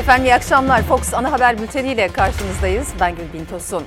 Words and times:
Efendim 0.00 0.24
iyi 0.24 0.34
akşamlar. 0.34 0.82
Fox 0.82 1.14
Ana 1.14 1.32
Haber 1.32 1.58
Bülteni 1.58 1.92
ile 1.92 2.08
karşınızdayız. 2.08 2.88
Ben 3.00 3.14
Gülbin 3.16 3.44
Tosun. 3.44 3.84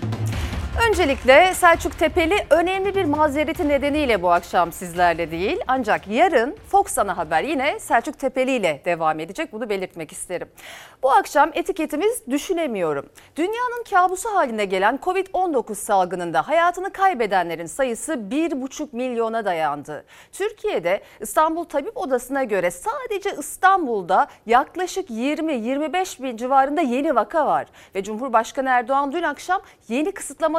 Öncelikle 0.82 1.54
Selçuk 1.54 2.00
Tepeli 2.00 2.36
önemli 2.50 2.96
bir 2.96 3.06
mazereti 3.06 3.68
nedeniyle 3.68 4.22
bu 4.22 4.32
akşam 4.32 4.72
sizlerle 4.72 5.32
değil. 5.32 5.58
Ancak 5.68 6.08
yarın 6.08 6.56
Fox 6.68 6.98
Ana 6.98 7.18
Haber 7.18 7.44
yine 7.44 7.80
Selçuk 7.80 8.20
Tepeli 8.20 8.52
ile 8.52 8.82
devam 8.86 9.20
edecek. 9.20 9.54
Bunu 9.54 9.70
belirtmek 9.70 10.12
isterim. 10.12 10.48
Bu 11.04 11.12
akşam 11.12 11.52
etiketimiz 11.54 12.28
düşünemiyorum. 12.30 13.10
Dünyanın 13.36 13.84
kabusu 13.90 14.36
haline 14.36 14.66
gelen 14.66 15.00
Covid-19 15.04 15.76
salgınında 15.76 16.48
hayatını 16.48 16.92
kaybedenlerin 16.94 17.66
sayısı 17.66 18.14
1,5 18.14 18.88
milyona 18.92 19.46
dayandı. 19.46 20.06
Türkiye'de 20.32 21.02
İstanbul 21.20 21.64
Tabip 21.64 21.98
Odası'na 21.98 22.44
göre 22.44 22.72
sadece 22.72 23.36
İstanbul'da 23.40 24.28
yaklaşık 24.46 25.10
20-25 25.10 26.24
bin 26.24 26.38
civarında 26.38 26.82
yeni 26.82 27.16
vaka 27.16 27.46
var. 27.46 27.68
Ve 27.96 28.04
Cumhurbaşkanı 28.04 28.70
Erdoğan 28.70 29.12
dün 29.12 29.24
akşam 29.24 29.62
yeni 29.88 30.12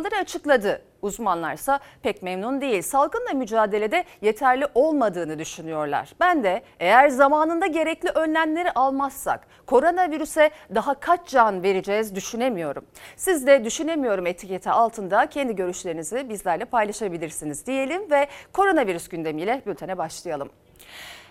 kısıtlamaları 0.04 0.20
açıkladı. 0.20 0.82
Uzmanlarsa 1.02 1.80
pek 2.02 2.22
memnun 2.22 2.60
değil. 2.60 2.82
Salgınla 2.82 3.32
mücadelede 3.34 4.04
yeterli 4.22 4.66
olmadığını 4.74 5.38
düşünüyorlar. 5.38 6.12
Ben 6.20 6.44
de 6.44 6.62
eğer 6.80 7.08
zamanında 7.08 7.66
gerekli 7.66 8.08
önlemleri 8.08 8.70
almazsak 8.72 9.46
koronavirüse 9.66 10.50
daha 10.74 10.94
kaç 10.94 11.28
can 11.28 11.62
vereceğiz 11.62 12.14
düşünemiyorum. 12.14 12.84
Siz 13.16 13.46
de 13.46 13.64
düşünemiyorum 13.64 14.26
etiketi 14.26 14.70
altında 14.70 15.26
kendi 15.26 15.56
görüşlerinizi 15.56 16.28
bizlerle 16.28 16.64
paylaşabilirsiniz 16.64 17.66
diyelim 17.66 18.10
ve 18.10 18.28
koronavirüs 18.52 19.08
gündemiyle 19.08 19.62
bültene 19.66 19.98
başlayalım. 19.98 20.50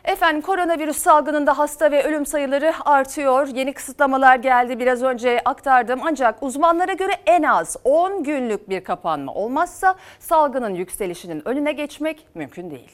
Efendim 0.05 0.41
koronavirüs 0.41 0.97
salgınında 0.97 1.57
hasta 1.57 1.91
ve 1.91 2.03
ölüm 2.03 2.25
sayıları 2.25 2.73
artıyor. 2.85 3.47
Yeni 3.47 3.73
kısıtlamalar 3.73 4.35
geldi 4.35 4.79
biraz 4.79 5.03
önce 5.03 5.41
aktardım 5.45 5.99
ancak 6.03 6.43
uzmanlara 6.43 6.93
göre 6.93 7.11
en 7.25 7.43
az 7.43 7.77
10 7.83 8.23
günlük 8.23 8.69
bir 8.69 8.83
kapanma 8.83 9.33
olmazsa 9.33 9.95
salgının 10.19 10.75
yükselişinin 10.75 11.47
önüne 11.47 11.71
geçmek 11.71 12.27
mümkün 12.35 12.71
değil. 12.71 12.91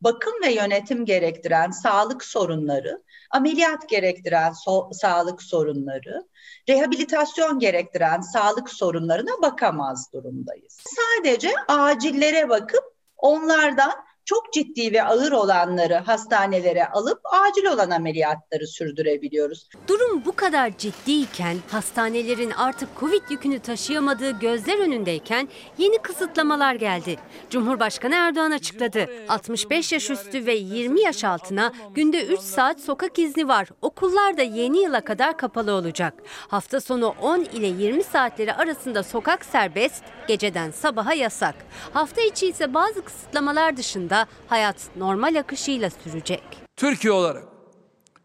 Bakım 0.00 0.32
ve 0.44 0.52
yönetim 0.52 1.04
gerektiren 1.04 1.70
sağlık 1.70 2.24
sorunları, 2.24 3.02
ameliyat 3.30 3.88
gerektiren 3.88 4.52
so- 4.52 4.94
sağlık 4.94 5.42
sorunları, 5.42 6.26
rehabilitasyon 6.68 7.58
gerektiren 7.58 8.20
sağlık 8.20 8.70
sorunlarına 8.70 9.42
bakamaz 9.42 10.12
durumdayız. 10.12 10.78
Sadece 10.86 11.50
acillere 11.68 12.48
bakıp 12.48 12.91
onlardan 13.22 13.92
çok 14.24 14.52
ciddi 14.52 14.92
ve 14.92 15.02
ağır 15.02 15.32
olanları 15.32 15.94
hastanelere 15.94 16.88
alıp 16.88 17.20
acil 17.32 17.64
olan 17.64 17.90
ameliyatları 17.90 18.66
sürdürebiliyoruz. 18.66 19.68
Durum 20.12 20.24
bu 20.24 20.36
kadar 20.36 20.78
ciddiyken, 20.78 21.56
hastanelerin 21.70 22.50
artık 22.50 22.88
Covid 23.00 23.30
yükünü 23.30 23.58
taşıyamadığı 23.58 24.30
gözler 24.30 24.78
önündeyken 24.78 25.48
yeni 25.78 25.98
kısıtlamalar 25.98 26.74
geldi. 26.74 27.16
Cumhurbaşkanı 27.50 28.14
Erdoğan 28.14 28.50
açıkladı. 28.50 29.08
65 29.28 29.92
yaş 29.92 30.10
üstü 30.10 30.46
ve 30.46 30.54
20 30.54 31.00
yaş 31.00 31.24
altına 31.24 31.72
günde 31.94 32.26
3 32.26 32.40
saat 32.40 32.80
sokak 32.80 33.18
izni 33.18 33.48
var. 33.48 33.68
Okullar 33.82 34.36
da 34.36 34.42
yeni 34.42 34.82
yıla 34.82 35.00
kadar 35.00 35.38
kapalı 35.38 35.72
olacak. 35.72 36.14
Hafta 36.48 36.80
sonu 36.80 37.14
10 37.20 37.40
ile 37.40 37.66
20 37.66 38.04
saatleri 38.04 38.54
arasında 38.54 39.02
sokak 39.02 39.44
serbest, 39.44 40.04
geceden 40.28 40.70
sabaha 40.70 41.14
yasak. 41.14 41.54
Hafta 41.92 42.20
içi 42.22 42.48
ise 42.48 42.74
bazı 42.74 43.02
kısıtlamalar 43.02 43.76
dışında 43.76 44.26
hayat 44.48 44.76
normal 44.96 45.34
akışıyla 45.34 45.90
sürecek. 45.90 46.42
Türkiye 46.76 47.12
olarak 47.12 47.44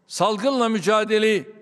salgınla 0.06 0.68
mücadeleyi 0.68 1.57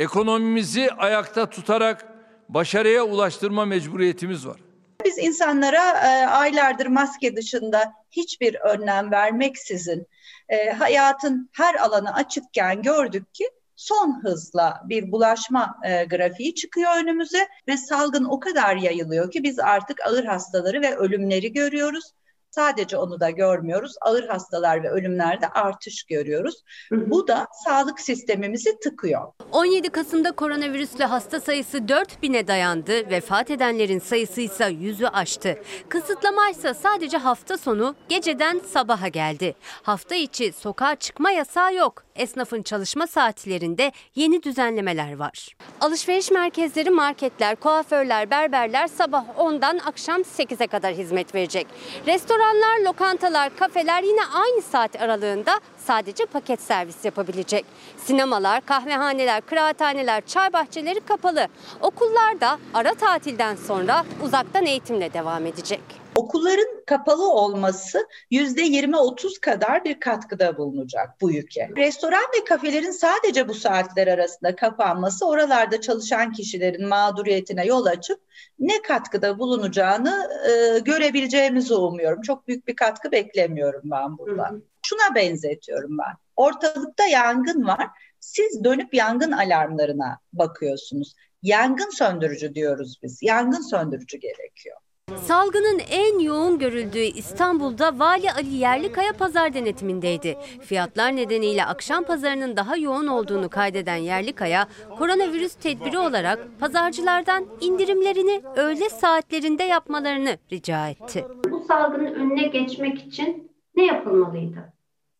ekonomimizi 0.00 0.90
ayakta 0.90 1.50
tutarak 1.50 2.06
başarıya 2.48 3.04
ulaştırma 3.04 3.64
mecburiyetimiz 3.64 4.46
var. 4.46 4.60
Biz 5.04 5.18
insanlara 5.18 5.90
e, 5.90 6.26
aylardır 6.26 6.86
maske 6.86 7.36
dışında 7.36 7.92
hiçbir 8.10 8.54
önlem 8.54 9.10
vermeksizin 9.10 10.06
e, 10.48 10.70
hayatın 10.70 11.50
her 11.52 11.74
alanı 11.74 12.14
açıkken 12.14 12.82
gördük 12.82 13.34
ki 13.34 13.44
son 13.76 14.22
hızla 14.22 14.82
bir 14.84 15.12
bulaşma 15.12 15.78
e, 15.84 16.04
grafiği 16.04 16.54
çıkıyor 16.54 16.96
önümüze 16.96 17.48
ve 17.68 17.76
salgın 17.76 18.24
o 18.24 18.40
kadar 18.40 18.76
yayılıyor 18.76 19.30
ki 19.30 19.42
biz 19.42 19.58
artık 19.58 20.00
ağır 20.06 20.24
hastaları 20.24 20.82
ve 20.82 20.96
ölümleri 20.96 21.52
görüyoruz. 21.52 22.12
Sadece 22.50 22.96
onu 22.96 23.20
da 23.20 23.30
görmüyoruz. 23.30 23.92
Ağır 24.00 24.28
hastalar 24.28 24.82
ve 24.82 24.90
ölümlerde 24.90 25.48
artış 25.48 26.04
görüyoruz. 26.04 26.62
Bu 26.92 27.28
da 27.28 27.46
sağlık 27.64 28.00
sistemimizi 28.00 28.78
tıkıyor. 28.78 29.22
17 29.52 29.88
Kasım'da 29.90 30.32
koronavirüsle 30.32 31.04
hasta 31.04 31.40
sayısı 31.40 31.78
4000'e 31.78 32.46
dayandı. 32.46 33.10
Vefat 33.10 33.50
edenlerin 33.50 33.98
sayısı 33.98 34.40
ise 34.40 34.64
100'ü 34.64 35.06
aştı. 35.06 35.58
Kısıtlama 35.88 36.48
ise 36.48 36.74
sadece 36.74 37.16
hafta 37.16 37.58
sonu 37.58 37.94
geceden 38.08 38.60
sabaha 38.72 39.08
geldi. 39.08 39.54
Hafta 39.82 40.14
içi 40.14 40.52
sokağa 40.52 40.94
çıkma 40.96 41.30
yasağı 41.30 41.74
yok. 41.74 42.05
Esnafın 42.16 42.62
çalışma 42.62 43.06
saatlerinde 43.06 43.92
yeni 44.14 44.42
düzenlemeler 44.42 45.16
var. 45.16 45.56
Alışveriş 45.80 46.30
merkezleri, 46.30 46.90
marketler, 46.90 47.56
kuaförler, 47.56 48.30
berberler 48.30 48.86
sabah 48.86 49.24
10'dan 49.38 49.78
akşam 49.78 50.20
8'e 50.20 50.66
kadar 50.66 50.94
hizmet 50.94 51.34
verecek. 51.34 51.66
Restoranlar, 52.06 52.80
lokantalar, 52.84 53.56
kafeler 53.56 54.02
yine 54.02 54.20
aynı 54.34 54.62
saat 54.62 55.02
aralığında 55.02 55.60
sadece 55.76 56.26
paket 56.26 56.60
servis 56.60 57.04
yapabilecek. 57.04 57.64
Sinemalar, 57.96 58.66
kahvehaneler, 58.66 59.40
kıraathaneler, 59.40 60.26
çay 60.26 60.52
bahçeleri 60.52 61.00
kapalı. 61.00 61.48
Okullar 61.80 62.40
da 62.40 62.58
ara 62.74 62.94
tatilden 62.94 63.56
sonra 63.56 64.04
uzaktan 64.24 64.66
eğitimle 64.66 65.12
devam 65.12 65.46
edecek. 65.46 66.05
Okulların 66.16 66.84
kapalı 66.86 67.32
olması 67.32 68.08
yüzde 68.30 68.62
20-30 68.62 69.40
kadar 69.40 69.84
bir 69.84 70.00
katkıda 70.00 70.56
bulunacak 70.56 71.20
bu 71.20 71.30
yüke. 71.30 71.70
Restoran 71.76 72.24
ve 72.36 72.44
kafelerin 72.44 72.90
sadece 72.90 73.48
bu 73.48 73.54
saatler 73.54 74.06
arasında 74.06 74.56
kapanması 74.56 75.26
oralarda 75.26 75.80
çalışan 75.80 76.32
kişilerin 76.32 76.88
mağduriyetine 76.88 77.66
yol 77.66 77.86
açıp 77.86 78.20
ne 78.58 78.82
katkıda 78.82 79.38
bulunacağını 79.38 80.28
e, 80.48 80.78
görebileceğimizi 80.78 81.74
umuyorum. 81.74 82.22
Çok 82.22 82.48
büyük 82.48 82.68
bir 82.68 82.76
katkı 82.76 83.12
beklemiyorum 83.12 83.82
ben 83.84 84.18
buradan. 84.18 84.50
Hı 84.50 84.56
hı. 84.56 84.62
Şuna 84.82 85.14
benzetiyorum 85.14 85.98
ben. 85.98 86.14
Ortalıkta 86.36 87.06
yangın 87.06 87.66
var. 87.66 87.88
Siz 88.20 88.64
dönüp 88.64 88.94
yangın 88.94 89.32
alarmlarına 89.32 90.18
bakıyorsunuz. 90.32 91.14
Yangın 91.42 91.90
söndürücü 91.90 92.54
diyoruz 92.54 92.98
biz. 93.02 93.18
Yangın 93.22 93.70
söndürücü 93.70 94.18
gerekiyor. 94.18 94.76
Salgının 95.14 95.78
en 95.90 96.18
yoğun 96.18 96.58
görüldüğü 96.58 96.98
İstanbul'da 96.98 97.98
Vali 97.98 98.32
Ali 98.32 98.54
Yerlikaya 98.54 99.12
pazar 99.12 99.54
denetimindeydi. 99.54 100.38
Fiyatlar 100.60 101.16
nedeniyle 101.16 101.64
akşam 101.64 102.04
pazarının 102.04 102.56
daha 102.56 102.76
yoğun 102.76 103.06
olduğunu 103.06 103.48
kaydeden 103.48 103.96
Yerlikaya, 103.96 104.68
koronavirüs 104.98 105.54
tedbiri 105.54 105.98
olarak 105.98 106.38
pazarcılardan 106.60 107.46
indirimlerini 107.60 108.42
öğle 108.56 108.88
saatlerinde 108.88 109.62
yapmalarını 109.62 110.38
rica 110.52 110.88
etti. 110.88 111.24
Bu 111.50 111.64
salgının 111.68 112.14
önüne 112.14 112.48
geçmek 112.48 113.06
için 113.06 113.52
ne 113.76 113.86
yapılmalıydı? 113.86 114.72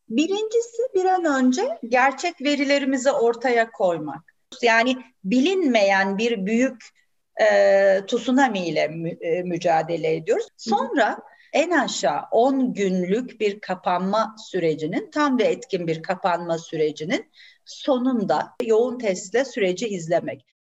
Birincisi 0.09 0.83
bir 0.95 1.05
an 1.05 1.25
önce 1.25 1.79
gerçek 1.89 2.43
verilerimizi 2.43 3.11
ortaya 3.11 3.71
koymak. 3.71 4.35
Yani 4.63 4.97
bilinmeyen 5.25 6.19
bir 6.19 6.47
büyük 6.47 6.97
e, 7.43 8.07
tsunami 8.07 8.67
ile 8.69 8.89
mü, 8.89 9.11
e, 9.11 9.43
mücadele 9.43 10.15
ediyoruz. 10.15 10.47
Sonra 10.57 11.19
en 11.53 11.71
aşağı 11.71 12.21
10 12.31 12.75
günlük 12.75 13.41
bir 13.41 13.61
kapanma 13.61 14.35
sürecinin 14.51 15.11
tam 15.11 15.39
ve 15.39 15.45
etkin 15.45 15.87
bir 15.87 16.03
kapanma 16.03 16.59
sürecinin 16.59 17.31
sonunda 17.65 18.55
yoğun 18.63 18.99
testle 18.99 19.45
süreci 19.45 19.89
izlemek. 19.89 20.56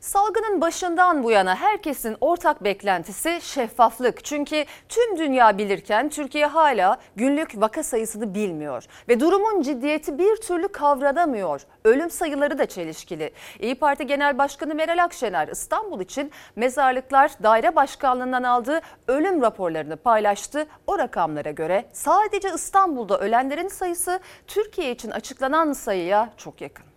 Salgının 0.00 0.60
başından 0.60 1.24
bu 1.24 1.30
yana 1.30 1.56
herkesin 1.56 2.16
ortak 2.20 2.64
beklentisi 2.64 3.38
şeffaflık. 3.42 4.24
Çünkü 4.24 4.64
tüm 4.88 5.18
dünya 5.18 5.58
bilirken 5.58 6.08
Türkiye 6.08 6.46
hala 6.46 6.98
günlük 7.16 7.60
vaka 7.60 7.82
sayısını 7.82 8.34
bilmiyor 8.34 8.84
ve 9.08 9.20
durumun 9.20 9.62
ciddiyeti 9.62 10.18
bir 10.18 10.36
türlü 10.36 10.68
kavranamıyor. 10.68 11.60
Ölüm 11.84 12.10
sayıları 12.10 12.58
da 12.58 12.66
çelişkili. 12.66 13.32
İyi 13.58 13.74
Parti 13.74 14.06
Genel 14.06 14.38
Başkanı 14.38 14.74
Meral 14.74 15.04
Akşener 15.04 15.48
İstanbul 15.48 16.00
için 16.00 16.30
mezarlıklar 16.56 17.30
daire 17.42 17.76
başkanlığından 17.76 18.42
aldığı 18.42 18.80
ölüm 19.08 19.42
raporlarını 19.42 19.96
paylaştı. 19.96 20.66
O 20.86 20.98
rakamlara 20.98 21.50
göre 21.50 21.84
sadece 21.92 22.54
İstanbul'da 22.54 23.18
ölenlerin 23.18 23.68
sayısı 23.68 24.20
Türkiye 24.46 24.90
için 24.90 25.10
açıklanan 25.10 25.72
sayıya 25.72 26.30
çok 26.36 26.60
yakın. 26.60 26.89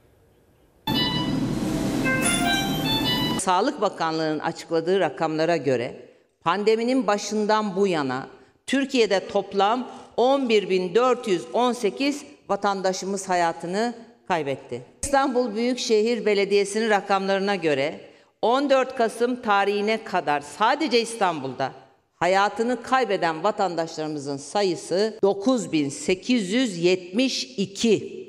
Sağlık 3.43 3.81
Bakanlığı'nın 3.81 4.39
açıkladığı 4.39 4.99
rakamlara 4.99 5.57
göre 5.57 5.95
pandeminin 6.41 7.07
başından 7.07 7.75
bu 7.75 7.87
yana 7.87 8.27
Türkiye'de 8.67 9.27
toplam 9.27 9.89
11.418 10.17 12.15
vatandaşımız 12.49 13.29
hayatını 13.29 13.93
kaybetti. 14.27 14.81
İstanbul 15.03 15.55
Büyükşehir 15.55 16.25
Belediyesi'nin 16.25 16.89
rakamlarına 16.89 17.55
göre 17.55 17.99
14 18.41 18.95
Kasım 18.95 19.41
tarihine 19.41 20.03
kadar 20.03 20.41
sadece 20.41 21.01
İstanbul'da 21.01 21.71
hayatını 22.15 22.83
kaybeden 22.83 23.43
vatandaşlarımızın 23.43 24.37
sayısı 24.37 25.19
9872. 25.23 28.23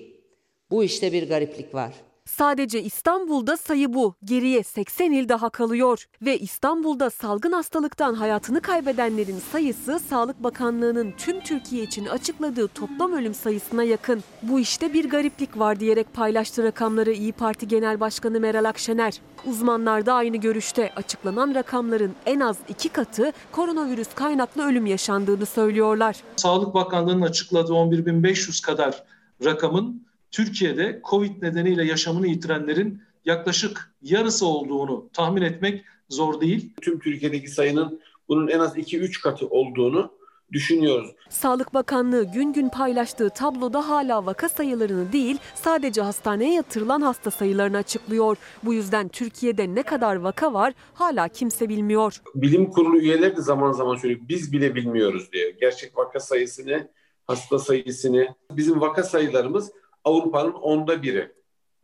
Bu 0.71 0.85
işte 0.85 1.13
bir 1.13 1.29
gariplik 1.29 1.75
var. 1.75 1.93
Sadece 2.29 2.83
İstanbul'da 2.83 3.57
sayı 3.57 3.95
bu. 3.95 4.15
Geriye 4.25 4.63
80 4.63 5.13
il 5.13 5.29
daha 5.29 5.51
kalıyor. 5.51 6.05
Ve 6.23 6.39
İstanbul'da 6.39 7.11
salgın 7.11 7.53
hastalıktan 7.53 8.15
hayatını 8.15 8.61
kaybedenlerin 8.61 9.39
sayısı 9.53 9.99
Sağlık 9.99 10.43
Bakanlığı'nın 10.43 11.13
tüm 11.19 11.41
Türkiye 11.41 11.85
için 11.85 12.07
açıkladığı 12.07 12.69
toplam 12.69 13.13
ölüm 13.13 13.35
sayısına 13.35 13.83
yakın. 13.83 14.25
Bu 14.43 14.61
işte 14.61 14.93
bir 14.93 15.11
gariplik 15.11 15.59
var 15.59 15.81
diyerek 15.81 16.15
paylaştı 16.15 16.63
rakamları 16.63 17.13
İyi 17.13 17.33
Parti 17.33 17.69
Genel 17.69 18.01
Başkanı 18.01 18.41
Meral 18.41 18.65
Akşener. 18.65 19.21
Uzmanlar 19.47 20.07
da 20.07 20.15
aynı 20.15 20.37
görüşte. 20.37 20.93
Açıklanan 20.97 21.55
rakamların 21.55 22.13
en 22.27 22.41
az 22.41 22.57
iki 22.69 22.89
katı 22.89 23.33
koronavirüs 23.53 24.15
kaynaklı 24.15 24.63
ölüm 24.63 24.87
yaşandığını 24.87 25.47
söylüyorlar. 25.47 26.17
Sağlık 26.37 26.75
Bakanlığı'nın 26.75 27.23
açıkladığı 27.23 27.73
11.500 27.73 28.67
kadar 28.67 29.05
rakamın 29.45 30.05
Türkiye'de 30.35 31.01
Covid 31.11 31.43
nedeniyle 31.43 31.85
yaşamını 31.85 32.27
yitirenlerin 32.27 33.03
yaklaşık 33.25 33.95
yarısı 34.03 34.47
olduğunu 34.47 35.09
tahmin 35.13 35.43
etmek 35.43 35.85
zor 36.09 36.41
değil. 36.41 36.73
Tüm 36.81 36.99
Türkiye'deki 36.99 37.49
sayının 37.49 38.01
bunun 38.29 38.49
en 38.49 38.59
az 38.59 38.77
2-3 38.77 39.23
katı 39.23 39.47
olduğunu 39.47 40.11
düşünüyoruz. 40.53 41.11
Sağlık 41.29 41.75
Bakanlığı 41.75 42.33
gün 42.33 42.53
gün 42.53 42.69
paylaştığı 42.69 43.31
tabloda 43.31 43.89
hala 43.89 44.27
vaka 44.27 44.49
sayılarını 44.49 45.13
değil 45.13 45.39
sadece 45.55 46.03
hastaneye 46.03 46.55
yatırılan 46.55 47.01
hasta 47.01 47.31
sayılarını 47.31 47.77
açıklıyor. 47.77 48.37
Bu 48.63 48.75
yüzden 48.75 49.09
Türkiye'de 49.09 49.75
ne 49.75 49.83
kadar 49.83 50.17
vaka 50.17 50.53
var 50.53 50.73
hala 50.95 51.29
kimse 51.29 51.69
bilmiyor. 51.69 52.21
Bilim 52.35 52.71
kurulu 52.71 52.99
üyeleri 52.99 53.37
de 53.37 53.43
zaman 53.43 53.73
zaman 53.73 53.97
söylüyor 53.97 54.21
biz 54.29 54.53
bile 54.53 54.75
bilmiyoruz 54.75 55.33
diyor. 55.33 55.53
Gerçek 55.61 55.99
vaka 55.99 56.21
sayısını, 56.21 56.89
hasta 57.27 57.59
sayısını. 57.59 58.29
Bizim 58.51 58.81
vaka 58.81 59.03
sayılarımız 59.03 59.73
Avrupa'nın 60.05 60.53
onda 60.53 61.03
biri. 61.03 61.33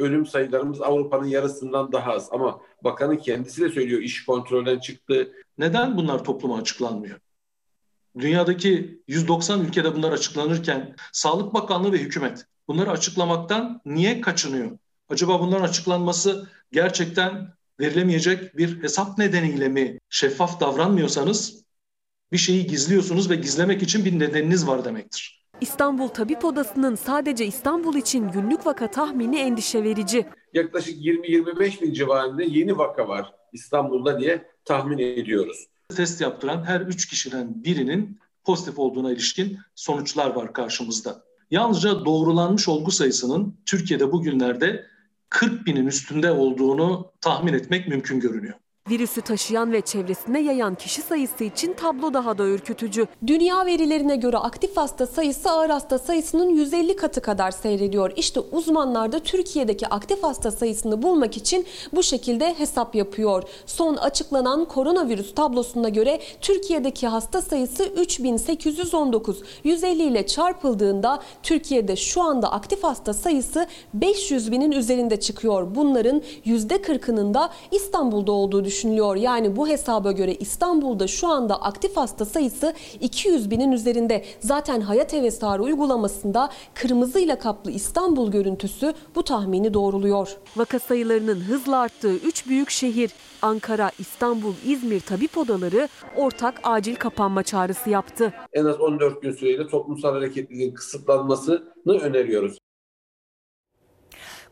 Ölüm 0.00 0.26
sayılarımız 0.26 0.80
Avrupa'nın 0.80 1.26
yarısından 1.26 1.92
daha 1.92 2.12
az. 2.12 2.28
Ama 2.32 2.60
bakanın 2.84 3.16
kendisi 3.16 3.60
de 3.62 3.68
söylüyor 3.68 4.02
iş 4.02 4.24
kontrolden 4.24 4.78
çıktı. 4.78 5.32
Neden 5.58 5.96
bunlar 5.96 6.24
topluma 6.24 6.58
açıklanmıyor? 6.58 7.18
Dünyadaki 8.18 9.02
190 9.08 9.60
ülkede 9.60 9.94
bunlar 9.94 10.12
açıklanırken 10.12 10.96
Sağlık 11.12 11.54
Bakanlığı 11.54 11.92
ve 11.92 11.98
hükümet 11.98 12.44
bunları 12.68 12.90
açıklamaktan 12.90 13.80
niye 13.84 14.20
kaçınıyor? 14.20 14.78
Acaba 15.08 15.40
bunların 15.40 15.64
açıklanması 15.64 16.48
gerçekten 16.72 17.54
verilemeyecek 17.80 18.56
bir 18.56 18.82
hesap 18.82 19.18
nedeniyle 19.18 19.68
mi? 19.68 19.98
Şeffaf 20.08 20.60
davranmıyorsanız 20.60 21.64
bir 22.32 22.38
şeyi 22.38 22.66
gizliyorsunuz 22.66 23.30
ve 23.30 23.36
gizlemek 23.36 23.82
için 23.82 24.04
bir 24.04 24.18
nedeniniz 24.18 24.66
var 24.66 24.84
demektir. 24.84 25.39
İstanbul 25.60 26.08
Tabip 26.08 26.44
Odası'nın 26.44 26.94
sadece 26.94 27.46
İstanbul 27.46 27.94
için 27.96 28.30
günlük 28.30 28.66
vaka 28.66 28.90
tahmini 28.90 29.38
endişe 29.38 29.84
verici. 29.84 30.26
Yaklaşık 30.54 31.04
20-25 31.04 31.82
bin 31.82 31.92
civarında 31.92 32.42
yeni 32.42 32.78
vaka 32.78 33.08
var 33.08 33.32
İstanbul'da 33.52 34.20
diye 34.20 34.46
tahmin 34.64 34.98
ediyoruz. 34.98 35.66
Test 35.96 36.20
yaptıran 36.20 36.64
her 36.64 36.80
3 36.80 37.08
kişiden 37.08 37.64
birinin 37.64 38.20
pozitif 38.44 38.78
olduğuna 38.78 39.12
ilişkin 39.12 39.58
sonuçlar 39.74 40.30
var 40.30 40.52
karşımızda. 40.52 41.22
Yalnızca 41.50 42.04
doğrulanmış 42.04 42.68
olgu 42.68 42.90
sayısının 42.90 43.56
Türkiye'de 43.66 44.12
bugünlerde 44.12 44.86
40 45.28 45.66
binin 45.66 45.86
üstünde 45.86 46.30
olduğunu 46.30 47.12
tahmin 47.20 47.52
etmek 47.52 47.88
mümkün 47.88 48.20
görünüyor. 48.20 48.54
Virüsü 48.88 49.20
taşıyan 49.20 49.72
ve 49.72 49.80
çevresine 49.80 50.40
yayan 50.40 50.74
kişi 50.74 51.02
sayısı 51.02 51.44
için 51.44 51.72
tablo 51.72 52.14
daha 52.14 52.38
da 52.38 52.44
ürkütücü. 52.44 53.06
Dünya 53.26 53.66
verilerine 53.66 54.16
göre 54.16 54.36
aktif 54.36 54.76
hasta 54.76 55.06
sayısı 55.06 55.50
ağır 55.50 55.70
hasta 55.70 55.98
sayısının 55.98 56.48
150 56.48 56.96
katı 56.96 57.20
kadar 57.20 57.50
seyrediyor. 57.50 58.12
İşte 58.16 58.40
uzmanlar 58.40 59.12
da 59.12 59.18
Türkiye'deki 59.18 59.86
aktif 59.86 60.22
hasta 60.22 60.50
sayısını 60.50 61.02
bulmak 61.02 61.36
için 61.36 61.66
bu 61.92 62.02
şekilde 62.02 62.58
hesap 62.58 62.94
yapıyor. 62.94 63.42
Son 63.66 63.96
açıklanan 63.96 64.64
koronavirüs 64.64 65.34
tablosuna 65.34 65.88
göre 65.88 66.20
Türkiye'deki 66.40 67.08
hasta 67.08 67.42
sayısı 67.42 67.84
3819. 67.84 69.42
150 69.64 70.02
ile 70.02 70.26
çarpıldığında 70.26 71.22
Türkiye'de 71.42 71.96
şu 71.96 72.22
anda 72.22 72.52
aktif 72.52 72.84
hasta 72.84 73.14
sayısı 73.14 73.66
500 73.94 74.52
binin 74.52 74.72
üzerinde 74.72 75.20
çıkıyor. 75.20 75.74
Bunların 75.74 76.22
%40'ının 76.46 77.34
da 77.34 77.50
İstanbul'da 77.72 78.32
olduğu 78.32 78.64
düşünülüyor. 78.64 78.69
Yani 79.16 79.56
bu 79.56 79.68
hesaba 79.68 80.12
göre 80.12 80.34
İstanbul'da 80.34 81.06
şu 81.06 81.28
anda 81.28 81.62
aktif 81.62 81.96
hasta 81.96 82.24
sayısı 82.24 82.74
200 83.00 83.50
binin 83.50 83.72
üzerinde. 83.72 84.24
Zaten 84.40 84.80
Hayat 84.80 85.12
Hevesarı 85.12 85.62
uygulamasında 85.62 86.50
kırmızıyla 86.74 87.38
kaplı 87.38 87.70
İstanbul 87.70 88.30
görüntüsü 88.30 88.92
bu 89.14 89.22
tahmini 89.22 89.74
doğruluyor. 89.74 90.36
Vaka 90.56 90.78
sayılarının 90.78 91.40
hızla 91.40 91.78
arttığı 91.78 92.14
3 92.14 92.48
büyük 92.48 92.70
şehir 92.70 93.10
Ankara, 93.42 93.90
İstanbul, 93.98 94.54
İzmir 94.66 95.00
tabip 95.00 95.38
odaları 95.38 95.88
ortak 96.16 96.60
acil 96.62 96.96
kapanma 96.96 97.42
çağrısı 97.42 97.90
yaptı. 97.90 98.32
En 98.52 98.64
az 98.64 98.80
14 98.80 99.22
gün 99.22 99.32
süreyle 99.32 99.66
toplumsal 99.68 100.12
hareketliliğin 100.12 100.74
kısıtlanmasını 100.74 102.00
öneriyoruz. 102.00 102.58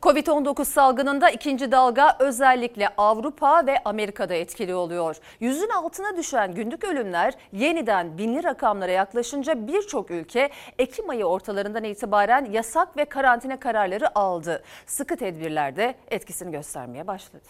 Covid-19 0.03 0.65
salgınında 0.65 1.31
ikinci 1.31 1.73
dalga 1.73 2.17
özellikle 2.19 2.89
Avrupa 2.97 3.67
ve 3.67 3.79
Amerika'da 3.85 4.35
etkili 4.35 4.75
oluyor. 4.75 5.17
Yüzün 5.41 5.69
altına 5.69 6.17
düşen 6.17 6.55
günlük 6.55 6.85
ölümler 6.85 7.35
yeniden 7.53 8.19
binli 8.19 8.45
rakamlara 8.45 8.93
yaklaşınca 8.93 9.67
birçok 9.67 10.11
ülke 10.11 10.51
Ekim 10.79 11.11
ayı 11.11 11.25
ortalarından 11.25 11.85
itibaren 11.85 12.45
yasak 12.45 12.97
ve 12.97 13.05
karantina 13.05 13.61
kararları 13.61 14.19
aldı. 14.19 14.63
Sıkı 14.87 15.17
tedbirler 15.17 15.77
de 15.77 15.95
etkisini 16.11 16.51
göstermeye 16.51 17.07
başladı. 17.07 17.47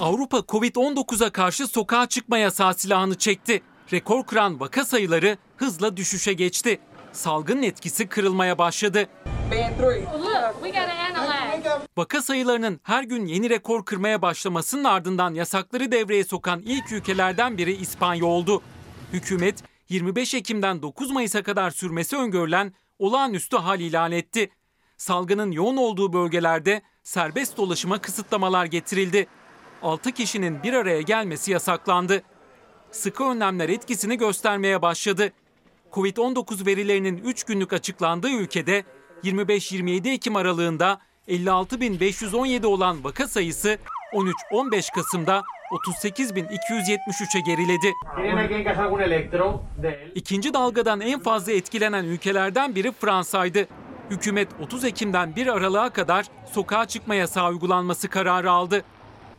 Avrupa 0.00 0.38
Covid-19'a 0.38 1.30
karşı 1.30 1.66
sokağa 1.66 2.06
çıkma 2.06 2.38
yasağı 2.38 2.74
silahını 2.74 3.18
çekti. 3.18 3.62
Rekor 3.92 4.24
kıran 4.26 4.60
vaka 4.60 4.84
sayıları 4.84 5.36
hızla 5.56 5.96
düşüşe 5.96 6.32
geçti. 6.32 6.80
Salgının 7.12 7.62
etkisi 7.62 8.08
kırılmaya 8.08 8.58
başladı. 8.58 9.08
Vaka 11.96 12.22
sayılarının 12.22 12.80
her 12.82 13.02
gün 13.02 13.26
yeni 13.26 13.50
rekor 13.50 13.84
kırmaya 13.84 14.22
başlamasının 14.22 14.84
ardından 14.84 15.34
yasakları 15.34 15.92
devreye 15.92 16.24
sokan 16.24 16.60
ilk 16.60 16.92
ülkelerden 16.92 17.58
biri 17.58 17.72
İspanya 17.72 18.24
oldu. 18.24 18.62
Hükümet 19.12 19.64
25 19.88 20.34
Ekim'den 20.34 20.82
9 20.82 21.10
Mayıs'a 21.10 21.42
kadar 21.42 21.70
sürmesi 21.70 22.16
öngörülen 22.16 22.72
olağanüstü 22.98 23.56
hal 23.56 23.80
ilan 23.80 24.12
etti. 24.12 24.50
Salgının 24.96 25.50
yoğun 25.50 25.76
olduğu 25.76 26.12
bölgelerde 26.12 26.82
serbest 27.02 27.56
dolaşıma 27.56 27.98
kısıtlamalar 27.98 28.64
getirildi. 28.64 29.26
6 29.82 30.12
kişinin 30.12 30.62
bir 30.62 30.72
araya 30.72 31.00
gelmesi 31.00 31.52
yasaklandı. 31.52 32.22
Sıkı 32.90 33.24
önlemler 33.24 33.68
etkisini 33.68 34.18
göstermeye 34.18 34.82
başladı. 34.82 35.32
Covid-19 35.92 36.66
verilerinin 36.66 37.16
3 37.24 37.44
günlük 37.44 37.72
açıklandığı 37.72 38.30
ülkede 38.30 38.84
25-27 39.24 40.08
Ekim 40.08 40.36
aralığında 40.36 40.98
56.517 41.28 42.66
olan 42.66 43.04
vaka 43.04 43.28
sayısı 43.28 43.78
13-15 44.12 44.94
Kasım'da 44.94 45.42
38.273'e 45.70 47.40
geriledi. 47.40 47.92
İkinci 50.14 50.54
dalgadan 50.54 51.00
en 51.00 51.20
fazla 51.20 51.52
etkilenen 51.52 52.04
ülkelerden 52.04 52.74
biri 52.74 52.92
Fransa'ydı. 52.92 53.66
Hükümet 54.10 54.48
30 54.60 54.84
Ekim'den 54.84 55.36
1 55.36 55.46
Aralık'a 55.46 55.90
kadar 55.90 56.26
sokağa 56.52 56.86
çıkma 56.86 57.14
yasağı 57.14 57.50
uygulanması 57.50 58.08
kararı 58.08 58.50
aldı. 58.50 58.84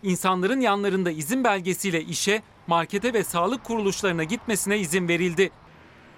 İnsanların 0.03 0.59
yanlarında 0.59 1.11
izin 1.11 1.43
belgesiyle 1.43 2.01
işe, 2.01 2.41
markete 2.67 3.13
ve 3.13 3.23
sağlık 3.23 3.63
kuruluşlarına 3.63 4.23
gitmesine 4.23 4.77
izin 4.77 5.07
verildi. 5.07 5.51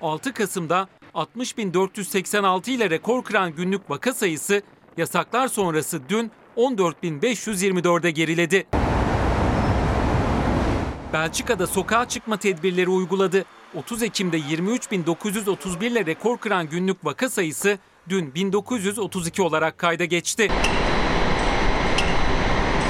6 0.03 0.33
Kasım'da 0.33 0.87
60.486 1.15 2.71
ile 2.71 2.89
rekor 2.89 3.23
kıran 3.23 3.55
günlük 3.55 3.89
vaka 3.89 4.13
sayısı 4.13 4.61
yasaklar 4.97 5.47
sonrası 5.47 6.01
dün 6.09 6.31
14.524'e 6.57 8.11
geriledi. 8.11 8.67
Belçika'da 11.13 11.67
sokağa 11.67 12.07
çıkma 12.07 12.37
tedbirleri 12.37 12.89
uyguladı. 12.89 13.45
30 13.75 14.03
Ekim'de 14.03 14.39
23.931 14.39 15.85
ile 15.85 16.05
rekor 16.05 16.37
kıran 16.37 16.69
günlük 16.69 17.05
vaka 17.05 17.29
sayısı 17.29 17.77
dün 18.09 18.35
1932 18.35 19.41
olarak 19.41 19.77
kayda 19.77 20.05
geçti. 20.05 20.51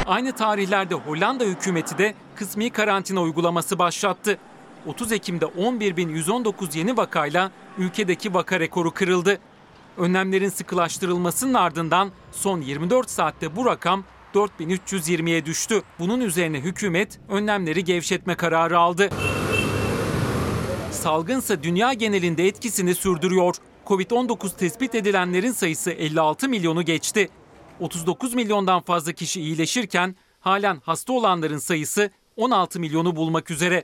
Aynı 0.06 0.32
tarihlerde 0.32 0.96
Hollanda 0.96 1.44
hükümeti 1.44 1.98
de 1.98 2.16
kısmi 2.36 2.70
karantina 2.70 3.22
uygulaması 3.22 3.80
başlattı. 3.80 4.38
30 4.86 5.12
Ekim'de 5.12 5.46
11.119 5.46 6.78
yeni 6.78 6.98
vakayla 6.98 7.52
ülkedeki 7.78 8.34
vaka 8.34 8.60
rekoru 8.60 8.92
kırıldı. 8.92 9.40
Önlemlerin 9.98 10.50
sıkılaştırılmasının 10.50 11.54
ardından 11.54 12.12
son 12.32 12.62
24 12.62 13.10
saatte 13.10 13.56
bu 13.56 13.66
rakam 13.66 14.04
4320'ye 14.34 15.46
düştü. 15.46 15.82
Bunun 16.00 16.22
üzerine 16.22 16.60
hükümet 16.60 17.20
önlemleri 17.30 17.84
gevşetme 17.84 18.36
kararı 18.36 18.80
aldı. 18.80 19.10
Salgınsa 20.92 21.64
dünya 21.64 21.94
genelinde 21.94 22.48
etkisini 22.48 22.96
sürdürüyor. 22.96 23.56
Covid-19 23.86 24.58
tespit 24.58 24.96
edilenlerin 24.96 25.52
sayısı 25.52 25.92
56 25.92 26.50
milyonu 26.50 26.86
geçti. 26.86 27.30
39 27.80 28.34
milyondan 28.34 28.82
fazla 28.82 29.12
kişi 29.12 29.42
iyileşirken 29.42 30.16
halen 30.40 30.82
hasta 30.86 31.14
olanların 31.14 31.58
sayısı 31.58 32.12
16 32.38 32.80
milyonu 32.80 33.16
bulmak 33.16 33.52
üzere. 33.52 33.84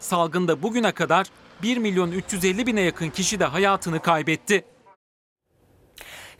Salgında 0.00 0.62
bugüne 0.62 0.92
kadar 0.92 1.26
1 1.62 1.76
milyon 1.76 2.10
350 2.10 2.66
bine 2.66 2.80
yakın 2.80 3.10
kişi 3.10 3.40
de 3.40 3.44
hayatını 3.44 4.02
kaybetti. 4.02 4.64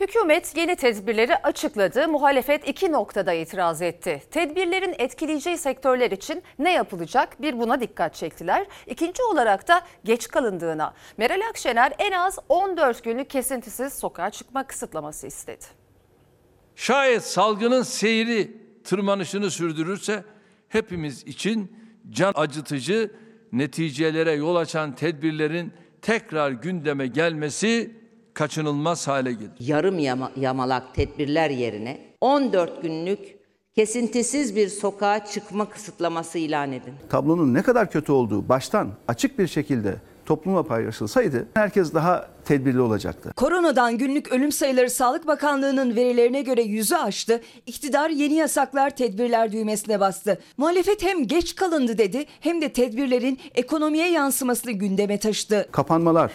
Hükümet 0.01 0.57
yeni 0.57 0.77
tedbirleri 0.77 1.37
açıkladı. 1.37 2.09
Muhalefet 2.09 2.69
iki 2.69 2.93
noktada 2.93 3.33
itiraz 3.33 3.83
etti. 3.83 4.23
Tedbirlerin 4.31 4.95
etkileyeceği 4.99 5.59
sektörler 5.59 6.11
için 6.11 6.43
ne 6.59 6.73
yapılacak? 6.73 7.43
Bir 7.43 7.59
buna 7.59 7.81
dikkat 7.81 8.15
çektiler. 8.15 8.67
İkinci 8.87 9.23
olarak 9.23 9.69
da 9.69 9.83
geç 10.05 10.29
kalındığına. 10.29 10.95
Meral 11.17 11.41
Akşener 11.51 11.93
en 11.99 12.13
az 12.13 12.39
14 12.49 13.05
günlük 13.05 13.31
kesintisiz 13.31 13.93
sokağa 13.93 14.31
çıkma 14.31 14.67
kısıtlaması 14.67 15.27
istedi. 15.27 15.65
Şayet 16.77 17.25
salgının 17.25 17.83
seyri 17.83 18.57
tırmanışını 18.85 19.51
sürdürürse 19.51 20.25
hepimiz 20.69 21.23
için 21.23 21.77
can 22.11 22.33
acıtıcı 22.37 23.11
neticelere 23.53 24.33
yol 24.33 24.57
açan 24.57 24.95
tedbirlerin 24.95 25.73
tekrar 26.03 26.51
gündeme 26.51 27.07
gelmesi 27.07 27.91
kaçınılmaz 28.35 29.09
hale 29.09 29.33
gelir. 29.33 29.51
Yarım 29.61 29.99
yama- 29.99 30.31
yamalak 30.37 30.95
tedbirler 30.95 31.51
yerine 31.51 32.01
14 32.21 32.83
günlük 32.83 33.19
kesintisiz 33.75 34.57
bir 34.57 34.69
sokağa 34.69 35.25
çıkma 35.27 35.69
kısıtlaması 35.71 36.39
ilan 36.39 36.73
edin. 36.73 36.95
tablonun 37.11 37.55
ne 37.55 37.63
kadar 37.63 37.91
kötü 37.91 38.13
olduğu 38.13 38.49
baştan 38.49 38.89
açık 39.09 39.39
bir 39.39 39.47
şekilde 39.47 39.97
toplumla 40.31 40.63
paylaşılsaydı 40.63 41.47
herkes 41.55 41.95
daha 41.95 42.29
tedbirli 42.45 42.81
olacaktı. 42.81 43.33
Koronadan 43.37 43.99
günlük 43.99 44.33
ölüm 44.33 44.53
sayıları 44.53 44.91
Sağlık 44.91 45.27
Bakanlığı'nın 45.27 45.97
verilerine 45.97 46.43
göre 46.43 46.63
yüzü 46.63 46.95
aştı. 46.95 47.41
İktidar 47.67 48.11
yeni 48.11 48.35
yasaklar 48.35 48.91
tedbirler 48.91 49.53
düğmesine 49.53 50.01
bastı. 50.01 50.39
Muhalefet 50.57 51.03
hem 51.03 51.27
geç 51.27 51.55
kalındı 51.55 51.99
dedi 51.99 52.25
hem 52.41 52.61
de 52.61 52.73
tedbirlerin 52.73 53.39
ekonomiye 53.55 54.11
yansımasını 54.11 54.73
gündeme 54.73 55.19
taşıdı. 55.19 55.67
Kapanmalar, 55.73 56.33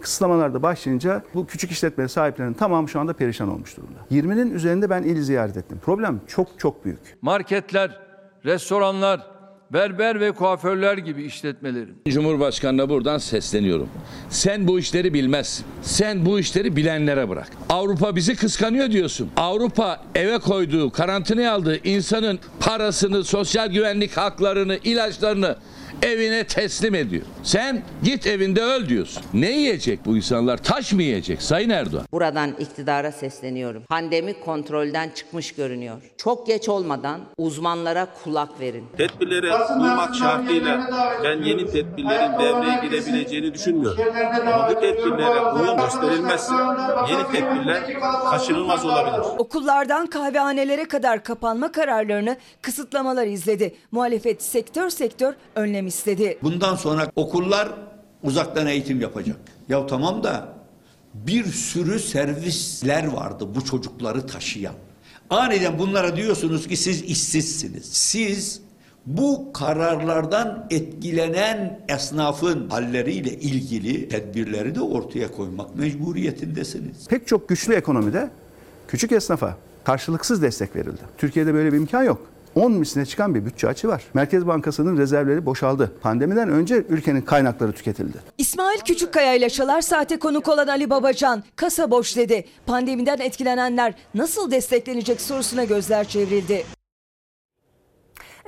kısıtlamalar 0.00 0.54
da 0.54 0.62
başlayınca 0.62 1.22
bu 1.34 1.46
küçük 1.46 1.70
işletme 1.70 2.08
sahiplerinin 2.08 2.54
tamamı 2.54 2.88
şu 2.88 3.00
anda 3.00 3.12
perişan 3.12 3.48
olmuş 3.48 3.76
durumda. 3.76 3.98
20'nin 4.10 4.54
üzerinde 4.54 4.90
ben 4.90 5.02
il 5.02 5.22
ziyaret 5.22 5.56
ettim. 5.56 5.80
Problem 5.84 6.20
çok 6.26 6.58
çok 6.58 6.84
büyük. 6.84 7.18
Marketler, 7.22 7.98
restoranlar, 8.44 9.37
berber 9.72 10.20
ve 10.20 10.32
kuaförler 10.32 10.98
gibi 10.98 11.22
işletmelerin 11.24 11.96
Cumhurbaşkanına 12.08 12.88
buradan 12.88 13.18
sesleniyorum. 13.18 13.88
Sen 14.30 14.68
bu 14.68 14.78
işleri 14.78 15.14
bilmezsin. 15.14 15.66
Sen 15.82 16.26
bu 16.26 16.40
işleri 16.40 16.76
bilenlere 16.76 17.28
bırak. 17.28 17.48
Avrupa 17.68 18.16
bizi 18.16 18.36
kıskanıyor 18.36 18.90
diyorsun. 18.90 19.30
Avrupa 19.36 20.02
eve 20.14 20.38
koyduğu, 20.38 20.90
karantinaya 20.90 21.52
aldığı 21.52 21.88
insanın 21.88 22.38
parasını, 22.60 23.24
sosyal 23.24 23.68
güvenlik 23.68 24.16
haklarını, 24.16 24.78
ilaçlarını 24.84 25.56
evine 26.02 26.44
teslim 26.44 26.94
ediyor. 26.94 27.22
Sen 27.42 27.82
git 28.02 28.26
evinde 28.26 28.62
öl 28.62 28.88
diyorsun. 28.88 29.22
Ne 29.34 29.50
yiyecek 29.50 30.06
bu 30.06 30.16
insanlar? 30.16 30.56
Taş 30.56 30.92
mı 30.92 31.02
yiyecek 31.02 31.42
Sayın 31.42 31.70
Erdoğan? 31.70 32.04
Buradan 32.12 32.50
iktidara 32.58 33.12
sesleniyorum. 33.12 33.82
Pandemi 33.82 34.40
kontrolden 34.40 35.10
çıkmış 35.14 35.52
görünüyor. 35.52 35.96
Çok 36.16 36.46
geç 36.46 36.68
olmadan 36.68 37.20
uzmanlara 37.38 38.06
kulak 38.24 38.60
verin. 38.60 38.84
Tedbirlere 38.96 39.54
uymak 39.54 40.14
şartıyla 40.16 40.90
ben 41.24 41.42
yeni 41.42 41.66
tedbirlerin 41.66 42.32
devreye 42.38 42.80
girebileceğini 42.82 43.54
düşünmüyorum. 43.54 44.04
Ama 44.46 44.70
bu 44.70 44.80
tedbirlere 44.80 45.40
uyum 45.40 45.76
gösterilmezse 45.76 46.54
yeni 47.10 47.32
tedbirler 47.32 48.00
kaçınılmaz 48.30 48.84
olabilir. 48.84 49.20
Okullardan 49.38 50.06
kahvehanelere 50.06 50.84
kadar 50.84 51.24
kapanma 51.24 51.72
kararlarını 51.72 52.36
kısıtlamalar 52.62 53.26
izledi. 53.26 53.74
Muhalefet 53.92 54.42
sektör 54.42 54.90
sektör 54.90 55.34
önlem 55.56 55.86
istedi. 55.88 56.38
Bundan 56.42 56.76
sonra 56.76 57.10
okullar 57.16 57.68
uzaktan 58.22 58.66
eğitim 58.66 59.00
yapacak. 59.00 59.36
Ya 59.68 59.86
tamam 59.86 60.22
da 60.22 60.48
bir 61.14 61.44
sürü 61.44 61.98
servisler 61.98 63.06
vardı 63.06 63.48
bu 63.54 63.64
çocukları 63.64 64.26
taşıyan. 64.26 64.74
Aniden 65.30 65.78
bunlara 65.78 66.16
diyorsunuz 66.16 66.68
ki 66.68 66.76
siz 66.76 67.02
işsizsiniz. 67.02 67.84
Siz 67.84 68.60
bu 69.06 69.52
kararlardan 69.52 70.66
etkilenen 70.70 71.80
esnafın 71.88 72.70
halleriyle 72.70 73.30
ilgili 73.30 74.08
tedbirleri 74.08 74.74
de 74.74 74.80
ortaya 74.80 75.32
koymak 75.32 75.76
mecburiyetindesiniz. 75.76 77.08
Pek 77.08 77.26
çok 77.26 77.48
güçlü 77.48 77.74
ekonomide 77.74 78.30
küçük 78.88 79.12
esnafa 79.12 79.56
karşılıksız 79.84 80.42
destek 80.42 80.76
verildi. 80.76 81.00
Türkiye'de 81.18 81.54
böyle 81.54 81.72
bir 81.72 81.78
imkan 81.78 82.02
yok. 82.02 82.26
10 82.58 82.72
misline 82.72 83.06
çıkan 83.06 83.34
bir 83.34 83.46
bütçe 83.46 83.68
açığı 83.68 83.88
var. 83.88 84.02
Merkez 84.14 84.46
Bankası'nın 84.46 84.98
rezervleri 84.98 85.46
boşaldı. 85.46 85.92
Pandemiden 86.00 86.48
önce 86.48 86.84
ülkenin 86.88 87.20
kaynakları 87.20 87.72
tüketildi. 87.72 88.18
İsmail 88.38 88.78
Küçükkaya 88.78 89.34
ile 89.34 89.50
Çalar 89.50 89.80
Saat'e 89.80 90.18
konuk 90.18 90.48
olan 90.48 90.66
Ali 90.66 90.90
Babacan 90.90 91.42
kasa 91.56 91.90
boş 91.90 92.16
dedi. 92.16 92.44
Pandemiden 92.66 93.18
etkilenenler 93.18 93.94
nasıl 94.14 94.50
desteklenecek 94.50 95.20
sorusuna 95.20 95.64
gözler 95.64 96.08
çevrildi. 96.08 96.77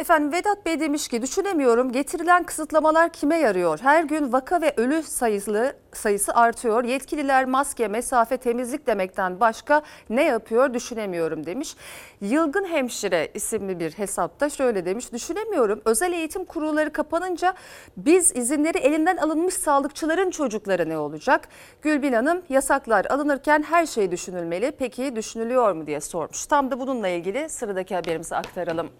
Efendim 0.01 0.33
Vedat 0.33 0.67
Bey 0.67 0.81
demiş 0.81 1.09
ki 1.09 1.23
düşünemiyorum 1.23 1.93
getirilen 1.93 2.43
kısıtlamalar 2.43 3.13
kime 3.13 3.39
yarıyor? 3.39 3.79
Her 3.83 4.05
gün 4.05 4.33
vaka 4.33 4.61
ve 4.61 4.75
ölü 4.77 5.03
sayısı, 5.03 5.77
sayısı 5.93 6.35
artıyor. 6.35 6.85
Yetkililer 6.85 7.45
maske, 7.45 7.89
mesafe, 7.89 8.37
temizlik 8.37 8.87
demekten 8.87 9.41
başka 9.41 9.83
ne 10.11 10.25
yapıyor 10.25 10.75
düşünemiyorum 10.75 11.47
demiş. 11.47 11.77
Yılgın 12.21 12.65
Hemşire 12.65 13.31
isimli 13.35 13.81
bir 13.81 13.93
hesapta 13.93 14.51
şöyle 14.51 14.85
demiş. 14.85 15.13
Düşünemiyorum 15.13 15.83
özel 15.85 16.13
eğitim 16.13 16.45
kurulları 16.45 16.93
kapanınca 16.93 17.55
biz 17.97 18.37
izinleri 18.37 18.79
elinden 18.79 19.17
alınmış 19.17 19.55
sağlıkçıların 19.55 20.31
çocukları 20.31 20.89
ne 20.89 20.99
olacak? 20.99 21.49
Gülbin 21.83 22.13
Hanım 22.13 22.43
yasaklar 22.49 23.05
alınırken 23.05 23.63
her 23.63 23.87
şey 23.87 24.11
düşünülmeli. 24.11 24.73
Peki 24.79 25.17
düşünülüyor 25.17 25.73
mu 25.73 25.87
diye 25.87 26.01
sormuş. 26.01 26.47
Tam 26.47 26.71
da 26.71 26.81
bununla 26.81 27.09
ilgili 27.09 27.49
sıradaki 27.49 27.95
haberimizi 27.95 28.37
aktaralım. 28.37 28.91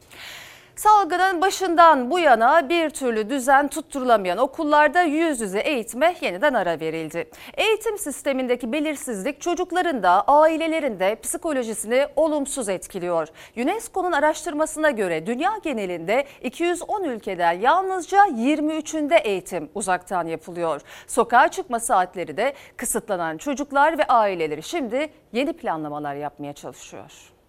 Salgının 0.81 1.41
başından 1.41 2.11
bu 2.11 2.19
yana 2.19 2.69
bir 2.69 2.91
türlü 2.91 3.31
düzen 3.31 3.69
tutturulamayan 3.69 4.39
okullarda 4.39 5.03
yüz 5.03 5.41
yüze 5.41 5.61
eğitime 5.61 6.17
yeniden 6.21 6.55
ara 6.55 6.81
verildi. 6.81 7.31
Eğitim 7.55 7.99
sistemindeki 7.99 8.73
belirsizlik 8.73 9.41
çocukların 9.41 10.03
da 10.03 10.25
ailelerin 10.27 11.01
de 11.01 11.17
psikolojisini 11.23 12.07
olumsuz 12.17 12.69
etkiliyor. 12.69 13.29
UNESCO'nun 13.57 14.13
araştırmasına 14.13 14.91
göre 14.91 15.27
dünya 15.27 15.53
genelinde 15.63 16.25
210 16.43 17.05
ülkeden 17.05 17.53
yalnızca 17.53 18.19
23'ünde 18.27 19.21
eğitim 19.21 19.71
uzaktan 19.75 20.27
yapılıyor. 20.27 20.81
Sokağa 21.07 21.49
çıkma 21.49 21.81
saatleri 21.81 22.37
de 22.37 22.53
kısıtlanan 22.77 23.37
çocuklar 23.37 23.99
ve 23.99 24.05
aileleri 24.05 24.63
şimdi 24.63 25.11
yeni 25.33 25.53
planlamalar 25.53 26.15
yapmaya 26.15 26.53
çalışıyor 26.53 27.40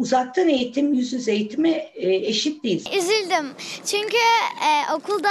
uzaktan 0.00 0.48
eğitim 0.48 0.94
yüz 0.94 1.12
yüze 1.12 1.32
eğitime 1.32 1.70
e, 1.94 2.14
eşit 2.14 2.64
değil. 2.64 2.84
Üzüldüm 2.98 3.46
çünkü 3.86 4.16
e, 4.16 4.94
okulda 4.94 5.30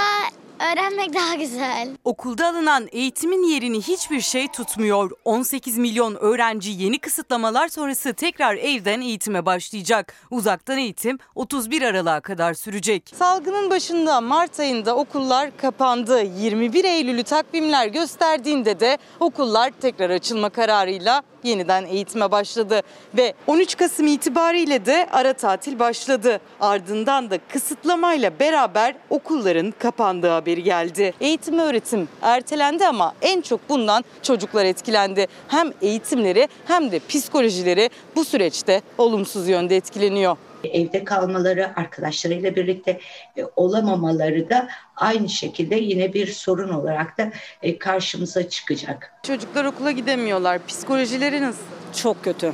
öğrenmek 0.60 1.14
daha 1.14 1.34
güzel. 1.34 1.88
Okulda 2.04 2.46
alınan 2.46 2.88
eğitimin 2.92 3.42
yerini 3.42 3.80
hiçbir 3.80 4.20
şey 4.20 4.48
tutmuyor. 4.48 5.10
18 5.24 5.78
milyon 5.78 6.14
öğrenci 6.14 6.70
yeni 6.70 6.98
kısıtlamalar 6.98 7.68
sonrası 7.68 8.14
tekrar 8.14 8.54
evden 8.54 9.00
eğitime 9.00 9.46
başlayacak. 9.46 10.14
Uzaktan 10.30 10.78
eğitim 10.78 11.18
31 11.34 11.82
Aralık'a 11.82 12.20
kadar 12.20 12.54
sürecek. 12.54 13.12
Salgının 13.18 13.70
başında 13.70 14.20
Mart 14.20 14.60
ayında 14.60 14.96
okullar 14.96 15.56
kapandı. 15.56 16.22
21 16.40 16.84
Eylül'ü 16.84 17.22
takvimler 17.22 17.86
gösterdiğinde 17.86 18.80
de 18.80 18.98
okullar 19.20 19.72
tekrar 19.80 20.10
açılma 20.10 20.48
kararıyla 20.48 21.22
yeniden 21.44 21.86
eğitime 21.86 22.30
başladı 22.30 22.82
ve 23.16 23.34
13 23.46 23.76
Kasım 23.76 24.06
itibariyle 24.06 24.86
de 24.86 25.08
ara 25.12 25.32
tatil 25.32 25.78
başladı. 25.78 26.40
Ardından 26.60 27.30
da 27.30 27.38
kısıtlamayla 27.48 28.38
beraber 28.40 28.94
okulların 29.10 29.74
kapandığı 29.78 30.28
haberi 30.28 30.62
geldi. 30.62 31.14
Eğitim 31.20 31.58
öğretim 31.58 32.08
ertelendi 32.22 32.86
ama 32.86 33.14
en 33.22 33.40
çok 33.40 33.68
bundan 33.68 34.04
çocuklar 34.22 34.64
etkilendi. 34.64 35.26
Hem 35.48 35.72
eğitimleri 35.82 36.48
hem 36.66 36.92
de 36.92 37.00
psikolojileri 37.08 37.90
bu 38.16 38.24
süreçte 38.24 38.82
olumsuz 38.98 39.48
yönde 39.48 39.76
etkileniyor. 39.76 40.36
Evde 40.64 41.04
kalmaları, 41.04 41.70
arkadaşlarıyla 41.76 42.56
birlikte 42.56 43.00
e, 43.36 43.44
olamamaları 43.56 44.50
da 44.50 44.68
aynı 44.96 45.28
şekilde 45.28 45.76
yine 45.76 46.12
bir 46.12 46.26
sorun 46.26 46.68
olarak 46.68 47.18
da 47.18 47.30
e, 47.62 47.78
karşımıza 47.78 48.48
çıkacak. 48.48 49.12
Çocuklar 49.22 49.64
okula 49.64 49.90
gidemiyorlar. 49.90 50.66
Psikolojileri 50.66 51.42
nasıl? 51.42 51.62
Çok 52.02 52.24
kötü. 52.24 52.52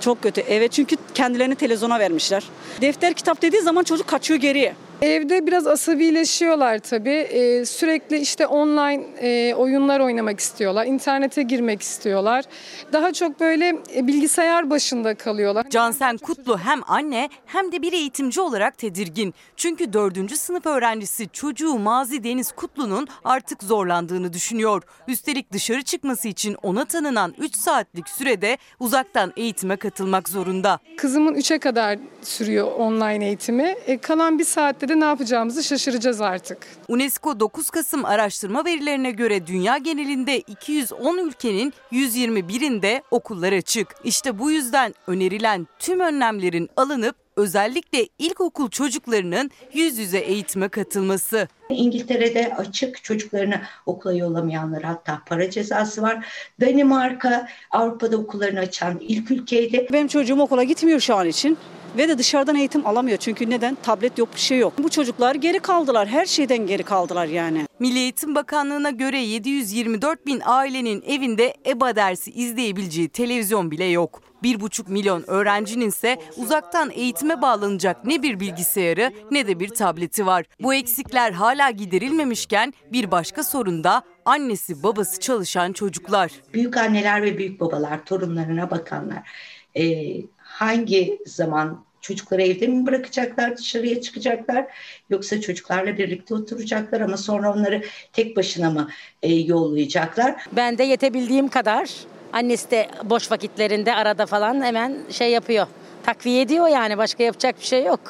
Çok 0.00 0.22
kötü. 0.22 0.40
Evet 0.40 0.72
çünkü 0.72 0.96
kendilerini 1.14 1.54
televizyona 1.54 1.98
vermişler. 1.98 2.44
Defter 2.80 3.14
kitap 3.14 3.42
dediği 3.42 3.62
zaman 3.62 3.82
çocuk 3.82 4.06
kaçıyor 4.06 4.40
geriye. 4.40 4.74
Evde 5.02 5.46
biraz 5.46 5.66
asabileşiyorlar 5.66 6.78
tabii. 6.78 7.10
Ee, 7.10 7.64
sürekli 7.64 8.18
işte 8.18 8.46
online 8.46 9.04
e, 9.20 9.54
oyunlar 9.54 10.00
oynamak 10.00 10.40
istiyorlar. 10.40 10.86
İnternete 10.86 11.42
girmek 11.42 11.82
istiyorlar. 11.82 12.44
Daha 12.92 13.12
çok 13.12 13.40
böyle 13.40 13.78
e, 13.96 14.06
bilgisayar 14.06 14.70
başında 14.70 15.14
kalıyorlar. 15.14 15.70
Cansen 15.70 16.16
Kutlu 16.16 16.58
hem 16.58 16.80
anne 16.86 17.28
hem 17.46 17.72
de 17.72 17.82
bir 17.82 17.92
eğitimci 17.92 18.40
olarak 18.40 18.78
tedirgin. 18.78 19.34
Çünkü 19.56 19.92
4. 19.92 20.36
sınıf 20.36 20.66
öğrencisi 20.66 21.28
çocuğu 21.32 21.78
Mazi 21.78 22.24
Deniz 22.24 22.52
Kutlu'nun 22.52 23.08
artık 23.24 23.62
zorlandığını 23.62 24.32
düşünüyor. 24.32 24.82
Üstelik 25.08 25.52
dışarı 25.52 25.82
çıkması 25.82 26.28
için 26.28 26.56
ona 26.62 26.84
tanınan 26.84 27.34
3 27.38 27.56
saatlik 27.56 28.08
sürede 28.08 28.58
uzaktan 28.80 29.32
eğitime 29.36 29.76
katılmak 29.76 30.28
zorunda. 30.28 30.78
Kızımın 30.96 31.34
3'e 31.34 31.58
kadar 31.58 31.98
sürüyor 32.22 32.72
online 32.72 33.26
eğitimi. 33.26 33.74
E, 33.86 33.98
kalan 33.98 34.38
bir 34.38 34.44
saatte 34.44 34.85
de 34.88 35.00
ne 35.00 35.04
yapacağımızı 35.04 35.64
şaşıracağız 35.64 36.20
artık. 36.20 36.58
UNESCO 36.88 37.40
9 37.40 37.70
Kasım 37.70 38.04
araştırma 38.04 38.64
verilerine 38.64 39.10
göre 39.10 39.46
dünya 39.46 39.78
genelinde 39.78 40.40
210 40.40 41.18
ülkenin 41.18 41.72
121'inde 41.92 43.02
okullar 43.10 43.52
açık. 43.52 43.94
İşte 44.04 44.38
bu 44.38 44.50
yüzden 44.50 44.94
önerilen 45.06 45.66
tüm 45.78 46.00
önlemlerin 46.00 46.70
alınıp 46.76 47.25
özellikle 47.36 48.08
ilkokul 48.18 48.70
çocuklarının 48.70 49.50
yüz 49.72 49.98
yüze 49.98 50.18
eğitime 50.18 50.68
katılması. 50.68 51.48
İngiltere'de 51.70 52.54
açık 52.54 53.04
çocuklarını 53.04 53.60
okula 53.86 54.12
yollamayanlar 54.14 54.82
hatta 54.82 55.22
para 55.26 55.50
cezası 55.50 56.02
var. 56.02 56.26
Danimarka 56.60 57.48
Avrupa'da 57.70 58.16
okullarını 58.16 58.58
açan 58.60 58.98
ilk 59.00 59.30
ülkeydi. 59.30 59.86
Benim 59.92 60.08
çocuğum 60.08 60.40
okula 60.40 60.62
gitmiyor 60.64 61.00
şu 61.00 61.14
an 61.14 61.28
için. 61.28 61.58
Ve 61.98 62.08
de 62.08 62.18
dışarıdan 62.18 62.56
eğitim 62.56 62.86
alamıyor. 62.86 63.18
Çünkü 63.18 63.50
neden? 63.50 63.76
Tablet 63.82 64.18
yok 64.18 64.28
bir 64.34 64.40
şey 64.40 64.58
yok. 64.58 64.72
Bu 64.78 64.88
çocuklar 64.88 65.34
geri 65.34 65.58
kaldılar. 65.58 66.08
Her 66.08 66.26
şeyden 66.26 66.66
geri 66.66 66.82
kaldılar 66.82 67.26
yani. 67.26 67.66
Milli 67.78 67.98
Eğitim 67.98 68.34
Bakanlığı'na 68.34 68.90
göre 68.90 69.18
724 69.18 70.26
bin 70.26 70.42
ailenin 70.44 71.02
evinde 71.06 71.54
EBA 71.66 71.96
dersi 71.96 72.30
izleyebileceği 72.30 73.08
televizyon 73.08 73.70
bile 73.70 73.84
yok. 73.84 74.22
1,5 74.46 74.90
milyon 74.90 75.24
öğrencinin 75.26 75.88
ise 75.88 76.18
uzaktan 76.36 76.90
eğitime 76.90 77.42
bağlanacak 77.42 78.04
ne 78.04 78.22
bir 78.22 78.40
bilgisayarı 78.40 79.12
ne 79.30 79.46
de 79.46 79.60
bir 79.60 79.68
tableti 79.68 80.26
var. 80.26 80.44
Bu 80.60 80.74
eksikler 80.74 81.32
hala 81.32 81.70
giderilmemişken 81.70 82.72
bir 82.92 83.10
başka 83.10 83.44
sorun 83.44 83.84
da 83.84 84.02
annesi 84.24 84.82
babası 84.82 85.20
çalışan 85.20 85.72
çocuklar. 85.72 86.32
Büyük 86.54 86.76
anneler 86.76 87.22
ve 87.22 87.38
büyük 87.38 87.60
babalar 87.60 88.04
torunlarına 88.04 88.70
bakanlar 88.70 89.30
e, 89.76 90.14
hangi 90.36 91.18
zaman 91.26 91.86
çocukları 92.00 92.42
evde 92.42 92.66
mi 92.66 92.86
bırakacaklar, 92.86 93.56
dışarıya 93.56 94.00
çıkacaklar 94.00 94.66
yoksa 95.10 95.40
çocuklarla 95.40 95.98
birlikte 95.98 96.34
oturacaklar 96.34 97.00
ama 97.00 97.16
sonra 97.16 97.52
onları 97.52 97.82
tek 98.12 98.36
başına 98.36 98.70
mı 98.70 98.90
e, 99.22 99.34
yollayacaklar? 99.34 100.44
Ben 100.52 100.78
de 100.78 100.84
yetebildiğim 100.84 101.48
kadar 101.48 101.90
annesi 102.36 102.70
de 102.70 102.88
boş 103.04 103.30
vakitlerinde 103.30 103.94
arada 103.94 104.26
falan 104.26 104.62
hemen 104.62 104.96
şey 105.10 105.30
yapıyor. 105.30 105.66
Takviye 106.02 106.42
ediyor 106.42 106.68
yani 106.68 106.98
başka 106.98 107.22
yapacak 107.22 107.58
bir 107.60 107.64
şey 107.64 107.84
yok. 107.84 108.00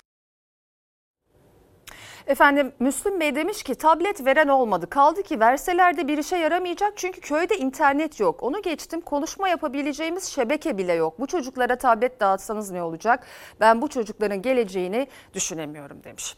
Efendim 2.26 2.72
Müslüm 2.80 3.20
Bey 3.20 3.34
demiş 3.34 3.62
ki 3.62 3.74
tablet 3.74 4.26
veren 4.26 4.48
olmadı. 4.48 4.90
Kaldı 4.90 5.22
ki 5.22 5.40
verseler 5.40 5.96
de 5.96 6.08
bir 6.08 6.18
işe 6.18 6.36
yaramayacak 6.36 6.92
çünkü 6.96 7.20
köyde 7.20 7.56
internet 7.56 8.20
yok. 8.20 8.42
Onu 8.42 8.62
geçtim 8.62 9.00
konuşma 9.00 9.48
yapabileceğimiz 9.48 10.24
şebeke 10.24 10.78
bile 10.78 10.92
yok. 10.92 11.20
Bu 11.20 11.26
çocuklara 11.26 11.78
tablet 11.78 12.20
dağıtsanız 12.20 12.70
ne 12.70 12.82
olacak? 12.82 13.26
Ben 13.60 13.82
bu 13.82 13.88
çocukların 13.88 14.42
geleceğini 14.42 15.06
düşünemiyorum 15.34 16.04
demiş. 16.04 16.36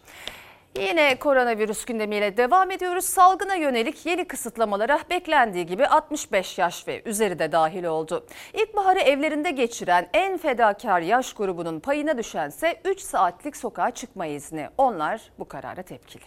Yine 0.77 1.19
koronavirüs 1.19 1.85
gündemiyle 1.85 2.37
devam 2.37 2.71
ediyoruz. 2.71 3.05
Salgına 3.05 3.55
yönelik 3.55 4.07
yeni 4.07 4.25
kısıtlamalara 4.25 5.01
beklendiği 5.11 5.67
gibi 5.67 5.87
65 5.87 6.59
yaş 6.59 6.89
ve 6.89 7.03
üzeri 7.05 7.39
de 7.39 7.53
dahil 7.53 7.85
oldu. 7.85 8.27
İlkbaharı 8.55 8.99
evlerinde 8.99 9.51
geçiren 9.51 10.09
en 10.13 10.39
fedakar 10.39 11.01
yaş 11.01 11.33
grubunun 11.33 11.81
payına 11.81 12.19
düşense 12.19 12.81
3 12.85 13.01
saatlik 13.01 13.57
sokağa 13.57 13.91
çıkma 13.91 14.27
izni. 14.27 14.69
Onlar 14.79 15.21
bu 15.39 15.49
karara 15.49 15.83
tepkili. 15.83 16.25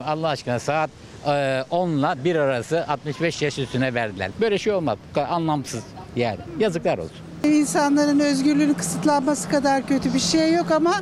Allah 0.00 0.28
aşkına 0.28 0.58
saat 0.58 0.90
e, 1.26 1.64
10 1.70 1.90
ile 1.90 2.24
1 2.24 2.36
arası 2.36 2.84
65 2.88 3.42
yaş 3.42 3.58
üstüne 3.58 3.94
verdiler. 3.94 4.30
Böyle 4.40 4.58
şey 4.58 4.72
olmaz. 4.72 4.98
Anlamsız 5.28 5.84
yani. 6.16 6.38
Yazıklar 6.58 6.98
olsun. 6.98 7.25
İnsanların 7.52 8.20
özgürlüğünün 8.20 8.74
kısıtlanması 8.74 9.48
kadar 9.48 9.86
kötü 9.86 10.14
bir 10.14 10.18
şey 10.18 10.54
yok 10.54 10.70
ama 10.70 10.94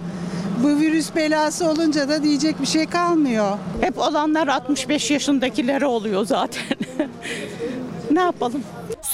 bu 0.62 0.68
virüs 0.68 1.14
belası 1.16 1.70
olunca 1.70 2.08
da 2.08 2.22
diyecek 2.22 2.60
bir 2.60 2.66
şey 2.66 2.86
kalmıyor. 2.86 3.58
Hep 3.80 3.98
olanlar 3.98 4.48
65 4.48 5.10
yaşındakilere 5.10 5.86
oluyor 5.86 6.26
zaten. 6.26 6.62
ne 8.10 8.20
yapalım? 8.20 8.62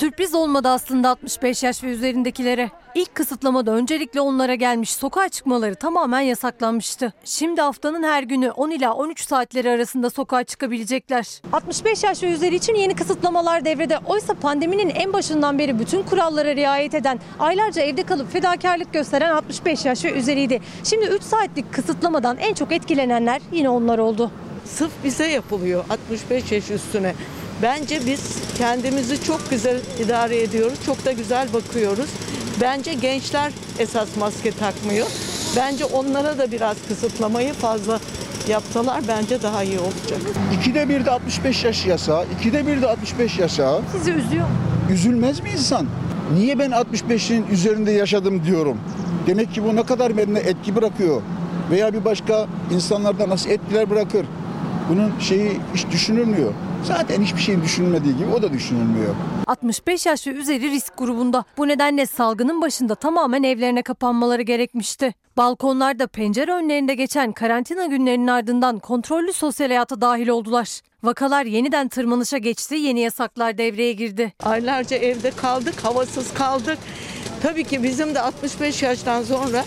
Sürpriz 0.00 0.34
olmadı 0.34 0.68
aslında 0.68 1.08
65 1.08 1.62
yaş 1.62 1.84
ve 1.84 1.86
üzerindekilere. 1.86 2.70
İlk 2.94 3.14
kısıtlamada 3.14 3.70
öncelikle 3.70 4.20
onlara 4.20 4.54
gelmiş 4.54 4.90
sokağa 4.90 5.28
çıkmaları 5.28 5.74
tamamen 5.74 6.20
yasaklanmıştı. 6.20 7.12
Şimdi 7.24 7.60
haftanın 7.60 8.02
her 8.02 8.22
günü 8.22 8.50
10 8.50 8.70
ila 8.70 8.94
13 8.94 9.20
saatleri 9.28 9.70
arasında 9.70 10.10
sokağa 10.10 10.44
çıkabilecekler. 10.44 11.42
65 11.52 12.04
yaş 12.04 12.22
ve 12.22 12.32
üzeri 12.32 12.54
için 12.54 12.74
yeni 12.74 12.94
kısıtlamalar 12.94 13.64
devrede. 13.64 13.98
Oysa 14.06 14.34
pandeminin 14.34 14.88
en 14.88 15.12
başından 15.12 15.58
beri 15.58 15.78
bütün 15.78 16.02
kurallara 16.02 16.56
riayet 16.56 16.94
eden, 16.94 17.18
aylarca 17.38 17.82
evde 17.82 18.02
kalıp 18.02 18.32
fedakarlık 18.32 18.92
gösteren 18.92 19.34
65 19.34 19.84
yaş 19.84 20.04
ve 20.04 20.12
üzeriydi. 20.12 20.60
Şimdi 20.84 21.06
3 21.06 21.22
saatlik 21.22 21.72
kısıtlamadan 21.72 22.36
en 22.36 22.54
çok 22.54 22.72
etkilenenler 22.72 23.40
yine 23.52 23.68
onlar 23.68 23.98
oldu. 23.98 24.30
Sırf 24.64 24.92
bize 25.04 25.26
yapılıyor 25.26 25.84
65 25.90 26.52
yaş 26.52 26.70
üstüne. 26.70 27.14
Bence 27.62 28.00
biz 28.06 28.20
kendimizi 28.58 29.22
çok 29.24 29.50
güzel 29.50 29.80
idare 30.04 30.42
ediyoruz. 30.42 30.78
Çok 30.86 31.04
da 31.04 31.12
güzel 31.12 31.52
bakıyoruz. 31.52 32.10
Bence 32.60 32.94
gençler 32.94 33.52
esas 33.78 34.16
maske 34.16 34.50
takmıyor. 34.50 35.06
Bence 35.56 35.84
onlara 35.84 36.38
da 36.38 36.52
biraz 36.52 36.76
kısıtlamayı 36.88 37.52
fazla 37.52 38.00
yapsalar 38.48 39.00
bence 39.08 39.42
daha 39.42 39.62
iyi 39.62 39.78
olacak. 39.78 40.20
İkide 40.60 40.88
bir 40.88 41.04
de 41.04 41.10
65 41.10 41.64
yaş 41.64 41.86
yasağı, 41.86 42.24
ikide 42.38 42.66
bir 42.66 42.82
de 42.82 42.88
65 42.88 43.38
yasağı. 43.38 43.80
Sizi 43.92 44.10
üzüyor 44.10 44.46
mu? 44.46 44.54
Üzülmez 44.92 45.40
mi 45.42 45.50
insan? 45.50 45.86
Niye 46.34 46.58
ben 46.58 46.70
65'in 46.70 47.46
üzerinde 47.52 47.92
yaşadım 47.92 48.44
diyorum. 48.44 48.78
Demek 49.26 49.54
ki 49.54 49.64
bu 49.64 49.76
ne 49.76 49.82
kadar 49.82 50.16
bende 50.16 50.40
etki 50.40 50.76
bırakıyor. 50.76 51.22
Veya 51.70 51.94
bir 51.94 52.04
başka 52.04 52.46
insanlarda 52.74 53.28
nasıl 53.28 53.50
etkiler 53.50 53.90
bırakır. 53.90 54.26
Bunun 54.88 55.12
şeyi 55.20 55.60
hiç 55.74 55.86
düşünülmüyor. 55.92 56.52
Zaten 56.84 57.22
hiçbir 57.22 57.40
şeyin 57.40 57.62
düşünülmediği 57.62 58.16
gibi 58.16 58.28
o 58.38 58.42
da 58.42 58.52
düşünülmüyor. 58.52 59.14
65 59.46 60.06
yaş 60.06 60.26
ve 60.26 60.30
üzeri 60.30 60.70
risk 60.70 60.98
grubunda. 60.98 61.44
Bu 61.56 61.68
nedenle 61.68 62.06
salgının 62.06 62.62
başında 62.62 62.94
tamamen 62.94 63.42
evlerine 63.42 63.82
kapanmaları 63.82 64.42
gerekmişti. 64.42 65.14
Balkonlarda 65.36 66.06
pencere 66.06 66.52
önlerinde 66.52 66.94
geçen 66.94 67.32
karantina 67.32 67.86
günlerinin 67.86 68.26
ardından 68.26 68.78
kontrollü 68.78 69.32
sosyal 69.32 69.68
hayata 69.68 70.00
dahil 70.00 70.28
oldular. 70.28 70.80
Vakalar 71.02 71.44
yeniden 71.44 71.88
tırmanışa 71.88 72.38
geçti, 72.38 72.74
yeni 72.74 73.00
yasaklar 73.00 73.58
devreye 73.58 73.92
girdi. 73.92 74.32
Aylarca 74.42 74.96
evde 74.96 75.30
kaldık, 75.30 75.74
havasız 75.84 76.34
kaldık. 76.34 76.78
Tabii 77.42 77.64
ki 77.64 77.82
bizim 77.82 78.14
de 78.14 78.20
65 78.20 78.82
yaştan 78.82 79.22
sonra 79.22 79.64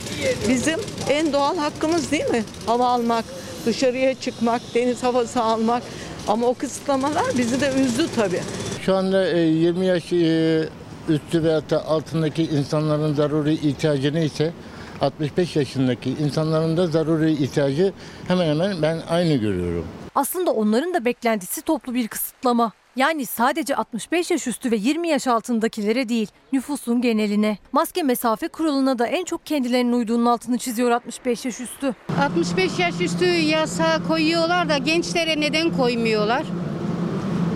bizim 0.49 0.80
en 1.10 1.34
doğal 1.34 1.58
hakkımız 1.58 2.12
değil 2.12 2.30
mi? 2.30 2.43
Hava 2.65 2.88
almak, 2.88 3.26
dışarıya 3.65 4.15
çıkmak, 4.15 4.62
deniz 4.76 5.04
havası 5.04 5.41
almak. 5.43 5.84
Ama 6.28 6.48
o 6.48 6.54
kısıtlamalar 6.54 7.26
bizi 7.38 7.62
de 7.62 7.74
üzdü 7.82 8.06
tabii. 8.16 8.42
Şu 8.82 8.96
anda 8.96 9.30
e, 9.30 9.40
20 9.40 9.86
yaş 9.86 10.14
e, 10.14 10.70
üstü 11.10 11.44
veya 11.44 11.70
da 11.70 11.86
altındaki 11.86 12.44
insanların 12.44 13.14
zaruri 13.14 13.54
ihtiyacı 13.54 14.14
neyse 14.14 14.54
65 15.02 15.56
yaşındaki 15.56 16.10
insanların 16.10 16.78
da 16.78 16.88
zaruri 16.88 17.32
ihtiyacı 17.32 17.94
hemen 18.28 18.48
hemen 18.50 18.82
ben 18.82 19.02
aynı 19.10 19.34
görüyorum. 19.36 19.86
Aslında 20.16 20.52
onların 20.52 20.94
da 20.94 21.06
beklentisi 21.06 21.62
toplu 21.62 21.94
bir 21.94 22.08
kısıtlama. 22.08 22.72
Yani 22.95 23.25
sadece 23.25 23.75
65 23.75 24.32
yaş 24.32 24.47
üstü 24.47 24.71
ve 24.71 24.75
20 24.75 25.08
yaş 25.08 25.27
altındakilere 25.27 26.10
değil, 26.10 26.27
nüfusun 26.51 27.01
geneline. 27.01 27.58
Maske 27.71 28.03
mesafe 28.03 28.47
kuralına 28.47 28.99
da 28.99 29.08
en 29.08 29.25
çok 29.25 29.45
kendilerinin 29.45 29.93
uyduğunun 29.93 30.25
altını 30.25 30.58
çiziyor 30.58 30.91
65 30.91 31.45
yaş 31.45 31.60
üstü. 31.60 31.95
65 32.21 32.79
yaş 32.79 33.01
üstü 33.01 33.25
yasa 33.25 34.03
koyuyorlar 34.08 34.69
da 34.69 34.77
gençlere 34.77 35.39
neden 35.39 35.77
koymuyorlar? 35.77 36.43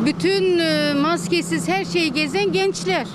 Bütün 0.05 0.57
e, 0.57 0.93
maskesiz 0.93 1.67
her 1.67 1.85
şeyi 1.85 2.13
gezen 2.13 2.51
gençler. 2.51 3.07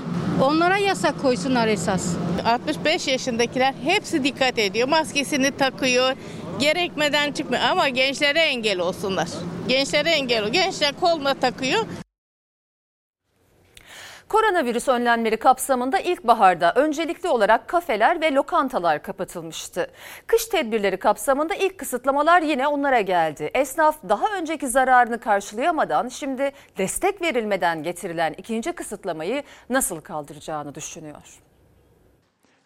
Onlara 0.43 0.77
yasak 0.77 1.23
koysunlar 1.23 1.69
esas. 1.69 2.17
65 2.47 3.09
yaşındakiler 3.09 3.75
hepsi 3.85 4.25
dikkat 4.25 4.59
ediyor. 4.59 4.89
Maskesini 4.89 5.51
takıyor. 5.51 6.13
Gerekmeden 6.61 7.33
çıkmıyor 7.33 7.63
ama 7.63 7.89
gençlere 7.89 8.41
engel 8.41 8.79
olsunlar. 8.79 9.29
Gençlere 9.69 10.11
engel 10.11 10.45
ol. 10.45 10.49
Gençler 10.49 10.93
koluna 11.01 11.35
takıyor. 11.35 11.85
Koronavirüs 14.33 14.89
önlemleri 14.89 15.37
kapsamında 15.37 15.99
ilkbaharda 15.99 16.73
öncelikli 16.77 17.29
olarak 17.29 17.69
kafeler 17.69 18.21
ve 18.21 18.35
lokantalar 18.35 19.03
kapatılmıştı. 19.03 19.87
Kış 20.27 20.47
tedbirleri 20.47 20.97
kapsamında 20.97 21.55
ilk 21.55 21.79
kısıtlamalar 21.79 22.43
yine 22.43 22.67
onlara 22.67 23.01
geldi. 23.01 23.51
Esnaf 23.55 23.97
daha 24.09 24.37
önceki 24.37 24.69
zararını 24.69 25.21
karşılayamadan 25.21 26.09
şimdi 26.09 26.53
destek 26.79 27.23
verilmeden 27.23 27.83
getirilen 27.83 28.35
ikinci 28.39 28.73
kısıtlamayı 28.73 29.43
nasıl 29.71 30.01
kaldıracağını 30.01 30.75
düşünüyor. 30.75 31.41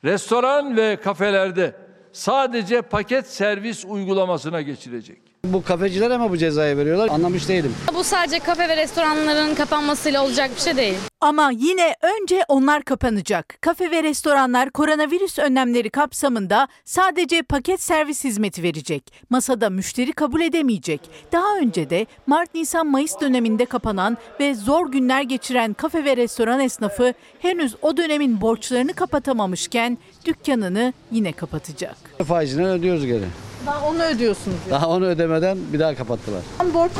Restoran 0.04 0.76
ve 0.76 0.96
kafelerde 0.96 1.74
sadece 2.12 2.82
paket 2.82 3.26
servis 3.26 3.84
uygulamasına 3.84 4.60
geçilecek. 4.60 5.25
Bu 5.52 5.64
kafecilere 5.64 6.18
mi 6.18 6.30
bu 6.30 6.36
cezayı 6.36 6.76
veriyorlar? 6.76 7.08
Anlamış 7.08 7.48
değilim. 7.48 7.74
Bu 7.94 8.04
sadece 8.04 8.38
kafe 8.38 8.68
ve 8.68 8.76
restoranların 8.76 9.54
kapanmasıyla 9.54 10.24
olacak 10.24 10.50
bir 10.56 10.60
şey 10.60 10.76
değil. 10.76 10.94
Ama 11.20 11.50
yine 11.54 11.94
önce 12.02 12.42
onlar 12.48 12.82
kapanacak. 12.82 13.58
Kafe 13.60 13.90
ve 13.90 14.02
restoranlar 14.02 14.70
koronavirüs 14.70 15.38
önlemleri 15.38 15.90
kapsamında 15.90 16.68
sadece 16.84 17.42
paket 17.42 17.82
servis 17.82 18.24
hizmeti 18.24 18.62
verecek. 18.62 19.12
Masada 19.30 19.70
müşteri 19.70 20.12
kabul 20.12 20.40
edemeyecek. 20.40 21.00
Daha 21.32 21.56
önce 21.58 21.90
de 21.90 22.06
Mart, 22.26 22.54
Nisan, 22.54 22.86
Mayıs 22.86 23.20
döneminde 23.20 23.64
kapanan 23.64 24.16
ve 24.40 24.54
zor 24.54 24.92
günler 24.92 25.22
geçiren 25.22 25.72
kafe 25.74 26.04
ve 26.04 26.16
restoran 26.16 26.60
esnafı 26.60 27.14
henüz 27.38 27.74
o 27.82 27.96
dönemin 27.96 28.40
borçlarını 28.40 28.94
kapatamamışken 28.94 29.98
dükkanını 30.26 30.92
yine 31.12 31.32
kapatacak. 31.32 31.96
Faizini 32.26 32.66
ödüyoruz 32.68 33.06
geri. 33.06 33.24
Daha 33.66 33.86
onu 33.88 34.02
ödüyorsunuz. 34.02 34.56
Daha 34.70 34.88
onu 34.88 35.04
ödemeden 35.06 35.58
bir 35.72 35.78
daha 35.78 35.94
kapattılar. 35.94 36.42
Borç 36.74 36.92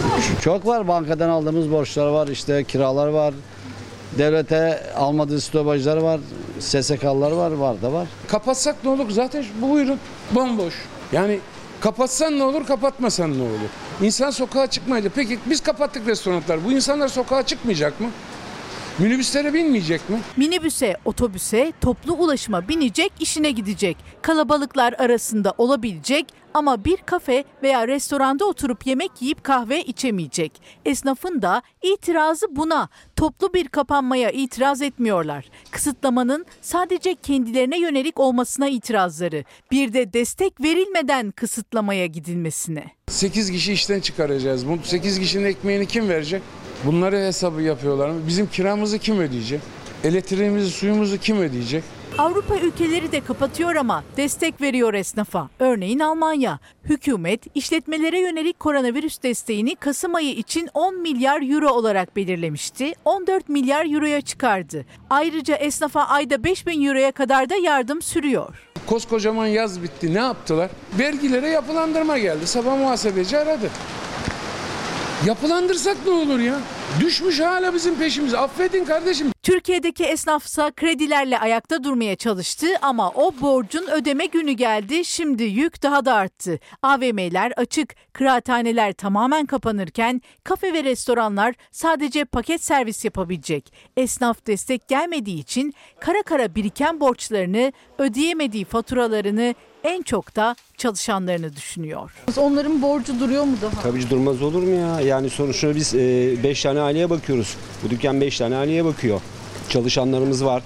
Çok 0.43 0.67
var. 0.67 0.89
Bankadan 0.89 1.29
aldığımız 1.29 1.71
borçlar 1.71 2.07
var. 2.07 2.29
işte 2.29 2.65
kiralar 2.65 3.09
var. 3.09 3.35
Devlete 4.19 4.83
almadığı 4.97 5.41
stopajlar 5.41 5.97
var. 5.97 6.21
SSK'lar 6.61 7.33
var. 7.33 7.51
Var 7.51 7.83
da 7.83 7.93
var. 7.93 8.09
Kapatsak 8.29 8.85
ne 8.85 8.91
olur? 8.91 9.11
Zaten 9.11 9.45
bu 9.61 9.71
buyurun 9.71 9.99
bomboş. 10.33 10.75
Yani 11.13 11.39
kapatsan 11.81 12.39
ne 12.39 12.43
olur, 12.45 12.67
kapatmasan 12.67 13.39
ne 13.39 13.43
olur? 13.43 13.71
İnsan 14.03 14.31
sokağa 14.31 14.67
çıkmayacak. 14.67 15.13
Peki 15.15 15.39
biz 15.47 15.61
kapattık 15.63 16.07
restoranlar. 16.07 16.65
Bu 16.65 16.73
insanlar 16.73 17.09
sokağa 17.09 17.43
çıkmayacak 17.43 18.01
mı? 18.01 18.07
Minibüslere 18.99 19.55
binmeyecek 19.55 20.11
mi? 20.11 20.21
Minibüse, 20.37 20.97
otobüse, 21.05 21.73
toplu 21.81 22.13
ulaşıma 22.13 22.69
binecek, 22.69 23.13
işine 23.21 23.51
gidecek. 23.51 23.97
Kalabalıklar 24.23 24.93
arasında 24.99 25.55
olabilecek 25.59 26.27
ama 26.55 26.85
bir 26.85 26.97
kafe 26.97 27.45
veya 27.63 27.89
restoranda 27.89 28.45
oturup 28.45 28.87
yemek 28.87 29.11
yiyip 29.21 29.45
kahve 29.45 29.83
içemeyecek. 29.83 30.63
Esnafın 30.85 31.43
da 31.43 31.63
itirazı 31.83 32.47
buna. 32.51 32.89
Toplu 33.17 33.55
bir 33.55 33.69
kapanmaya 33.69 34.31
itiraz 34.31 34.83
etmiyorlar. 34.83 35.45
Kısıtlamanın 35.71 36.47
sadece 36.61 37.15
kendilerine 37.15 37.81
yönelik 37.81 38.21
olmasına 38.21 38.69
itirazları. 38.69 39.45
Bir 39.71 39.93
de 39.93 40.13
destek 40.13 40.61
verilmeden 40.61 41.31
kısıtlamaya 41.31 42.07
gidilmesine. 42.07 42.85
8 43.09 43.51
kişi 43.51 43.73
işten 43.73 44.01
çıkaracağız. 44.01 44.69
Bu 44.69 44.79
8 44.85 45.21
kişinin 45.21 45.45
ekmeğini 45.45 45.87
kim 45.87 46.09
verecek? 46.09 46.43
Bunları 46.85 47.17
hesabı 47.17 47.63
yapıyorlar 47.63 48.09
mı? 48.11 48.21
Bizim 48.27 48.47
kiramızı 48.47 48.99
kim 48.99 49.19
ödeyecek? 49.21 49.61
Elektriğimizi, 50.05 50.71
suyumuzu 50.71 51.19
kim 51.19 51.39
ödeyecek? 51.39 51.85
Avrupa 52.19 52.57
ülkeleri 52.57 53.13
de 53.13 53.21
kapatıyor 53.21 53.75
ama 53.77 54.05
destek 54.17 54.61
veriyor 54.61 54.95
esnafa. 54.95 55.49
Örneğin 55.59 55.99
Almanya. 55.99 56.59
Hükümet 56.85 57.41
işletmelere 57.57 58.21
yönelik 58.21 58.61
koronavirüs 58.61 59.23
desteğini 59.23 59.75
Kasım 59.77 60.15
ayı 60.15 60.33
için 60.33 60.69
10 60.75 61.01
milyar 61.03 61.51
euro 61.55 61.69
olarak 61.71 62.17
belirlemişti. 62.17 62.93
14 63.05 63.49
milyar 63.49 63.95
euroya 63.95 64.21
çıkardı. 64.21 64.85
Ayrıca 65.11 65.57
esnafa 65.57 66.03
ayda 66.03 66.45
5 66.45 66.67
bin 66.67 66.87
euroya 66.87 67.13
kadar 67.13 67.51
da 67.51 67.57
yardım 67.57 68.03
sürüyor. 68.03 68.63
Koskocaman 68.87 69.47
yaz 69.47 69.83
bitti. 69.83 70.15
Ne 70.15 70.19
yaptılar? 70.19 70.71
Vergilere 70.99 71.49
yapılandırma 71.49 72.19
geldi. 72.19 72.47
Sabah 72.47 72.79
muhasebeci 72.79 73.39
aradı. 73.39 73.71
Yapılandırsak 75.25 75.97
ne 76.07 76.13
olur 76.13 76.39
ya? 76.39 76.61
Düşmüş 77.01 77.41
hala 77.41 77.75
bizim 77.75 77.95
peşimize. 77.99 78.39
Affedin 78.39 78.85
kardeşim. 78.85 79.27
Türkiye'deki 79.43 80.05
esnafsa 80.05 80.71
kredilerle 80.71 81.39
ayakta 81.39 81.85
durmaya 81.85 82.17
çalıştı 82.17 82.67
ama 82.83 83.11
o 83.11 83.33
borcun 83.41 83.87
ödeme 83.91 84.27
günü 84.27 84.53
geldi. 84.53 85.05
Şimdi 85.05 85.43
yük 85.45 85.83
daha 85.83 86.05
da 86.05 86.15
arttı. 86.15 86.59
AVM'ler 86.83 87.53
açık, 87.57 87.95
kıraathaneler 88.13 88.93
tamamen 88.93 89.47
kapanırken 89.47 90.23
kafe 90.45 90.73
ve 90.73 90.85
restoranlar 90.85 91.55
sadece 91.73 92.25
paket 92.25 92.65
servis 92.65 93.05
yapabilecek. 93.05 93.73
Esnaf 93.97 94.47
destek 94.47 94.89
gelmediği 94.89 95.41
için 95.41 95.75
kara 96.01 96.23
kara 96.23 96.55
biriken 96.55 97.01
borçlarını, 97.01 97.73
ödeyemediği 97.99 98.65
faturalarını 98.65 99.55
en 99.85 100.03
çok 100.03 100.37
da 100.37 100.57
çalışanlarını 100.77 101.57
düşünüyor. 101.57 102.13
Onların 102.37 102.83
borcu 102.83 103.21
duruyor 103.21 103.45
mu 103.45 103.57
daha? 103.63 103.83
Tabii 103.83 104.01
ki 104.01 104.11
durmaz 104.11 104.43
olur 104.43 104.63
mu 104.63 104.71
ya? 104.71 105.01
Yani 105.01 105.31
sonuçta 105.31 105.75
biz 105.77 105.95
5 105.95 106.63
tane 106.63 106.81
aileye 106.87 107.11
bakıyoruz. 107.11 107.57
Bu 107.85 107.91
dükkan 107.91 108.21
5 108.21 108.39
tane 108.39 108.57
aileye 108.57 108.85
bakıyor. 108.85 109.21
Çalışanlarımız 109.69 110.45
var. 110.45 110.63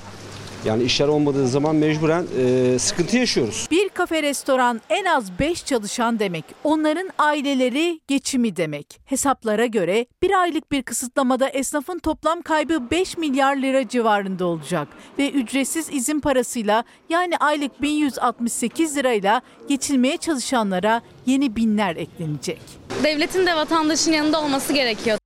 Yani 0.64 0.82
işler 0.82 1.08
olmadığı 1.08 1.48
zaman 1.48 1.76
mecburen 1.76 2.26
e, 2.38 2.78
sıkıntı 2.78 3.16
yaşıyoruz. 3.16 3.66
Bir 3.70 3.88
kafe 3.88 4.22
restoran 4.22 4.80
en 4.90 5.04
az 5.04 5.38
5 5.38 5.64
çalışan 5.64 6.18
demek. 6.18 6.44
Onların 6.64 7.10
aileleri 7.18 8.00
geçimi 8.08 8.56
demek. 8.56 9.00
Hesaplara 9.04 9.66
göre 9.66 10.06
bir 10.22 10.40
aylık 10.40 10.72
bir 10.72 10.82
kısıtlamada 10.82 11.48
esnafın 11.48 11.98
toplam 11.98 12.42
kaybı 12.42 12.90
5 12.90 13.18
milyar 13.18 13.56
lira 13.56 13.88
civarında 13.88 14.46
olacak. 14.46 14.88
Ve 15.18 15.30
ücretsiz 15.30 15.88
izin 15.92 16.20
parasıyla 16.20 16.84
yani 17.08 17.36
aylık 17.36 17.82
1168 17.82 18.96
lirayla 18.96 19.42
geçinmeye 19.68 20.16
çalışanlara 20.16 21.02
yeni 21.26 21.56
binler 21.56 21.96
eklenecek. 21.96 22.60
Devletin 23.04 23.46
de 23.46 23.56
vatandaşın 23.56 24.12
yanında 24.12 24.40
olması 24.40 24.72
gerekiyor. 24.72 25.19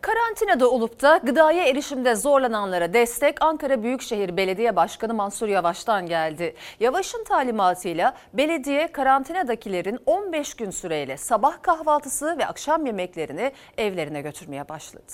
Karantinada 0.00 0.70
olup 0.70 1.02
da 1.02 1.16
gıdaya 1.16 1.66
erişimde 1.66 2.14
zorlananlara 2.14 2.92
destek 2.92 3.42
Ankara 3.42 3.82
Büyükşehir 3.82 4.36
Belediye 4.36 4.76
Başkanı 4.76 5.14
Mansur 5.14 5.48
Yavaş'tan 5.48 6.06
geldi. 6.06 6.54
Yavaş'ın 6.80 7.24
talimatıyla 7.24 8.16
belediye 8.34 8.92
karantinadakilerin 8.92 9.98
15 10.06 10.54
gün 10.54 10.70
süreyle 10.70 11.16
sabah 11.16 11.62
kahvaltısı 11.62 12.38
ve 12.38 12.46
akşam 12.46 12.86
yemeklerini 12.86 13.52
evlerine 13.78 14.20
götürmeye 14.20 14.68
başladı. 14.68 15.12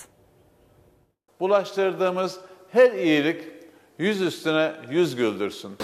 Bulaştırdığımız 1.40 2.40
her 2.72 2.92
iyilik 2.92 3.44
yüz 3.98 4.20
üstüne 4.20 4.72
yüz 4.90 5.16
güldürsün. 5.16 5.76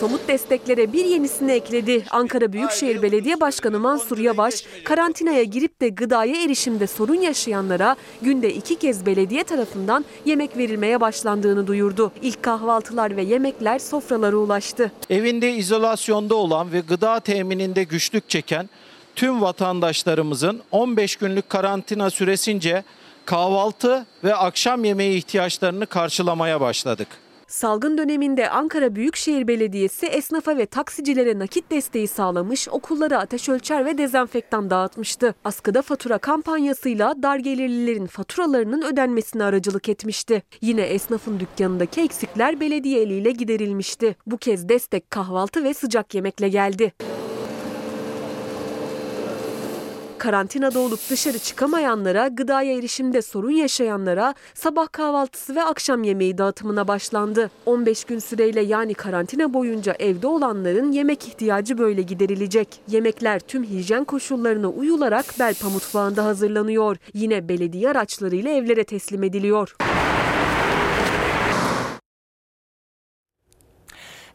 Somut 0.00 0.28
desteklere 0.28 0.92
bir 0.92 1.04
yenisini 1.04 1.52
ekledi. 1.52 2.04
Ankara 2.10 2.52
Büyükşehir 2.52 3.02
Belediye 3.02 3.40
Başkanı 3.40 3.80
Mansur 3.80 4.18
Yavaş, 4.18 4.64
karantinaya 4.84 5.42
girip 5.42 5.80
de 5.80 5.88
gıdaya 5.88 6.44
erişimde 6.44 6.86
sorun 6.86 7.14
yaşayanlara 7.14 7.96
günde 8.22 8.54
iki 8.54 8.74
kez 8.74 9.06
belediye 9.06 9.44
tarafından 9.44 10.04
yemek 10.24 10.56
verilmeye 10.56 11.00
başlandığını 11.00 11.66
duyurdu. 11.66 12.12
İlk 12.22 12.42
kahvaltılar 12.42 13.16
ve 13.16 13.22
yemekler 13.22 13.78
sofralara 13.78 14.36
ulaştı. 14.36 14.92
Evinde 15.10 15.52
izolasyonda 15.52 16.34
olan 16.34 16.72
ve 16.72 16.80
gıda 16.80 17.20
temininde 17.20 17.84
güçlük 17.84 18.28
çeken 18.28 18.70
tüm 19.16 19.42
vatandaşlarımızın 19.42 20.60
15 20.70 21.16
günlük 21.16 21.48
karantina 21.48 22.10
süresince 22.10 22.84
kahvaltı 23.24 24.06
ve 24.24 24.34
akşam 24.34 24.84
yemeği 24.84 25.18
ihtiyaçlarını 25.18 25.86
karşılamaya 25.86 26.60
başladık. 26.60 27.08
Salgın 27.54 27.98
döneminde 27.98 28.50
Ankara 28.50 28.94
Büyükşehir 28.94 29.48
Belediyesi 29.48 30.06
esnafa 30.06 30.56
ve 30.56 30.66
taksicilere 30.66 31.38
nakit 31.38 31.70
desteği 31.70 32.08
sağlamış, 32.08 32.68
okullara 32.68 33.18
ateş 33.18 33.48
ölçer 33.48 33.86
ve 33.86 33.98
dezenfektan 33.98 34.70
dağıtmıştı. 34.70 35.34
Askıda 35.44 35.82
fatura 35.82 36.18
kampanyasıyla 36.18 37.14
dar 37.22 37.38
gelirlilerin 37.38 38.06
faturalarının 38.06 38.82
ödenmesine 38.82 39.44
aracılık 39.44 39.88
etmişti. 39.88 40.42
Yine 40.60 40.82
esnafın 40.82 41.40
dükkanındaki 41.40 42.00
eksikler 42.00 42.60
belediye 42.60 43.02
eliyle 43.02 43.30
giderilmişti. 43.30 44.16
Bu 44.26 44.36
kez 44.36 44.68
destek 44.68 45.10
kahvaltı 45.10 45.64
ve 45.64 45.74
sıcak 45.74 46.14
yemekle 46.14 46.48
geldi. 46.48 46.92
Karantinada 50.24 50.78
olup 50.78 51.10
dışarı 51.10 51.38
çıkamayanlara, 51.38 52.28
gıdaya 52.28 52.78
erişimde 52.78 53.22
sorun 53.22 53.50
yaşayanlara 53.50 54.34
sabah 54.54 54.92
kahvaltısı 54.92 55.54
ve 55.54 55.62
akşam 55.62 56.02
yemeği 56.02 56.38
dağıtımına 56.38 56.88
başlandı. 56.88 57.50
15 57.66 58.04
gün 58.04 58.18
süreyle 58.18 58.60
yani 58.60 58.94
karantina 58.94 59.54
boyunca 59.54 59.94
evde 59.98 60.26
olanların 60.26 60.92
yemek 60.92 61.28
ihtiyacı 61.28 61.78
böyle 61.78 62.02
giderilecek. 62.02 62.68
Yemekler 62.88 63.40
tüm 63.40 63.64
hijyen 63.64 64.04
koşullarına 64.04 64.68
uyularak 64.68 65.24
Belpa 65.38 65.68
mutfağında 65.70 66.24
hazırlanıyor. 66.24 66.96
Yine 67.14 67.48
belediye 67.48 67.90
araçlarıyla 67.90 68.50
evlere 68.50 68.84
teslim 68.84 69.22
ediliyor. 69.22 69.76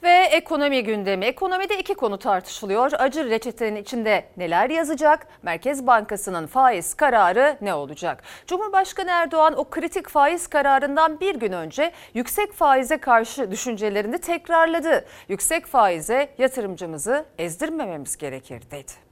Ve 0.03 0.09
ekonomi 0.31 0.83
gündemi. 0.83 1.25
Ekonomide 1.25 1.79
iki 1.79 1.93
konu 1.93 2.17
tartışılıyor. 2.17 2.91
Acı 2.99 3.29
reçetenin 3.29 3.81
içinde 3.81 4.25
neler 4.37 4.69
yazacak? 4.69 5.27
Merkez 5.43 5.87
Bankası'nın 5.87 6.47
faiz 6.47 6.93
kararı 6.93 7.57
ne 7.61 7.73
olacak? 7.73 8.23
Cumhurbaşkanı 8.47 9.09
Erdoğan 9.11 9.57
o 9.57 9.69
kritik 9.69 10.09
faiz 10.09 10.47
kararından 10.47 11.19
bir 11.19 11.35
gün 11.35 11.51
önce 11.51 11.91
yüksek 12.13 12.53
faize 12.53 12.97
karşı 12.97 13.51
düşüncelerini 13.51 14.17
tekrarladı. 14.17 15.05
Yüksek 15.29 15.65
faize 15.65 16.29
yatırımcımızı 16.37 17.25
ezdirmememiz 17.37 18.17
gerekir 18.17 18.61
dedi. 18.71 19.08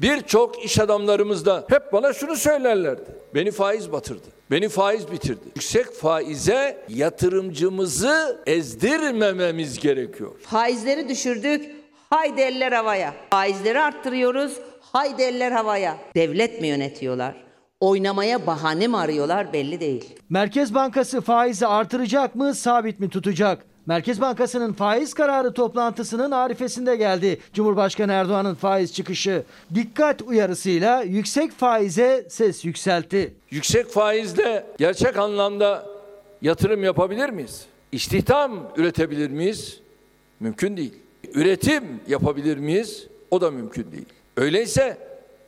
Birçok 0.00 0.64
iş 0.64 0.78
adamlarımız 0.78 1.46
da 1.46 1.64
hep 1.68 1.92
bana 1.92 2.12
şunu 2.12 2.36
söylerlerdi. 2.36 3.10
Beni 3.34 3.50
faiz 3.50 3.92
batırdı. 3.92 4.26
Beni 4.50 4.68
faiz 4.68 5.12
bitirdi. 5.12 5.44
Yüksek 5.46 5.92
faize 5.94 6.84
yatırımcımızı 6.88 8.42
ezdirmememiz 8.46 9.78
gerekiyor. 9.78 10.30
Faizleri 10.42 11.08
düşürdük. 11.08 11.70
Haydi 12.10 12.40
eller 12.40 12.72
havaya. 12.72 13.14
Faizleri 13.30 13.80
arttırıyoruz. 13.80 14.52
Haydi 14.80 15.22
eller 15.22 15.52
havaya. 15.52 15.96
Devlet 16.14 16.60
mi 16.60 16.66
yönetiyorlar? 16.66 17.34
Oynamaya 17.80 18.46
bahane 18.46 18.86
mi 18.88 18.96
arıyorlar 18.96 19.52
belli 19.52 19.80
değil. 19.80 20.04
Merkez 20.30 20.74
Bankası 20.74 21.20
faizi 21.20 21.66
artıracak 21.66 22.34
mı, 22.34 22.54
sabit 22.54 23.00
mi 23.00 23.08
tutacak? 23.08 23.64
Merkez 23.86 24.20
Bankası'nın 24.20 24.72
faiz 24.72 25.14
kararı 25.14 25.52
toplantısının 25.52 26.30
arifesinde 26.30 26.96
geldi. 26.96 27.40
Cumhurbaşkanı 27.52 28.12
Erdoğan'ın 28.12 28.54
faiz 28.54 28.94
çıkışı 28.94 29.42
dikkat 29.74 30.22
uyarısıyla 30.22 31.02
yüksek 31.02 31.52
faize 31.52 32.26
ses 32.30 32.64
yükseltti. 32.64 33.34
Yüksek 33.50 33.88
faizle 33.88 34.66
gerçek 34.78 35.18
anlamda 35.18 35.86
yatırım 36.42 36.84
yapabilir 36.84 37.30
miyiz? 37.30 37.66
İstihdam 37.92 38.72
üretebilir 38.76 39.30
miyiz? 39.30 39.80
Mümkün 40.40 40.76
değil. 40.76 40.94
Üretim 41.34 41.84
yapabilir 42.08 42.56
miyiz? 42.56 43.06
O 43.30 43.40
da 43.40 43.50
mümkün 43.50 43.92
değil. 43.92 44.08
Öyleyse 44.36 44.98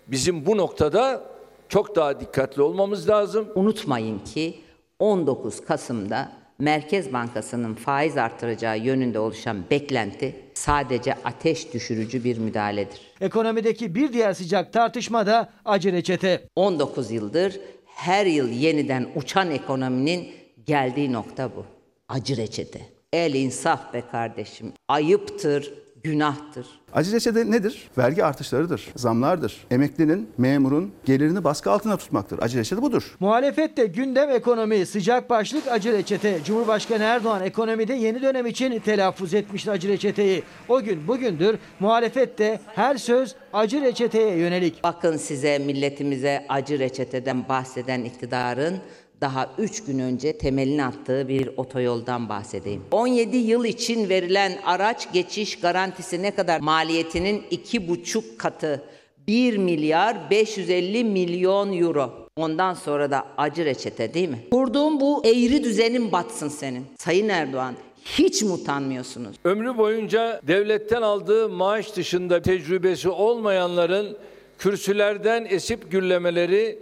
bizim 0.06 0.46
bu 0.46 0.56
noktada 0.56 1.22
çok 1.68 1.96
daha 1.96 2.20
dikkatli 2.20 2.62
olmamız 2.62 3.08
lazım. 3.08 3.48
Unutmayın 3.54 4.18
ki 4.18 4.60
19 4.98 5.64
Kasım'da 5.64 6.37
Merkez 6.60 7.12
Bankası'nın 7.12 7.74
faiz 7.74 8.16
artıracağı 8.16 8.78
yönünde 8.78 9.18
oluşan 9.18 9.70
beklenti 9.70 10.36
sadece 10.54 11.14
ateş 11.24 11.74
düşürücü 11.74 12.24
bir 12.24 12.38
müdahaledir. 12.38 13.00
Ekonomideki 13.20 13.94
bir 13.94 14.12
diğer 14.12 14.32
sıcak 14.32 14.72
tartışma 14.72 15.26
da 15.26 15.52
acı 15.64 15.92
reçete. 15.92 16.48
19 16.56 17.10
yıldır 17.10 17.60
her 17.86 18.26
yıl 18.26 18.48
yeniden 18.48 19.06
uçan 19.14 19.50
ekonominin 19.50 20.28
geldiği 20.66 21.12
nokta 21.12 21.56
bu. 21.56 21.64
Acı 22.08 22.36
reçete. 22.36 22.80
El 23.12 23.34
insaf 23.34 23.94
be 23.94 24.02
kardeşim. 24.10 24.72
Ayıptır, 24.88 25.74
günahtır. 26.12 26.66
Acı 26.92 27.12
reçete 27.12 27.50
nedir? 27.50 27.90
Vergi 27.98 28.24
artışlarıdır, 28.24 28.88
zamlardır. 28.96 29.66
Emeklinin, 29.70 30.28
memurun 30.38 30.92
gelirini 31.04 31.44
baskı 31.44 31.70
altında 31.70 31.96
tutmaktır. 31.96 32.38
Acı 32.42 32.58
reçete 32.58 32.82
budur. 32.82 33.16
Muhalefette 33.20 33.86
gündem 33.86 34.30
ekonomi, 34.30 34.86
sıcak 34.86 35.30
başlık 35.30 35.68
acı 35.68 35.92
reçete. 35.92 36.38
Cumhurbaşkanı 36.44 37.02
Erdoğan 37.02 37.42
ekonomide 37.42 37.94
yeni 37.94 38.22
dönem 38.22 38.46
için 38.46 38.78
telaffuz 38.78 39.34
etmişti 39.34 39.70
acı 39.70 39.88
reçeteyi. 39.88 40.42
O 40.68 40.82
gün 40.82 41.08
bugündür 41.08 41.58
muhalefette 41.80 42.60
her 42.74 42.96
söz 42.96 43.34
acı 43.52 43.80
reçeteye 43.80 44.36
yönelik. 44.38 44.84
Bakın 44.84 45.16
size 45.16 45.58
milletimize 45.58 46.46
acı 46.48 46.78
reçeteden 46.78 47.48
bahseden 47.48 48.04
iktidarın 48.04 48.78
daha 49.20 49.50
3 49.58 49.84
gün 49.84 49.98
önce 49.98 50.38
temelini 50.38 50.84
attığı 50.84 51.28
bir 51.28 51.50
otoyoldan 51.56 52.28
bahsedeyim. 52.28 52.82
17 52.90 53.36
yıl 53.36 53.64
için 53.64 54.08
verilen 54.08 54.58
araç 54.64 55.12
geçiş 55.12 55.60
garantisi 55.60 56.22
ne 56.22 56.34
kadar? 56.34 56.60
Maliyetinin 56.60 57.42
2,5 57.50 58.36
katı. 58.36 58.82
1 59.28 59.56
milyar 59.56 60.30
550 60.30 61.04
milyon 61.04 61.72
euro. 61.72 62.28
Ondan 62.36 62.74
sonra 62.74 63.10
da 63.10 63.26
acı 63.36 63.64
reçete 63.64 64.14
değil 64.14 64.28
mi? 64.28 64.38
Kurduğun 64.50 65.00
bu 65.00 65.22
eğri 65.26 65.64
düzenin 65.64 66.12
batsın 66.12 66.48
senin. 66.48 66.86
Sayın 66.98 67.28
Erdoğan 67.28 67.74
hiç 68.04 68.42
mi 68.42 68.52
utanmıyorsunuz? 68.52 69.36
Ömrü 69.44 69.78
boyunca 69.78 70.40
devletten 70.46 71.02
aldığı 71.02 71.48
maaş 71.48 71.96
dışında 71.96 72.42
tecrübesi 72.42 73.08
olmayanların 73.08 74.16
kürsülerden 74.58 75.46
esip 75.50 75.90
gürlemeleri 75.90 76.78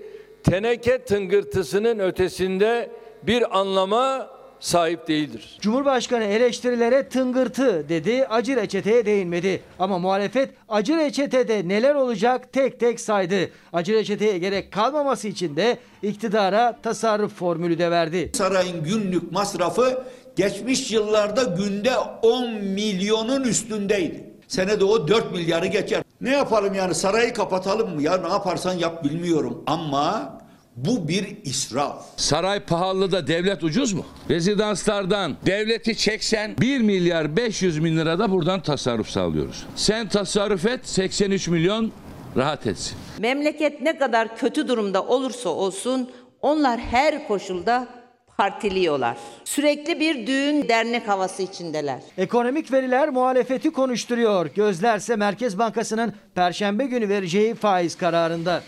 teneke 0.50 1.04
tıngırtısının 1.04 1.98
ötesinde 1.98 2.90
bir 3.22 3.58
anlama 3.58 4.30
sahip 4.60 5.08
değildir. 5.08 5.58
Cumhurbaşkanı 5.60 6.24
eleştirilere 6.24 7.08
tıngırtı 7.08 7.88
dedi, 7.88 8.26
acı 8.26 8.56
reçeteye 8.56 9.06
değinmedi. 9.06 9.62
Ama 9.78 9.98
muhalefet 9.98 10.50
acı 10.68 10.96
reçetede 10.96 11.68
neler 11.68 11.94
olacak 11.94 12.52
tek 12.52 12.80
tek 12.80 13.00
saydı. 13.00 13.50
Acı 13.72 13.92
reçeteye 13.92 14.38
gerek 14.38 14.72
kalmaması 14.72 15.28
için 15.28 15.56
de 15.56 15.78
iktidara 16.02 16.78
tasarruf 16.82 17.34
formülü 17.34 17.78
de 17.78 17.90
verdi. 17.90 18.30
Sarayın 18.34 18.84
günlük 18.84 19.32
masrafı 19.32 20.04
geçmiş 20.36 20.92
yıllarda 20.92 21.42
günde 21.42 21.96
10 22.22 22.54
milyonun 22.54 23.44
üstündeydi. 23.44 24.36
Senede 24.48 24.84
o 24.84 25.08
4 25.08 25.32
milyarı 25.32 25.66
geçer. 25.66 26.02
Ne 26.20 26.30
yapalım 26.30 26.74
yani 26.74 26.94
sarayı 26.94 27.34
kapatalım 27.34 27.94
mı 27.94 28.02
ya 28.02 28.16
ne 28.16 28.28
yaparsan 28.28 28.72
yap 28.72 29.04
bilmiyorum 29.04 29.62
ama 29.66 30.35
bu 30.76 31.08
bir 31.08 31.36
israf. 31.44 32.04
Saray 32.16 32.60
pahalı 32.60 33.12
da 33.12 33.26
devlet 33.26 33.64
ucuz 33.64 33.92
mu? 33.92 34.06
Rezidanslardan 34.30 35.36
devleti 35.46 35.96
çeksen 35.96 36.56
1 36.60 36.80
milyar 36.80 37.36
500 37.36 37.84
bin 37.84 37.96
lirada 37.96 38.30
buradan 38.30 38.60
tasarruf 38.62 39.08
sağlıyoruz. 39.08 39.66
Sen 39.76 40.08
tasarruf 40.08 40.66
et 40.66 40.88
83 40.88 41.48
milyon 41.48 41.92
rahat 42.36 42.66
etsin. 42.66 42.98
Memleket 43.18 43.80
ne 43.80 43.98
kadar 43.98 44.36
kötü 44.36 44.68
durumda 44.68 45.02
olursa 45.02 45.48
olsun 45.48 46.10
onlar 46.42 46.80
her 46.80 47.28
koşulda 47.28 47.88
partiliyorlar. 48.36 49.16
Sürekli 49.44 50.00
bir 50.00 50.26
düğün 50.26 50.68
dernek 50.68 51.08
havası 51.08 51.42
içindeler. 51.42 52.00
Ekonomik 52.18 52.72
veriler 52.72 53.08
muhalefeti 53.08 53.72
konuşturuyor. 53.72 54.46
Gözlerse 54.54 55.16
Merkez 55.16 55.58
Bankası'nın 55.58 56.12
perşembe 56.34 56.84
günü 56.84 57.08
vereceği 57.08 57.54
faiz 57.54 57.96
kararında. 57.96 58.62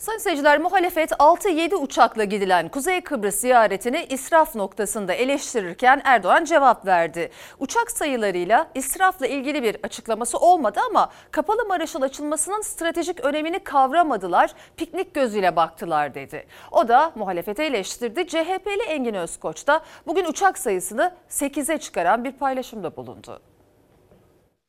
Sayın 0.00 0.18
seyirciler 0.18 0.58
muhalefet 0.58 1.12
6-7 1.12 1.74
uçakla 1.74 2.24
gidilen 2.24 2.68
Kuzey 2.68 3.00
Kıbrıs 3.00 3.34
ziyaretini 3.34 4.06
israf 4.10 4.54
noktasında 4.54 5.12
eleştirirken 5.12 6.02
Erdoğan 6.04 6.44
cevap 6.44 6.86
verdi. 6.86 7.30
Uçak 7.58 7.90
sayılarıyla 7.90 8.70
israfla 8.74 9.26
ilgili 9.26 9.62
bir 9.62 9.76
açıklaması 9.82 10.38
olmadı 10.38 10.80
ama 10.90 11.10
Kapalı 11.30 11.64
Maraş'ın 11.64 12.00
açılmasının 12.00 12.60
stratejik 12.60 13.20
önemini 13.20 13.58
kavramadılar, 13.58 14.54
piknik 14.76 15.14
gözüyle 15.14 15.56
baktılar 15.56 16.14
dedi. 16.14 16.46
O 16.70 16.88
da 16.88 17.12
muhalefete 17.14 17.64
eleştirdi. 17.64 18.26
CHP'li 18.26 18.82
Engin 18.82 19.14
Özkoç 19.14 19.66
da 19.66 19.80
bugün 20.06 20.24
uçak 20.24 20.58
sayısını 20.58 21.14
8'e 21.30 21.78
çıkaran 21.78 22.24
bir 22.24 22.32
paylaşımda 22.32 22.96
bulundu. 22.96 23.40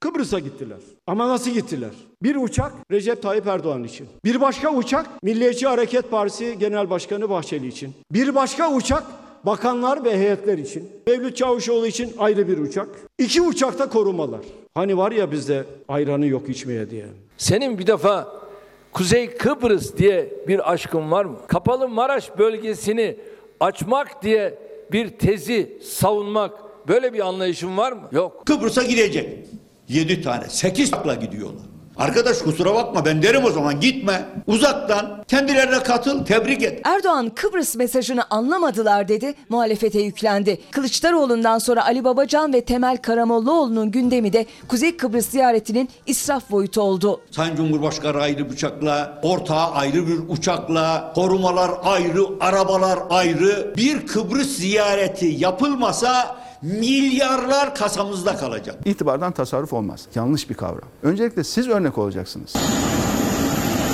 Kıbrıs'a 0.02 0.40
gittiler. 0.40 0.78
Ama 1.08 1.28
nasıl 1.30 1.52
gittiler? 1.52 1.90
Bir 2.24 2.36
uçak 2.36 2.72
Recep 2.92 3.22
Tayyip 3.22 3.48
Erdoğan 3.48 3.84
için. 3.84 4.08
Bir 4.26 4.42
başka 4.42 4.74
uçak 4.74 5.24
Milliyetçi 5.24 5.68
Hareket 5.68 6.12
Partisi 6.12 6.58
Genel 6.60 6.90
Başkanı 6.90 7.30
Bahçeli 7.30 7.68
için. 7.68 7.94
Bir 8.12 8.36
başka 8.36 8.74
uçak 8.74 9.04
bakanlar 9.46 10.06
ve 10.06 10.18
heyetler 10.18 10.58
için. 10.58 10.90
Mevlüt 11.08 11.38
Çavuşoğlu 11.38 11.88
için 11.88 12.14
ayrı 12.18 12.48
bir 12.48 12.58
uçak. 12.58 12.88
İki 13.20 13.42
uçakta 13.42 13.90
korumalar. 13.90 14.42
Hani 14.76 14.98
var 14.98 15.12
ya 15.12 15.32
bizde 15.32 15.64
ayranı 15.88 16.26
yok 16.26 16.50
içmeye 16.50 16.90
diye. 16.90 17.06
Senin 17.38 17.80
bir 17.80 17.88
defa 17.88 18.42
Kuzey 18.92 19.38
Kıbrıs 19.38 19.98
diye 19.98 20.34
bir 20.48 20.72
aşkın 20.72 21.12
var 21.12 21.26
mı? 21.26 21.38
Kapalı 21.48 21.88
Maraş 21.90 22.38
bölgesini 22.38 23.18
açmak 23.60 24.24
diye 24.24 24.60
bir 24.92 25.10
tezi 25.10 25.80
savunmak 25.84 26.52
böyle 26.88 27.14
bir 27.14 27.28
anlayışın 27.28 27.78
var 27.78 27.92
mı? 27.92 28.10
Yok. 28.12 28.46
Kıbrıs'a 28.46 28.84
gidecek. 28.84 29.46
7 29.92 30.22
tane, 30.22 30.50
8 30.50 30.92
takla 30.92 31.16
gidiyorlar. 31.16 31.62
Arkadaş 31.98 32.38
kusura 32.38 32.76
bakma 32.76 33.06
ben 33.06 33.22
derim 33.24 33.46
o 33.46 33.52
zaman 33.52 33.80
gitme. 33.80 34.26
Uzaktan 34.48 35.24
kendilerine 35.28 35.84
katıl 35.84 36.26
tebrik 36.26 36.64
et. 36.64 36.82
Erdoğan 36.84 37.32
Kıbrıs 37.36 37.76
mesajını 37.76 38.24
anlamadılar 38.30 39.08
dedi, 39.08 39.34
muhalefete 39.50 40.02
yüklendi. 40.02 40.62
Kılıçdaroğlu'ndan 40.72 41.58
sonra 41.58 41.86
Ali 41.86 42.04
Babacan 42.04 42.54
ve 42.54 42.62
Temel 42.62 42.98
Karamollaoğlu'nun 42.98 43.92
gündemi 43.92 44.34
de 44.34 44.46
Kuzey 44.68 44.98
Kıbrıs 44.98 45.30
ziyaretinin 45.30 45.90
israf 46.06 46.52
boyutu 46.52 46.82
oldu. 46.82 47.22
Sayın 47.32 47.56
Cumhurbaşkanı 47.56 48.22
ayrı 48.22 48.50
bıçakla, 48.50 49.20
ortağı 49.24 49.72
ayrı 49.72 50.08
bir 50.08 50.20
uçakla, 50.30 51.12
korumalar 51.16 51.72
ayrı, 51.84 52.24
arabalar 52.40 53.00
ayrı. 53.10 53.74
Bir 53.78 54.08
Kıbrıs 54.08 54.48
ziyareti 54.58 55.26
yapılmasa 55.26 56.36
milyarlar 56.62 57.76
kasamızda 57.76 58.38
kalacak. 58.38 58.76
İtibardan 58.86 59.32
tasarruf 59.32 59.74
olmaz. 59.74 60.08
Yanlış 60.16 60.50
bir 60.50 60.56
kavram. 60.56 60.90
Öncelikle 61.04 61.44
siz 61.44 61.70
örnek 61.70 61.98
olacaksınız. 61.98 62.54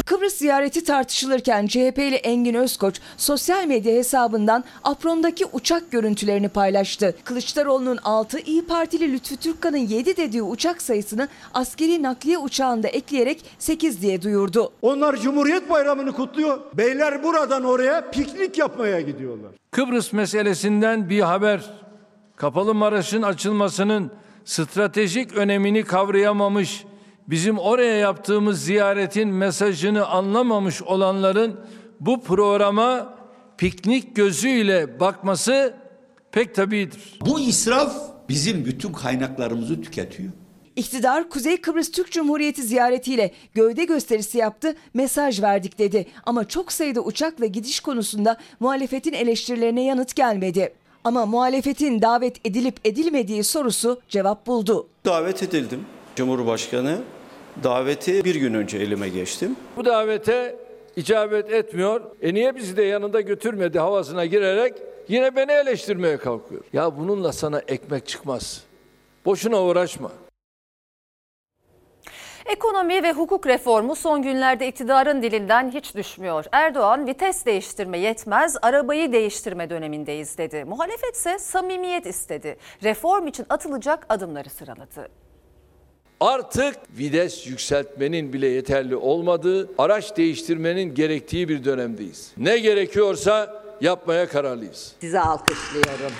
Kıbrıs 0.05 0.33
ziyareti 0.33 0.83
tartışılırken 0.83 1.67
CHP'li 1.67 2.15
Engin 2.15 2.53
Özkoç 2.53 2.99
sosyal 3.17 3.65
medya 3.65 3.93
hesabından 3.93 4.63
aprondaki 4.83 5.45
uçak 5.45 5.91
görüntülerini 5.91 6.49
paylaştı. 6.49 7.15
Kılıçdaroğlu'nun 7.23 7.99
6, 8.03 8.39
İyi 8.39 8.65
Partili 8.65 9.13
Lütfü 9.13 9.37
Türkkan'ın 9.37 9.77
7 9.77 10.17
dediği 10.17 10.41
uçak 10.41 10.81
sayısını 10.81 11.27
askeri 11.53 12.03
nakliye 12.03 12.37
uçağında 12.37 12.87
ekleyerek 12.87 13.45
8 13.59 14.01
diye 14.01 14.21
duyurdu. 14.21 14.71
Onlar 14.81 15.15
Cumhuriyet 15.15 15.69
Bayramı'nı 15.69 16.11
kutluyor. 16.11 16.59
Beyler 16.73 17.23
buradan 17.23 17.63
oraya 17.63 18.11
piknik 18.11 18.57
yapmaya 18.57 19.01
gidiyorlar. 19.01 19.51
Kıbrıs 19.71 20.13
meselesinden 20.13 21.09
bir 21.09 21.21
haber. 21.21 21.61
Kapalı 22.37 22.75
Maraş'ın 22.75 23.21
açılmasının 23.21 24.11
stratejik 24.45 25.33
önemini 25.33 25.83
kavrayamamış, 25.83 26.83
bizim 27.27 27.57
oraya 27.57 27.97
yaptığımız 27.97 28.63
ziyaretin 28.63 29.29
mesajını 29.29 30.05
anlamamış 30.05 30.81
olanların 30.81 31.59
bu 31.99 32.23
programa 32.23 33.17
piknik 33.57 34.15
gözüyle 34.15 34.99
bakması 34.99 35.73
pek 36.31 36.55
tabidir. 36.55 37.19
Bu 37.25 37.39
israf 37.39 37.93
bizim 38.29 38.65
bütün 38.65 38.93
kaynaklarımızı 38.93 39.81
tüketiyor. 39.81 40.29
İktidar 40.75 41.29
Kuzey 41.29 41.61
Kıbrıs 41.61 41.91
Türk 41.91 42.11
Cumhuriyeti 42.11 42.63
ziyaretiyle 42.63 43.31
gövde 43.53 43.83
gösterisi 43.85 44.37
yaptı, 44.37 44.75
mesaj 44.93 45.41
verdik 45.41 45.79
dedi. 45.79 46.05
Ama 46.25 46.47
çok 46.47 46.71
sayıda 46.71 47.01
uçakla 47.01 47.45
gidiş 47.45 47.79
konusunda 47.79 48.37
muhalefetin 48.59 49.13
eleştirilerine 49.13 49.83
yanıt 49.83 50.15
gelmedi. 50.15 50.73
Ama 51.07 51.25
muhalefetin 51.25 52.01
davet 52.01 52.47
edilip 52.47 52.75
edilmediği 52.83 53.43
sorusu 53.43 54.01
cevap 54.09 54.47
buldu. 54.47 54.87
Davet 55.05 55.43
edildim. 55.43 55.85
Cumhurbaşkanı 56.15 56.97
daveti 57.63 58.25
bir 58.25 58.35
gün 58.35 58.53
önce 58.53 58.77
elime 58.77 59.09
geçtim. 59.09 59.55
Bu 59.77 59.85
davete 59.85 60.55
icabet 60.95 61.51
etmiyor. 61.51 62.01
E 62.21 62.33
niye 62.33 62.55
bizi 62.55 62.77
de 62.77 62.83
yanında 62.83 63.21
götürmedi 63.21 63.79
havasına 63.79 64.25
girerek 64.25 64.73
yine 65.07 65.35
beni 65.35 65.51
eleştirmeye 65.51 66.17
kalkıyor. 66.17 66.61
Ya 66.73 66.97
bununla 66.97 67.33
sana 67.33 67.61
ekmek 67.67 68.07
çıkmaz. 68.07 68.63
Boşuna 69.25 69.63
uğraşma. 69.63 70.11
Ekonomi 72.47 73.03
ve 73.03 73.11
hukuk 73.11 73.47
reformu 73.47 73.95
son 73.95 74.21
günlerde 74.21 74.67
iktidarın 74.67 75.21
dilinden 75.21 75.71
hiç 75.71 75.95
düşmüyor. 75.95 76.45
Erdoğan 76.51 77.07
vites 77.07 77.45
değiştirme 77.45 77.99
yetmez, 77.99 78.55
arabayı 78.61 79.11
değiştirme 79.11 79.69
dönemindeyiz 79.69 80.37
dedi. 80.37 80.65
Muhalefet 80.65 81.15
ise 81.15 81.39
samimiyet 81.39 82.05
istedi. 82.05 82.57
Reform 82.83 83.27
için 83.27 83.45
atılacak 83.49 84.05
adımları 84.09 84.49
sıraladı. 84.49 85.09
Artık 86.19 86.75
vites 86.97 87.47
yükseltmenin 87.47 88.33
bile 88.33 88.47
yeterli 88.47 88.95
olmadığı, 88.95 89.69
araç 89.77 90.17
değiştirmenin 90.17 90.95
gerektiği 90.95 91.49
bir 91.49 91.63
dönemdeyiz. 91.65 92.33
Ne 92.37 92.57
gerekiyorsa 92.57 93.63
yapmaya 93.81 94.27
kararlıyız. 94.29 94.95
Size 95.01 95.19
alkışlıyorum. 95.19 96.11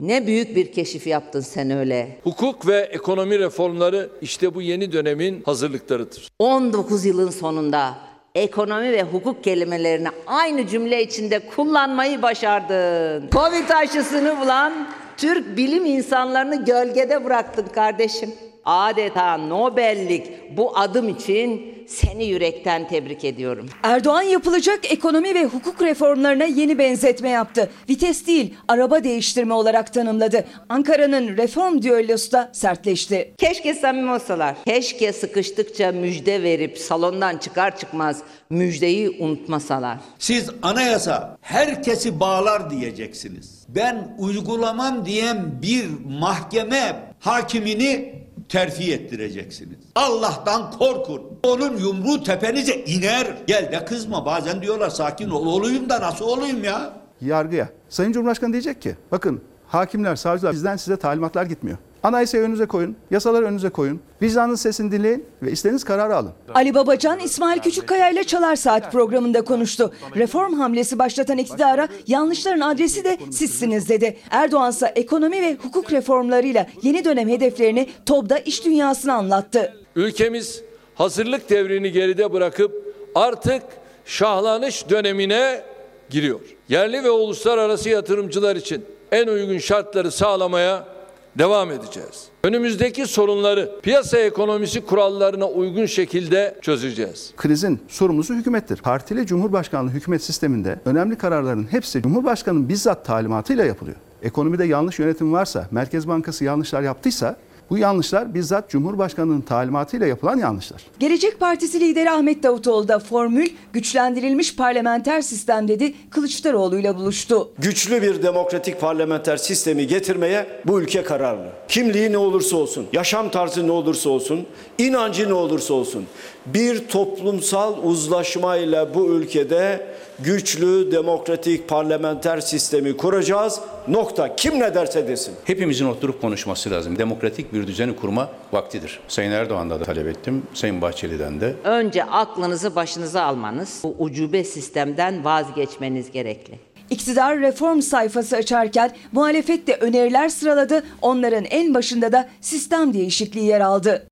Ne 0.00 0.26
büyük 0.26 0.56
bir 0.56 0.72
keşif 0.72 1.06
yaptın 1.06 1.40
sen 1.40 1.70
öyle. 1.70 2.18
Hukuk 2.22 2.66
ve 2.66 2.78
ekonomi 2.78 3.38
reformları 3.38 4.10
işte 4.20 4.54
bu 4.54 4.62
yeni 4.62 4.92
dönemin 4.92 5.42
hazırlıklarıdır. 5.42 6.28
19 6.38 7.04
yılın 7.04 7.30
sonunda 7.30 7.94
ekonomi 8.34 8.92
ve 8.92 9.02
hukuk 9.02 9.44
kelimelerini 9.44 10.08
aynı 10.26 10.66
cümle 10.66 11.02
içinde 11.02 11.38
kullanmayı 11.38 12.22
başardın. 12.22 13.28
Covid 13.32 13.70
aşısını 13.70 14.40
bulan 14.40 14.88
Türk 15.16 15.56
bilim 15.56 15.84
insanlarını 15.84 16.64
gölgede 16.64 17.24
bıraktın 17.24 17.66
kardeşim. 17.74 18.30
Adeta 18.66 19.36
Nobellik 19.36 20.56
bu 20.56 20.78
adım 20.78 21.08
için 21.08 21.76
seni 21.86 22.24
yürekten 22.24 22.88
tebrik 22.88 23.24
ediyorum. 23.24 23.66
Erdoğan 23.82 24.22
yapılacak 24.22 24.92
ekonomi 24.92 25.34
ve 25.34 25.44
hukuk 25.44 25.82
reformlarına 25.82 26.44
yeni 26.44 26.78
benzetme 26.78 27.28
yaptı. 27.28 27.70
Vites 27.88 28.26
değil, 28.26 28.54
araba 28.68 29.04
değiştirme 29.04 29.54
olarak 29.54 29.92
tanımladı. 29.92 30.44
Ankara'nın 30.68 31.36
reform 31.36 31.82
düellosu 31.82 32.32
da 32.32 32.50
sertleşti. 32.52 33.34
Keşke 33.38 33.74
samimi 33.74 34.10
olsalar. 34.10 34.56
Keşke 34.64 35.12
sıkıştıkça 35.12 35.92
müjde 35.92 36.42
verip 36.42 36.78
salondan 36.78 37.36
çıkar 37.36 37.76
çıkmaz 37.76 38.22
müjdeyi 38.50 39.10
unutmasalar. 39.10 39.98
Siz 40.18 40.50
anayasa 40.62 41.38
herkesi 41.40 42.20
bağlar 42.20 42.70
diyeceksiniz. 42.70 43.66
Ben 43.68 44.16
uygulamam 44.18 45.04
diyen 45.06 45.62
bir 45.62 45.86
mahkeme 46.20 47.14
hakimini 47.20 48.25
terfi 48.48 48.92
ettireceksiniz. 48.92 49.78
Allah'tan 49.94 50.70
korkun. 50.70 51.22
Onun 51.42 51.76
yumruğu 51.76 52.22
tepenize 52.22 52.74
iner. 52.74 53.26
Gel 53.46 53.72
de 53.72 53.84
kızma. 53.84 54.26
Bazen 54.26 54.62
diyorlar 54.62 54.90
sakin 54.90 55.30
ol. 55.30 55.46
Olayım 55.46 55.88
da 55.88 56.00
nasıl 56.00 56.24
olayım 56.24 56.64
ya? 56.64 56.92
Yargıya. 57.20 57.68
Sayın 57.88 58.12
Cumhurbaşkanı 58.12 58.52
diyecek 58.52 58.82
ki 58.82 58.96
bakın 59.12 59.42
hakimler, 59.68 60.16
savcılar 60.16 60.52
bizden 60.52 60.76
size 60.76 60.96
talimatlar 60.96 61.44
gitmiyor. 61.44 61.78
Anayasayı 62.06 62.44
önünüze 62.44 62.66
koyun, 62.66 62.96
yasaları 63.10 63.44
önünüze 63.44 63.68
koyun. 63.68 64.00
Vicdanın 64.22 64.54
sesini 64.54 64.92
dinleyin 64.92 65.24
ve 65.42 65.52
istediğiniz 65.52 65.84
kararı 65.84 66.16
alın. 66.16 66.32
Ali 66.54 66.74
Babacan, 66.74 67.18
İsmail 67.18 67.58
Küçükkaya 67.58 68.10
ile 68.10 68.24
Çalar 68.24 68.56
Saat 68.56 68.92
programında 68.92 69.42
konuştu. 69.42 69.92
Reform 70.16 70.54
hamlesi 70.54 70.98
başlatan 70.98 71.38
iktidara 71.38 71.88
yanlışların 72.06 72.60
adresi 72.60 73.04
de 73.04 73.18
sizsiniz 73.30 73.88
dedi. 73.88 74.16
Erdoğan 74.30 74.70
ise 74.70 74.92
ekonomi 74.96 75.42
ve 75.42 75.54
hukuk 75.54 75.92
reformlarıyla 75.92 76.66
yeni 76.82 77.04
dönem 77.04 77.28
hedeflerini 77.28 77.88
TOB'da 78.06 78.38
iş 78.38 78.64
dünyasına 78.64 79.14
anlattı. 79.14 79.74
Ülkemiz 79.96 80.62
hazırlık 80.94 81.50
devrini 81.50 81.92
geride 81.92 82.32
bırakıp 82.32 82.94
artık 83.14 83.62
şahlanış 84.04 84.90
dönemine 84.90 85.62
giriyor. 86.10 86.40
Yerli 86.68 87.04
ve 87.04 87.10
uluslararası 87.10 87.88
yatırımcılar 87.88 88.56
için 88.56 88.84
en 89.12 89.26
uygun 89.26 89.58
şartları 89.58 90.10
sağlamaya 90.10 90.95
devam 91.38 91.70
edeceğiz. 91.70 92.28
Önümüzdeki 92.44 93.06
sorunları 93.06 93.80
piyasa 93.82 94.18
ekonomisi 94.18 94.80
kurallarına 94.80 95.46
uygun 95.46 95.86
şekilde 95.86 96.58
çözeceğiz. 96.62 97.32
Krizin 97.36 97.80
sorumlusu 97.88 98.34
hükümettir. 98.34 98.76
Partili 98.76 99.26
Cumhurbaşkanlığı 99.26 99.90
hükümet 99.90 100.22
sisteminde 100.22 100.80
önemli 100.84 101.18
kararların 101.18 101.66
hepsi 101.70 102.02
Cumhurbaşkanı'nın 102.02 102.68
bizzat 102.68 103.04
talimatıyla 103.04 103.64
yapılıyor. 103.64 103.96
Ekonomide 104.22 104.64
yanlış 104.64 104.98
yönetim 104.98 105.32
varsa, 105.32 105.68
Merkez 105.70 106.08
Bankası 106.08 106.44
yanlışlar 106.44 106.82
yaptıysa 106.82 107.36
bu 107.70 107.78
yanlışlar 107.78 108.34
bizzat 108.34 108.70
Cumhurbaşkanı'nın 108.70 109.40
talimatıyla 109.40 110.06
yapılan 110.06 110.36
yanlışlar. 110.38 110.82
Gelecek 110.98 111.40
Partisi 111.40 111.80
lideri 111.80 112.10
Ahmet 112.10 112.42
Davutoğlu 112.42 112.88
da 112.88 112.98
formül 112.98 113.48
güçlendirilmiş 113.72 114.56
parlamenter 114.56 115.20
sistem 115.20 115.68
dedi 115.68 115.94
Kılıçdaroğlu 116.10 116.78
ile 116.78 116.96
buluştu. 116.96 117.50
Güçlü 117.58 118.02
bir 118.02 118.22
demokratik 118.22 118.80
parlamenter 118.80 119.36
sistemi 119.36 119.86
getirmeye 119.86 120.46
bu 120.66 120.80
ülke 120.80 121.02
kararlı. 121.02 121.48
Kimliği 121.68 122.12
ne 122.12 122.18
olursa 122.18 122.56
olsun, 122.56 122.86
yaşam 122.92 123.30
tarzı 123.30 123.66
ne 123.66 123.72
olursa 123.72 124.10
olsun, 124.10 124.46
inancı 124.78 125.28
ne 125.28 125.34
olursa 125.34 125.74
olsun 125.74 126.04
bir 126.46 126.88
toplumsal 126.88 127.74
uzlaşmayla 127.82 128.94
bu 128.94 129.06
ülkede 129.06 129.86
güçlü 130.18 130.92
demokratik 130.92 131.68
parlamenter 131.68 132.40
sistemi 132.40 132.96
kuracağız. 132.96 133.60
Nokta. 133.88 134.36
Kim 134.36 134.60
ne 134.60 134.74
derse 134.74 135.08
desin. 135.08 135.34
Hepimizin 135.44 135.86
oturup 135.86 136.20
konuşması 136.20 136.70
lazım. 136.70 136.98
Demokratik 136.98 137.52
bir 137.52 137.66
düzeni 137.66 137.96
kurma 137.96 138.30
vaktidir. 138.52 139.00
Sayın 139.08 139.32
Erdoğan'da 139.32 139.80
da 139.80 139.84
talep 139.84 140.06
ettim. 140.06 140.42
Sayın 140.54 140.82
Bahçeli'den 140.82 141.40
de. 141.40 141.54
Önce 141.64 142.04
aklınızı 142.04 142.76
başınıza 142.76 143.22
almanız, 143.22 143.80
bu 143.84 143.96
ucube 143.98 144.44
sistemden 144.44 145.24
vazgeçmeniz 145.24 146.10
gerekli. 146.10 146.58
İktidar 146.90 147.38
reform 147.40 147.80
sayfası 147.80 148.36
açarken 148.36 148.90
muhalefet 149.12 149.66
de 149.66 149.74
öneriler 149.74 150.28
sıraladı. 150.28 150.84
Onların 151.02 151.44
en 151.44 151.74
başında 151.74 152.12
da 152.12 152.28
sistem 152.40 152.94
değişikliği 152.94 153.46
yer 153.46 153.60
aldı. 153.60 154.08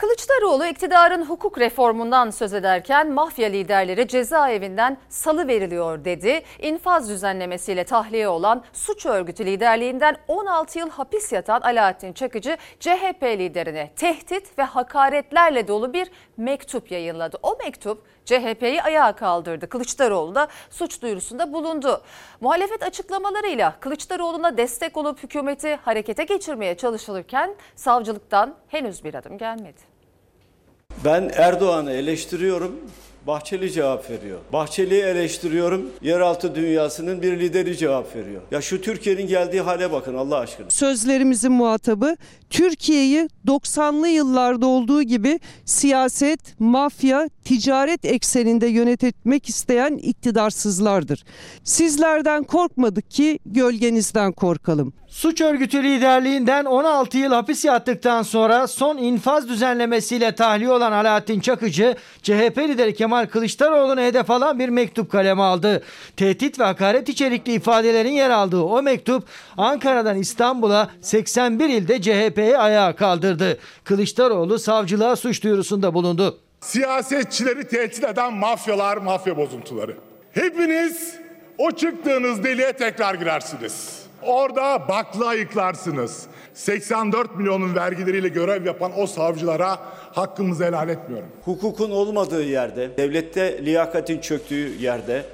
Kılıçdaroğlu 0.00 0.66
iktidarın 0.66 1.24
hukuk 1.24 1.58
reformundan 1.58 2.30
söz 2.30 2.54
ederken 2.54 3.10
mafya 3.10 3.48
liderleri 3.48 4.08
cezaevinden 4.08 4.98
salı 5.08 5.48
veriliyor 5.48 6.04
dedi. 6.04 6.42
İnfaz 6.58 7.08
düzenlemesiyle 7.08 7.84
tahliye 7.84 8.28
olan 8.28 8.64
suç 8.72 9.06
örgütü 9.06 9.46
liderliğinden 9.46 10.16
16 10.28 10.78
yıl 10.78 10.90
hapis 10.90 11.32
yatan 11.32 11.60
Alaaddin 11.60 12.12
Çakıcı 12.12 12.56
CHP 12.80 13.22
liderine 13.22 13.90
tehdit 13.96 14.58
ve 14.58 14.62
hakaretlerle 14.62 15.68
dolu 15.68 15.92
bir 15.92 16.10
mektup 16.36 16.90
yayınladı. 16.90 17.38
O 17.42 17.56
mektup 17.64 18.02
CHP'yi 18.24 18.82
ayağa 18.82 19.12
kaldırdı. 19.12 19.68
Kılıçdaroğlu 19.68 20.34
da 20.34 20.48
suç 20.70 21.02
duyurusunda 21.02 21.52
bulundu. 21.52 22.02
Muhalefet 22.40 22.82
açıklamalarıyla 22.82 23.74
Kılıçdaroğlu'na 23.80 24.56
destek 24.56 24.96
olup 24.96 25.22
hükümeti 25.22 25.74
harekete 25.74 26.24
geçirmeye 26.24 26.76
çalışılırken 26.76 27.54
savcılıktan 27.76 28.54
henüz 28.68 29.04
bir 29.04 29.14
adım 29.14 29.38
gelmedi. 29.38 29.89
Ben 31.04 31.30
Erdoğan'ı 31.34 31.92
eleştiriyorum. 31.92 32.76
Bahçeli 33.26 33.72
cevap 33.72 34.10
veriyor. 34.10 34.38
Bahçeli'yi 34.52 35.02
eleştiriyorum. 35.02 35.86
Yeraltı 36.02 36.54
dünyasının 36.54 37.22
bir 37.22 37.40
lideri 37.40 37.76
cevap 37.76 38.16
veriyor. 38.16 38.42
Ya 38.50 38.60
şu 38.60 38.80
Türkiye'nin 38.80 39.26
geldiği 39.26 39.60
hale 39.60 39.92
bakın 39.92 40.14
Allah 40.14 40.36
aşkına. 40.38 40.70
Sözlerimizin 40.70 41.52
muhatabı 41.52 42.16
Türkiye'yi 42.50 43.28
90'lı 43.46 44.08
yıllarda 44.08 44.66
olduğu 44.66 45.02
gibi 45.02 45.40
siyaset, 45.64 46.60
mafya, 46.60 47.28
ticaret 47.44 48.04
ekseninde 48.04 48.66
yönetmek 48.66 49.48
isteyen 49.48 49.94
iktidarsızlardır. 49.94 51.24
Sizlerden 51.64 52.44
korkmadık 52.44 53.10
ki 53.10 53.38
gölgenizden 53.46 54.32
korkalım. 54.32 54.92
Suç 55.10 55.40
örgütü 55.40 55.82
liderliğinden 55.82 56.64
16 56.64 57.18
yıl 57.18 57.32
hapis 57.32 57.64
yattıktan 57.64 58.22
sonra 58.22 58.66
son 58.66 58.96
infaz 58.98 59.48
düzenlemesiyle 59.48 60.34
tahliye 60.34 60.70
olan 60.70 60.92
Alaaddin 60.92 61.40
Çakıcı, 61.40 61.96
CHP 62.22 62.58
lideri 62.58 62.94
Kemal 62.94 63.26
Kılıçdaroğlu'na 63.26 64.02
hedef 64.02 64.30
alan 64.30 64.58
bir 64.58 64.68
mektup 64.68 65.12
kaleme 65.12 65.42
aldı. 65.42 65.82
Tehdit 66.16 66.58
ve 66.60 66.64
hakaret 66.64 67.08
içerikli 67.08 67.52
ifadelerin 67.52 68.12
yer 68.12 68.30
aldığı 68.30 68.60
o 68.62 68.82
mektup 68.82 69.24
Ankara'dan 69.56 70.16
İstanbul'a 70.16 70.90
81 71.00 71.68
ilde 71.68 72.02
CHP'yi 72.02 72.58
ayağa 72.58 72.96
kaldırdı. 72.96 73.58
Kılıçdaroğlu 73.84 74.58
savcılığa 74.58 75.16
suç 75.16 75.42
duyurusunda 75.42 75.94
bulundu. 75.94 76.38
Siyasetçileri 76.60 77.68
tehdit 77.68 78.04
eden 78.04 78.34
mafyalar, 78.34 78.96
mafya 78.96 79.36
bozuntuları. 79.36 79.96
Hepiniz 80.32 81.14
o 81.58 81.70
çıktığınız 81.70 82.44
deliğe 82.44 82.72
tekrar 82.72 83.14
girersiniz. 83.14 83.99
Orada 84.22 84.88
bakla 84.88 85.26
ayıklarsınız. 85.26 86.26
84 86.54 87.36
milyonun 87.36 87.74
vergileriyle 87.74 88.28
görev 88.28 88.66
yapan 88.66 88.92
o 88.96 89.06
savcılara 89.06 89.78
hakkımızı 90.12 90.64
helal 90.64 90.88
etmiyorum. 90.88 91.28
Hukukun 91.44 91.90
olmadığı 91.90 92.42
yerde, 92.42 92.96
devlette 92.96 93.64
liyakatin 93.64 94.20
çöktüğü 94.20 94.82
yerde, 94.82 95.24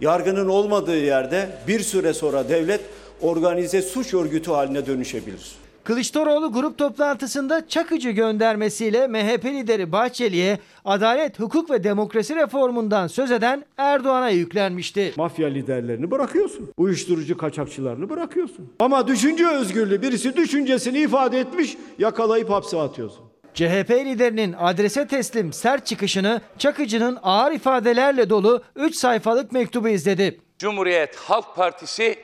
yargının 0.00 0.48
olmadığı 0.48 0.98
yerde 0.98 1.48
bir 1.68 1.80
süre 1.80 2.12
sonra 2.12 2.48
devlet 2.48 2.80
organize 3.20 3.82
suç 3.82 4.14
örgütü 4.14 4.50
haline 4.50 4.86
dönüşebilir. 4.86 5.65
Kılıçdaroğlu 5.86 6.52
grup 6.52 6.78
toplantısında 6.78 7.68
Çakıcı 7.68 8.10
göndermesiyle 8.10 9.06
MHP 9.06 9.44
lideri 9.44 9.92
Bahçeli'ye 9.92 10.58
adalet, 10.84 11.40
hukuk 11.40 11.70
ve 11.70 11.84
demokrasi 11.84 12.36
reformundan 12.36 13.06
söz 13.06 13.30
eden 13.30 13.64
Erdoğan'a 13.78 14.30
yüklenmişti. 14.30 15.12
Mafya 15.16 15.48
liderlerini 15.48 16.10
bırakıyorsun. 16.10 16.72
Uyuşturucu 16.76 17.36
kaçakçılarını 17.36 18.10
bırakıyorsun. 18.10 18.72
Ama 18.78 19.06
düşünce 19.06 19.48
özgürlüğü 19.48 20.02
birisi 20.02 20.36
düşüncesini 20.36 20.98
ifade 20.98 21.40
etmiş 21.40 21.76
yakalayıp 21.98 22.50
hapse 22.50 22.80
atıyorsun. 22.80 23.24
CHP 23.54 23.90
liderinin 23.90 24.54
adrese 24.58 25.06
teslim 25.06 25.52
sert 25.52 25.86
çıkışını 25.86 26.40
Çakıcı'nın 26.58 27.18
ağır 27.22 27.52
ifadelerle 27.52 28.30
dolu 28.30 28.62
3 28.76 28.94
sayfalık 28.94 29.52
mektubu 29.52 29.88
izledi. 29.88 30.40
Cumhuriyet 30.58 31.16
Halk 31.16 31.56
Partisi 31.56 32.16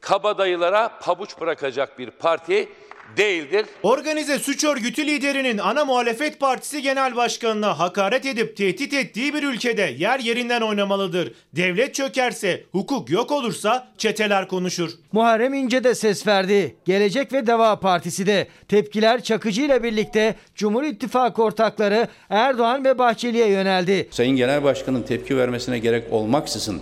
kabadayılara 0.00 0.98
pabuç 1.02 1.40
bırakacak 1.40 1.98
bir 1.98 2.10
parti 2.10 2.68
değildir. 3.16 3.66
Organize 3.82 4.38
suç 4.38 4.64
örgütü 4.64 5.06
liderinin 5.06 5.58
ana 5.58 5.84
muhalefet 5.84 6.40
partisi 6.40 6.82
genel 6.82 7.16
başkanına 7.16 7.78
hakaret 7.78 8.26
edip 8.26 8.56
tehdit 8.56 8.94
ettiği 8.94 9.34
bir 9.34 9.42
ülkede 9.42 9.94
yer 9.98 10.18
yerinden 10.18 10.60
oynamalıdır. 10.60 11.32
Devlet 11.52 11.94
çökerse, 11.94 12.64
hukuk 12.72 13.10
yok 13.10 13.32
olursa 13.32 13.88
çeteler 13.98 14.48
konuşur. 14.48 14.90
Muharrem 15.12 15.54
İnce 15.54 15.84
de 15.84 15.94
ses 15.94 16.26
verdi. 16.26 16.76
Gelecek 16.84 17.32
ve 17.32 17.46
Deva 17.46 17.80
Partisi 17.80 18.26
de. 18.26 18.48
Tepkiler 18.68 19.22
Çakıcı 19.22 19.62
ile 19.62 19.82
birlikte 19.82 20.34
Cumhur 20.54 20.84
İttifakı 20.84 21.42
ortakları 21.42 22.08
Erdoğan 22.30 22.84
ve 22.84 22.98
Bahçeli'ye 22.98 23.48
yöneldi. 23.48 24.08
Sayın 24.10 24.36
Genel 24.36 24.64
Başkan'ın 24.64 25.02
tepki 25.02 25.36
vermesine 25.36 25.78
gerek 25.78 26.12
olmaksızın 26.12 26.80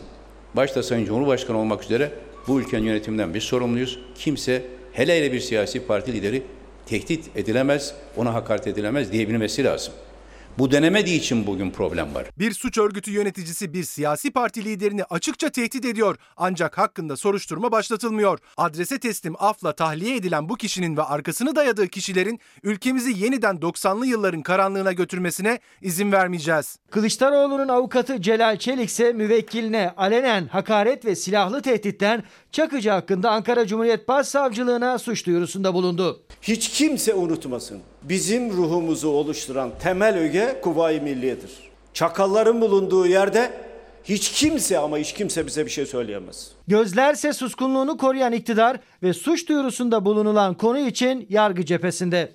başta 0.55 0.83
Sayın 0.83 1.05
Cumhurbaşkanı 1.05 1.59
olmak 1.59 1.83
üzere 1.85 2.11
bu 2.49 2.61
ülkenin 2.61 2.83
yönetiminden 2.83 3.35
biz 3.35 3.43
sorumluyuz. 3.43 3.99
Kimse 4.15 4.63
hele 4.95 5.17
hele 5.17 5.33
bir 5.33 5.41
siyasi 5.41 5.87
parti 5.87 6.13
lideri 6.13 6.43
tehdit 6.87 7.37
edilemez, 7.37 7.95
ona 8.17 8.35
hakaret 8.35 8.67
edilemez 8.67 9.13
diyebilmesi 9.13 9.65
lazım. 9.65 9.95
Bu 10.59 10.71
denemediği 10.71 11.19
için 11.19 11.47
bugün 11.47 11.71
problem 11.71 12.15
var. 12.15 12.27
Bir 12.39 12.53
suç 12.53 12.79
örgütü 12.79 13.11
yöneticisi 13.11 13.73
bir 13.73 13.85
siyasi 13.85 14.31
parti 14.31 14.65
liderini 14.65 15.05
açıkça 15.05 15.49
tehdit 15.51 15.85
ediyor 15.85 16.17
ancak 16.37 16.79
hakkında 16.79 17.17
soruşturma 17.17 17.73
başlatılmıyor. 17.73 18.39
Adrese 18.57 18.99
teslim 18.99 19.35
afla 19.39 19.73
tahliye 19.73 20.17
edilen 20.17 20.49
bu 20.49 20.57
kişinin 20.57 20.97
ve 20.97 21.03
arkasını 21.03 21.57
dayadığı 21.57 21.89
kişilerin 21.89 22.41
ülkemizi 22.63 23.25
yeniden 23.25 23.57
90'lı 23.57 24.07
yılların 24.07 24.43
karanlığına 24.43 24.93
götürmesine 24.93 25.59
izin 25.83 26.13
vermeyeceğiz. 26.13 26.79
Kılıçdaroğlu'nun 26.91 27.69
avukatı 27.69 28.23
Celal 28.23 28.57
Çelik 28.57 28.89
ise 28.89 29.13
müvekkiline 29.13 29.91
alenen 29.97 30.47
hakaret 30.47 31.05
ve 31.05 31.17
silahlı 31.17 31.63
tehditten 31.63 32.23
Çakıcı 32.53 32.91
hakkında 32.91 33.31
Ankara 33.31 33.67
Cumhuriyet 33.67 34.09
Başsavcılığına 34.09 34.99
suç 34.99 35.27
duyurusunda 35.27 35.75
bulundu. 35.75 36.23
Hiç 36.43 36.69
kimse 36.69 37.15
unutmasın. 37.15 37.81
Bizim 38.03 38.51
ruhumuzu 38.51 39.09
oluşturan 39.09 39.71
temel 39.83 40.17
öge 40.17 40.44
Kuvayi 40.61 41.01
Milliye'dir. 41.01 41.51
Çakalların 41.95 42.61
bulunduğu 42.61 43.07
yerde 43.07 43.51
hiç 44.05 44.33
kimse 44.33 44.79
ama 44.79 44.99
hiç 44.99 45.13
kimse 45.13 45.47
bize 45.47 45.67
bir 45.67 45.71
şey 45.71 45.87
söyleyemez. 45.87 46.51
Gözlerse 46.69 47.33
suskunluğunu 47.33 47.97
koruyan 47.97 48.33
iktidar 48.33 48.77
ve 49.03 49.13
suç 49.13 49.49
duyurusunda 49.49 50.05
bulunulan 50.05 50.55
konu 50.55 50.79
için 50.79 51.27
yargı 51.31 51.65
cephesinde. 51.65 52.33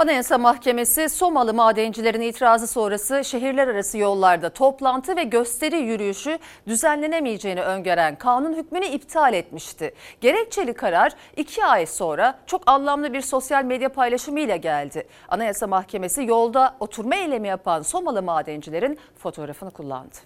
Anayasa 0.00 0.38
Mahkemesi 0.38 1.08
Somalı 1.08 1.54
madencilerin 1.54 2.20
itirazı 2.20 2.66
sonrası 2.66 3.24
şehirler 3.24 3.68
arası 3.68 3.98
yollarda 3.98 4.50
toplantı 4.50 5.16
ve 5.16 5.22
gösteri 5.22 5.76
yürüyüşü 5.76 6.38
düzenlenemeyeceğini 6.66 7.62
öngören 7.62 8.16
kanun 8.16 8.56
hükmünü 8.56 8.86
iptal 8.86 9.34
etmişti. 9.34 9.94
Gerekçeli 10.20 10.74
karar 10.74 11.12
iki 11.36 11.64
ay 11.64 11.86
sonra 11.86 12.38
çok 12.46 12.62
anlamlı 12.66 13.12
bir 13.12 13.20
sosyal 13.20 13.64
medya 13.64 13.88
paylaşımıyla 13.88 14.56
geldi. 14.56 15.06
Anayasa 15.28 15.66
Mahkemesi 15.66 16.24
yolda 16.24 16.76
oturma 16.80 17.14
eylemi 17.14 17.48
yapan 17.48 17.82
Somalı 17.82 18.22
madencilerin 18.22 18.98
fotoğrafını 19.18 19.70
kullandı. 19.70 20.16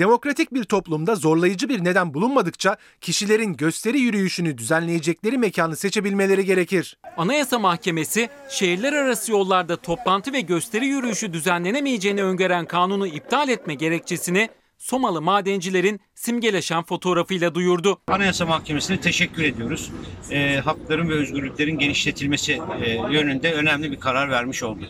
Demokratik 0.00 0.54
bir 0.54 0.64
toplumda 0.64 1.14
zorlayıcı 1.14 1.68
bir 1.68 1.84
neden 1.84 2.14
bulunmadıkça 2.14 2.76
kişilerin 3.00 3.56
gösteri 3.56 4.00
yürüyüşünü 4.00 4.58
düzenleyecekleri 4.58 5.38
mekanı 5.38 5.76
seçebilmeleri 5.76 6.44
gerekir. 6.44 6.98
Anayasa 7.16 7.58
Mahkemesi 7.58 8.28
şehirler 8.50 8.92
arası 8.92 9.32
yollarda 9.32 9.76
toplantı 9.76 10.32
ve 10.32 10.40
gösteri 10.40 10.86
yürüyüşü 10.86 11.32
düzenlenemeyeceğini 11.32 12.22
öngören 12.22 12.66
kanunu 12.66 13.06
iptal 13.06 13.48
etme 13.48 13.74
gerekçesini 13.74 14.48
Somalı 14.78 15.22
madencilerin 15.22 16.00
simgeleşen 16.14 16.82
fotoğrafıyla 16.82 17.54
duyurdu. 17.54 18.00
Anayasa 18.06 18.46
Mahkemesi'ne 18.46 19.00
teşekkür 19.00 19.42
ediyoruz. 19.44 19.90
E, 20.30 20.56
hakların 20.64 21.08
ve 21.08 21.14
özgürlüklerin 21.14 21.78
genişletilmesi 21.78 22.60
e, 22.84 22.90
yönünde 22.90 23.52
önemli 23.52 23.92
bir 23.92 24.00
karar 24.00 24.30
vermiş 24.30 24.62
oldu. 24.62 24.88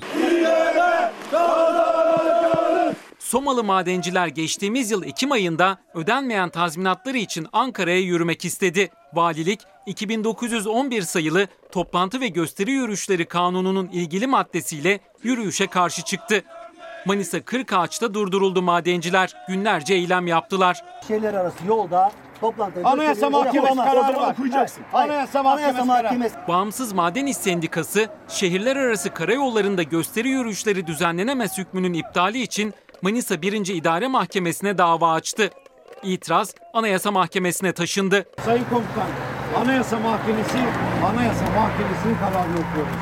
Somalı 3.31 3.65
madenciler 3.65 4.27
geçtiğimiz 4.27 4.91
yıl 4.91 5.05
Ekim 5.05 5.33
ayında 5.33 5.79
ödenmeyen 5.95 6.49
tazminatları 6.49 7.19
için 7.19 7.47
Ankara'ya 7.53 8.01
yürümek 8.01 8.45
istedi. 8.45 8.91
Valilik 9.13 9.61
2911 9.87 11.03
sayılı 11.03 11.47
toplantı 11.73 12.21
ve 12.21 12.29
gösteri 12.29 12.71
yürüyüşleri 12.71 13.27
kanununun 13.27 13.89
ilgili 13.89 14.27
maddesiyle 14.27 15.01
yürüyüşe 15.23 15.67
karşı 15.67 16.03
çıktı. 16.03 16.43
Manisa 17.07 17.41
Kırkağaç'ta 17.41 18.15
durduruldu 18.15 18.63
madenciler. 18.63 19.35
Günlerce 19.49 19.95
eylem 19.95 20.27
yaptılar. 20.27 20.85
Şehirler 21.09 21.35
arası 21.35 21.67
yolda 21.69 22.13
toplantı 22.41 22.81
Anayasa 22.85 23.31
Mahkemesi 23.31 23.77
kararı 23.77 24.17
var. 24.17 24.33
Okuyacaksın. 24.33 24.83
Anayasa 24.93 25.43
Mahkemesi 25.43 25.85
Mahkemesi. 25.85 26.37
Bağımsız 26.49 26.93
Maden 26.93 27.27
İş 27.27 27.37
Sendikası, 27.37 28.09
şehirler 28.29 28.77
arası 28.77 29.15
karayollarında 29.15 29.83
gösteri 29.83 30.29
yürüyüşleri 30.29 30.87
düzenlenemez 30.87 31.59
hükmünün 31.59 31.93
iptali 31.93 32.43
için 32.43 32.75
Manisa 33.03 33.43
1. 33.43 33.53
İdare 33.53 34.09
Mahkemesi'ne 34.09 34.79
dava 34.79 35.13
açtı. 35.13 35.51
İtiraz 36.03 36.55
Anayasa 36.73 37.11
Mahkemesi'ne 37.11 37.73
taşındı. 37.73 38.27
Sayın 38.45 38.65
Komutan, 38.65 39.09
Anayasa 39.57 39.99
Mahkemesi, 39.99 40.59
Anayasa 41.05 41.45
Mahkemesi'nin 41.45 42.15
kararını 42.15 42.55
okuyoruz. 42.55 42.93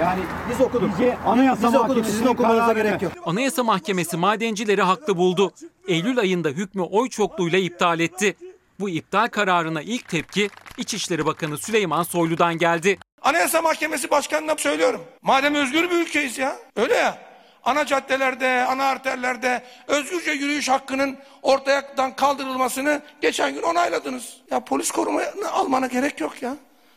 Yani 0.00 0.20
biz 0.50 0.60
okuduk. 0.60 0.90
Anayasa 1.26 1.68
Biz 1.68 1.74
okuduk, 1.74 1.88
Mahkemesi'nin 1.88 2.12
sizin 2.12 2.26
okumanıza 2.26 2.72
gerek 2.72 3.02
yok. 3.02 3.12
Anayasa 3.24 3.64
Mahkemesi 3.64 4.16
madencileri 4.16 4.82
haklı 4.82 5.16
buldu. 5.16 5.52
Eylül 5.88 6.18
ayında 6.18 6.48
hükmü 6.48 6.82
oy 6.82 7.08
çokluğuyla 7.08 7.58
iptal 7.58 8.00
etti. 8.00 8.36
Bu 8.80 8.88
iptal 8.88 9.28
kararına 9.28 9.82
ilk 9.82 10.08
tepki 10.08 10.50
İçişleri 10.78 11.26
Bakanı 11.26 11.58
Süleyman 11.58 12.02
Soylu'dan 12.02 12.58
geldi. 12.58 12.98
Anayasa 13.22 13.62
Mahkemesi 13.62 14.10
Başkanı'na 14.10 14.54
söylüyorum. 14.58 15.00
Madem 15.22 15.54
özgür 15.54 15.90
bir 15.90 15.96
ülkeyiz 15.96 16.38
ya. 16.38 16.56
Öyle 16.76 16.94
ya. 16.94 17.25
Ana 17.66 17.86
caddelerde, 17.86 18.64
ana 18.68 18.84
arterlerde 18.84 19.62
özgürce 19.86 20.30
yürüyüş 20.30 20.68
hakkının 20.68 21.16
ortadan 21.42 22.16
kaldırılmasını 22.16 23.02
geçen 23.20 23.54
gün 23.54 23.62
onayladınız. 23.62 24.36
Ya 24.50 24.60
polis 24.60 24.90
korumayı 24.90 25.28
almana 25.52 25.86
gerek 25.86 26.20
yok 26.20 26.42
ya. 26.42 26.56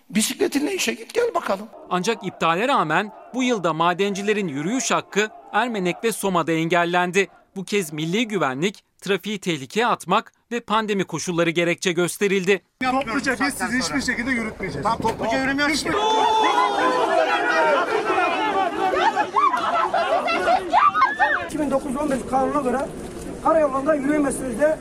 Bisikletinle 0.10 0.74
işe 0.76 0.94
git 0.94 1.14
gel 1.14 1.34
bakalım. 1.34 1.68
Ancak 1.90 2.28
iptale 2.28 2.68
rağmen 2.68 3.12
bu 3.34 3.44
yılda 3.44 3.74
madencilerin 3.74 4.48
yürüyüş 4.48 4.92
hakkı 4.92 5.30
Ermenek 5.54 6.04
ve 6.04 6.12
Soma'da 6.12 6.52
engellendi. 6.52 7.28
Bu 7.56 7.66
kez 7.66 7.94
milli 7.94 8.28
güvenlik, 8.28 8.84
trafiği 9.02 9.40
tehlikeye 9.40 9.88
atmak 9.88 10.34
ve 10.52 10.60
pandemi 10.60 11.04
koşulları 11.04 11.50
gerekçe 11.50 11.92
gösterildi. 11.92 12.62
Topluca 12.84 13.36
biz 13.42 13.54
sizi 13.54 13.80
hiçbir 13.80 14.02
şekilde 14.02 14.32
yürütmeyeceğiz. 14.32 14.84
Tam 14.84 14.98
topluca 14.98 15.42
yürümüyoruz 15.42 15.86
ki. 21.60 21.76
2009-15 21.76 22.30
kanununa 22.30 22.62
göre 22.62 22.88
karayolunda 23.44 23.96
yürüyemezsiniz 23.96 24.60
diye 24.60 24.78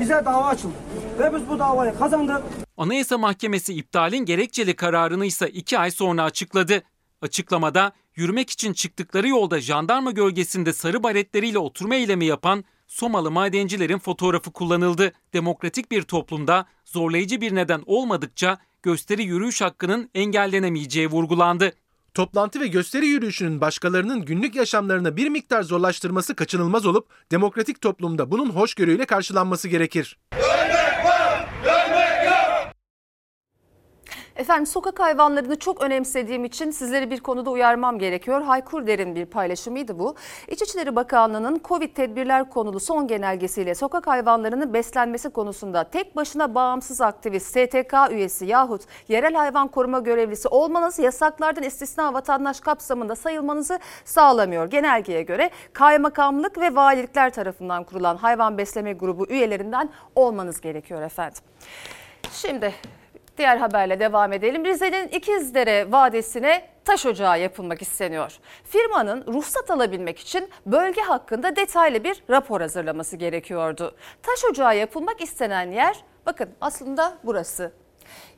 bize 0.00 0.22
dava 0.24 0.46
açıldı. 0.46 0.74
Ve 1.18 1.34
biz 1.34 1.48
bu 1.48 1.58
davayı 1.58 1.98
kazandık. 1.98 2.42
Anayasa 2.76 3.18
Mahkemesi 3.18 3.74
iptalin 3.74 4.24
gerekçeli 4.24 4.76
kararını 4.76 5.26
ise 5.26 5.48
iki 5.48 5.78
ay 5.78 5.90
sonra 5.90 6.24
açıkladı. 6.24 6.82
Açıklamada 7.22 7.92
yürümek 8.16 8.50
için 8.50 8.72
çıktıkları 8.72 9.28
yolda 9.28 9.60
jandarma 9.60 10.10
gölgesinde 10.10 10.72
sarı 10.72 11.02
baretleriyle 11.02 11.58
oturma 11.58 11.94
eylemi 11.94 12.24
yapan 12.24 12.64
Somalı 12.90 13.30
madencilerin 13.30 13.98
fotoğrafı 13.98 14.52
kullanıldı. 14.52 15.12
Demokratik 15.32 15.90
bir 15.90 16.02
toplumda 16.02 16.66
zorlayıcı 16.84 17.40
bir 17.40 17.54
neden 17.54 17.82
olmadıkça 17.86 18.58
gösteri 18.82 19.22
yürüyüş 19.22 19.60
hakkının 19.60 20.10
engellenemeyeceği 20.14 21.06
vurgulandı. 21.06 21.72
Toplantı 22.14 22.60
ve 22.60 22.66
gösteri 22.66 23.06
yürüyüşünün 23.06 23.60
başkalarının 23.60 24.24
günlük 24.24 24.54
yaşamlarına 24.54 25.16
bir 25.16 25.28
miktar 25.28 25.62
zorlaştırması 25.62 26.34
kaçınılmaz 26.34 26.86
olup 26.86 27.08
demokratik 27.30 27.80
toplumda 27.80 28.30
bunun 28.30 28.50
hoşgörüyle 28.50 29.06
karşılanması 29.06 29.68
gerekir. 29.68 30.18
Efendim 34.40 34.66
sokak 34.66 35.00
hayvanlarını 35.00 35.58
çok 35.58 35.82
önemsediğim 35.82 36.44
için 36.44 36.70
sizleri 36.70 37.10
bir 37.10 37.20
konuda 37.20 37.50
uyarmam 37.50 37.98
gerekiyor. 37.98 38.42
Haykur 38.42 38.86
Der'in 38.86 39.14
bir 39.14 39.26
paylaşımıydı 39.26 39.98
bu. 39.98 40.14
İçişleri 40.48 40.96
Bakanlığı'nın 40.96 41.60
Covid 41.64 41.96
tedbirler 41.96 42.50
konulu 42.50 42.80
son 42.80 43.06
genelgesiyle 43.06 43.74
sokak 43.74 44.06
hayvanlarının 44.06 44.74
beslenmesi 44.74 45.30
konusunda 45.30 45.84
tek 45.84 46.16
başına 46.16 46.54
bağımsız 46.54 47.00
aktivist, 47.00 47.46
STK 47.46 47.94
üyesi 48.10 48.46
yahut 48.46 48.82
yerel 49.08 49.34
hayvan 49.34 49.68
koruma 49.68 49.98
görevlisi 49.98 50.48
olmanız 50.48 50.98
yasaklardan 50.98 51.62
istisna 51.62 52.14
vatandaş 52.14 52.60
kapsamında 52.60 53.16
sayılmanızı 53.16 53.78
sağlamıyor. 54.04 54.70
Genelgeye 54.70 55.22
göre 55.22 55.50
kaymakamlık 55.72 56.58
ve 56.58 56.74
valilikler 56.74 57.32
tarafından 57.32 57.84
kurulan 57.84 58.16
hayvan 58.16 58.58
besleme 58.58 58.92
grubu 58.92 59.26
üyelerinden 59.26 59.90
olmanız 60.14 60.60
gerekiyor 60.60 61.02
efendim. 61.02 61.42
Şimdi 62.32 62.74
Diğer 63.40 63.56
haberle 63.56 64.00
devam 64.00 64.32
edelim. 64.32 64.64
Rize'nin 64.64 65.08
İkizdere 65.08 65.92
Vadisi'ne 65.92 66.68
taş 66.84 67.06
ocağı 67.06 67.40
yapılmak 67.40 67.82
isteniyor. 67.82 68.38
Firmanın 68.64 69.24
ruhsat 69.26 69.70
alabilmek 69.70 70.18
için 70.18 70.48
bölge 70.66 71.00
hakkında 71.00 71.56
detaylı 71.56 72.04
bir 72.04 72.22
rapor 72.30 72.60
hazırlaması 72.60 73.16
gerekiyordu. 73.16 73.96
Taş 74.22 74.44
ocağı 74.50 74.76
yapılmak 74.76 75.20
istenen 75.20 75.72
yer 75.72 76.04
bakın 76.26 76.50
aslında 76.60 77.18
burası. 77.24 77.72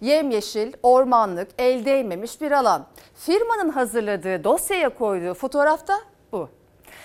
Yemyeşil, 0.00 0.72
ormanlık, 0.82 1.48
el 1.58 1.84
değmemiş 1.84 2.40
bir 2.40 2.52
alan. 2.52 2.86
Firmanın 3.14 3.68
hazırladığı 3.68 4.44
dosyaya 4.44 4.88
koyduğu 4.88 5.34
fotoğrafta 5.34 5.98
bu. 6.32 6.48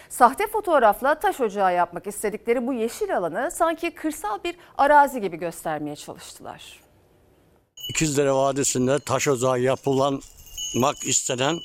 Sahte 0.10 0.48
fotoğrafla 0.48 1.16
taş 1.16 1.42
ocağı 1.42 1.74
yapmak 1.74 2.08
istedikleri 2.08 2.68
bu 2.68 2.74
yeşil 2.74 3.18
alanı 3.18 3.52
sanki 3.52 3.92
kırsal 3.92 4.44
bir 4.44 4.56
arazi 4.78 5.22
gibi 5.22 5.38
göstermeye 5.38 5.96
çalıştılar. 5.96 6.87
İkizdere 7.90 8.32
Vadisi'nde 8.32 9.00
taş 9.00 9.28
ocağı 9.28 9.60
yapılmak 9.60 11.04
istenen 11.06 11.62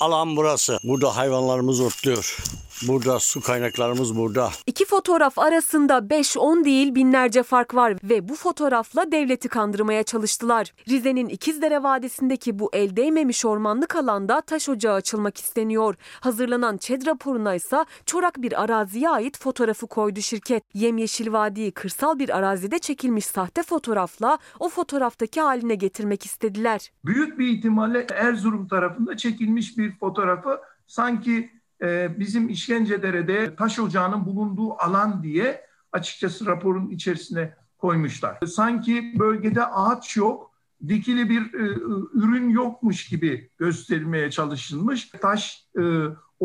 alan 0.00 0.36
burası. 0.36 0.78
Burada 0.84 1.16
hayvanlarımız 1.16 1.80
otluyor. 1.80 2.36
Burada 2.82 3.20
su 3.20 3.40
kaynaklarımız 3.40 4.16
burada. 4.16 4.50
İki 4.66 4.84
fotoğraf 4.84 5.38
arasında 5.38 5.98
5-10 5.98 6.64
değil 6.64 6.94
binlerce 6.94 7.42
fark 7.42 7.74
var 7.74 7.96
ve 8.04 8.28
bu 8.28 8.34
fotoğrafla 8.34 9.12
devleti 9.12 9.48
kandırmaya 9.48 10.02
çalıştılar. 10.02 10.72
Rize'nin 10.88 11.28
İkizdere 11.28 11.82
Vadisi'ndeki 11.82 12.58
bu 12.58 12.70
el 12.72 12.96
değmemiş 12.96 13.44
ormanlık 13.44 13.96
alanda 13.96 14.40
taş 14.40 14.68
ocağı 14.68 14.94
açılmak 14.94 15.36
isteniyor. 15.36 15.94
Hazırlanan 16.20 16.76
ÇED 16.76 17.06
raporuna 17.06 17.54
ise 17.54 17.84
çorak 18.06 18.42
bir 18.42 18.62
araziye 18.62 19.10
ait 19.10 19.38
fotoğrafı 19.38 19.86
koydu 19.86 20.20
şirket. 20.20 20.64
Yemyeşil 20.74 21.32
Vadi'yi 21.32 21.72
kırsal 21.72 22.18
bir 22.18 22.36
arazide 22.36 22.78
çekilmiş 22.78 23.26
sahte 23.26 23.62
fotoğrafla 23.62 24.38
o 24.58 24.68
fotoğraftaki 24.68 25.40
haline 25.40 25.74
getirmek 25.74 26.24
istediler. 26.26 26.90
Büyük 27.04 27.38
bir 27.38 27.48
ihtimalle 27.48 28.06
Erzurum 28.14 28.68
tarafında 28.68 29.16
çekilmiş 29.16 29.78
bir 29.78 29.98
fotoğrafı 29.98 30.60
sanki 30.86 31.50
e, 31.84 32.18
bizim 32.18 32.48
İşkencedere'de 32.48 33.56
taş 33.56 33.78
ocağının 33.78 34.26
bulunduğu 34.26 34.72
alan 34.72 35.22
diye 35.22 35.66
açıkçası 35.92 36.46
raporun 36.46 36.90
içerisine 36.90 37.56
koymuşlar. 37.78 38.38
Sanki 38.46 39.14
bölgede 39.18 39.66
ağaç 39.66 40.16
yok, 40.16 40.50
dikili 40.88 41.28
bir 41.28 41.54
e, 41.54 41.66
ürün 42.12 42.48
yokmuş 42.48 43.08
gibi 43.08 43.50
gösterilmeye 43.58 44.30
çalışılmış. 44.30 45.08
Taş 45.08 45.68
e, 45.78 45.82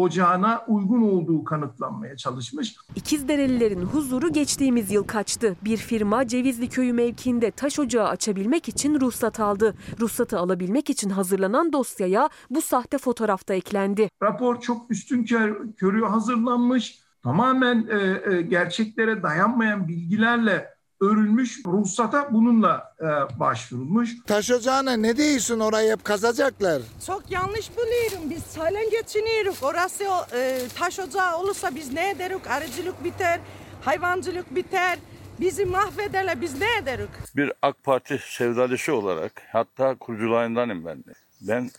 ocağına 0.01 0.65
uygun 0.67 1.01
olduğu 1.01 1.43
kanıtlanmaya 1.43 2.17
çalışmış. 2.17 2.75
İkizderelilerin 2.95 3.81
huzuru 3.81 4.33
geçtiğimiz 4.33 4.91
yıl 4.91 5.03
kaçtı. 5.03 5.55
Bir 5.63 5.77
firma 5.77 6.27
Cevizli 6.27 6.69
Köyü 6.69 6.93
mevkiinde 6.93 7.51
taş 7.51 7.79
ocağı 7.79 8.07
açabilmek 8.07 8.69
için 8.69 8.99
ruhsat 8.99 9.39
aldı. 9.39 9.75
Ruhsatı 9.99 10.39
alabilmek 10.39 10.89
için 10.89 11.09
hazırlanan 11.09 11.73
dosyaya 11.73 12.29
bu 12.49 12.61
sahte 12.61 12.97
fotoğrafta 12.97 13.53
eklendi. 13.53 14.09
Rapor 14.23 14.61
çok 14.61 14.91
üstün 14.91 15.23
kör, 15.23 15.73
körü 15.77 16.05
hazırlanmış, 16.05 16.99
tamamen 17.23 17.87
e, 17.89 18.21
e, 18.33 18.41
gerçeklere 18.41 19.23
dayanmayan 19.23 19.87
bilgilerle 19.87 20.78
örülmüş 21.01 21.65
ruhsata 21.65 22.33
bununla 22.33 22.95
e, 22.99 23.39
başvurulmuş. 23.39 24.09
Taş 24.27 24.51
ocağına 24.51 24.93
ne 24.93 25.17
diyorsun 25.17 25.59
orayı 25.59 25.91
hep 25.91 26.03
kazacaklar. 26.03 26.81
Çok 27.07 27.31
yanlış 27.31 27.71
biliyorum. 27.71 28.29
Biz 28.29 28.57
halen 28.57 28.89
geçiniyoruz. 28.89 29.63
Orası 29.63 30.03
e, 30.33 30.61
taş 30.75 30.99
ocağı 30.99 31.37
olursa 31.37 31.75
biz 31.75 31.93
ne 31.93 32.09
ederiz? 32.09 32.39
Arıcılık 32.49 33.03
biter, 33.03 33.39
hayvancılık 33.81 34.55
biter. 34.55 34.99
Bizi 35.39 35.65
mahvederler. 35.65 36.41
Biz 36.41 36.59
ne 36.59 36.77
ederiz? 36.77 37.07
Bir 37.35 37.51
AK 37.61 37.83
Parti 37.83 38.19
sevdalısı 38.21 38.93
olarak 38.95 39.31
hatta 39.51 39.95
kurucularındanım 39.95 40.85
ben 40.85 40.97
de. 40.97 41.13
Ben 41.41 41.71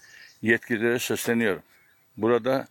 yetkililere 0.42 0.98
sesleniyorum. 0.98 1.62
Burada 2.16 2.66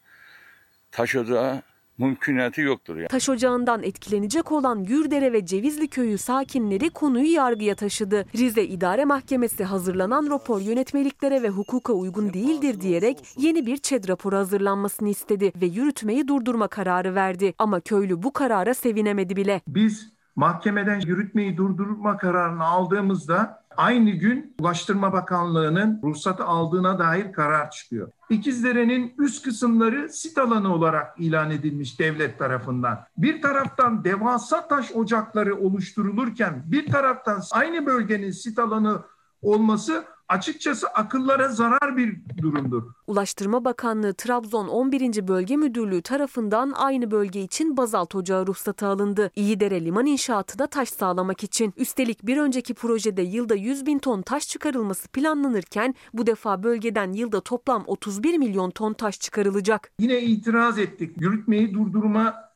taş 0.91 1.15
ocağı 1.15 1.61
mümkünatı 1.99 2.61
yoktur. 2.61 2.95
Yani. 2.97 3.07
Taş 3.07 3.29
ocağından 3.29 3.83
etkilenecek 3.83 4.51
olan 4.51 4.83
Gürdere 4.83 5.33
ve 5.33 5.45
Cevizli 5.45 5.87
Köyü 5.87 6.17
sakinleri 6.17 6.89
konuyu 6.89 7.31
yargıya 7.33 7.75
taşıdı. 7.75 8.25
Rize 8.35 8.63
İdare 8.63 9.05
Mahkemesi 9.05 9.63
hazırlanan 9.63 10.29
rapor 10.29 10.61
yönetmeliklere 10.61 11.43
ve 11.43 11.49
hukuka 11.49 11.93
uygun 11.93 12.33
değildir 12.33 12.81
diyerek 12.81 13.17
yeni 13.37 13.65
bir 13.65 13.77
ÇED 13.77 14.09
raporu 14.09 14.35
hazırlanmasını 14.35 15.09
istedi 15.09 15.51
ve 15.61 15.65
yürütmeyi 15.65 16.27
durdurma 16.27 16.67
kararı 16.67 17.15
verdi. 17.15 17.53
Ama 17.57 17.79
köylü 17.79 18.23
bu 18.23 18.33
karara 18.33 18.73
sevinemedi 18.73 19.35
bile. 19.35 19.61
Biz 19.67 20.13
mahkemeden 20.35 20.99
yürütmeyi 20.99 21.57
durdurma 21.57 22.17
kararını 22.17 22.63
aldığımızda 22.63 23.58
aynı 23.79 24.09
gün 24.09 24.55
Ulaştırma 24.59 25.13
Bakanlığı'nın 25.13 25.99
ruhsatı 26.03 26.43
aldığına 26.43 26.99
dair 26.99 27.31
karar 27.33 27.71
çıkıyor. 27.71 28.11
İkizdere'nin 28.29 29.13
üst 29.19 29.43
kısımları 29.43 30.09
sit 30.09 30.37
alanı 30.37 30.73
olarak 30.73 31.19
ilan 31.19 31.51
edilmiş 31.51 31.99
devlet 31.99 32.39
tarafından. 32.39 32.99
Bir 33.17 33.41
taraftan 33.41 34.03
devasa 34.03 34.67
taş 34.67 34.91
ocakları 34.91 35.57
oluşturulurken 35.59 36.63
bir 36.65 36.91
taraftan 36.91 37.41
aynı 37.51 37.85
bölgenin 37.85 38.31
sit 38.31 38.59
alanı 38.59 39.01
olması 39.41 40.05
açıkçası 40.29 40.87
akıllara 40.87 41.47
zarar 41.47 41.97
bir 41.97 42.17
durumdur. 42.41 42.83
Ulaştırma 43.07 43.65
Bakanlığı 43.65 44.13
Trabzon 44.13 44.67
11. 44.67 45.27
Bölge 45.27 45.57
Müdürlüğü 45.57 46.01
tarafından 46.01 46.71
aynı 46.75 47.11
bölge 47.11 47.41
için 47.41 47.77
bazalt 47.77 48.15
ocağı 48.15 48.47
ruhsatı 48.47 48.87
alındı. 48.87 49.31
İyidere 49.35 49.85
liman 49.85 50.05
inşaatına 50.05 50.67
taş 50.67 50.89
sağlamak 50.89 51.43
için. 51.43 51.73
Üstelik 51.77 52.25
bir 52.25 52.37
önceki 52.37 52.73
projede 52.73 53.21
yılda 53.21 53.55
100 53.55 53.85
bin 53.85 53.99
ton 53.99 54.21
taş 54.21 54.47
çıkarılması 54.47 55.07
planlanırken 55.07 55.95
bu 56.13 56.27
defa 56.27 56.63
bölgeden 56.63 57.13
yılda 57.13 57.41
toplam 57.41 57.83
31 57.87 58.37
milyon 58.37 58.69
ton 58.71 58.93
taş 58.93 59.19
çıkarılacak. 59.19 59.91
Yine 59.99 60.21
itiraz 60.21 60.79
ettik. 60.79 61.21
Yürütmeyi 61.21 61.73
durdurma 61.73 62.48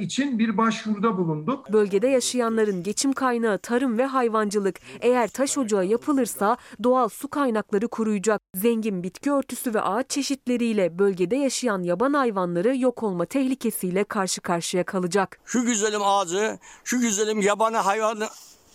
için 0.00 0.38
bir 0.38 0.56
başvuruda 0.56 1.18
bulunduk. 1.18 1.72
Bölgede 1.72 2.08
yaşayanların 2.08 2.82
geçim 2.82 3.12
kaynağı 3.12 3.58
tarım 3.58 3.98
ve 3.98 4.06
hayvancılık. 4.06 4.80
Eğer 5.00 5.28
taş 5.28 5.58
ocağı 5.58 5.86
yapılırsa 5.86 6.56
doğal 6.82 7.08
su 7.08 7.28
kaynakları 7.28 7.88
kuruyacak. 7.88 8.40
Zengin 8.54 9.02
bitki 9.02 9.32
örtüsü 9.32 9.74
ve 9.74 9.80
ağaç 9.80 10.10
çeşitleriyle 10.10 10.98
bölgede 10.98 11.36
yaşayan 11.36 11.82
yaban 11.82 12.12
hayvanları 12.12 12.76
yok 12.76 13.02
olma 13.02 13.24
tehlikesiyle 13.24 14.04
karşı 14.04 14.40
karşıya 14.40 14.84
kalacak. 14.84 15.40
Şu 15.44 15.64
güzelim 15.64 16.02
ağzı, 16.02 16.58
şu 16.84 17.00
güzelim 17.00 17.40
yabani 17.40 17.76
hayvan 17.76 18.18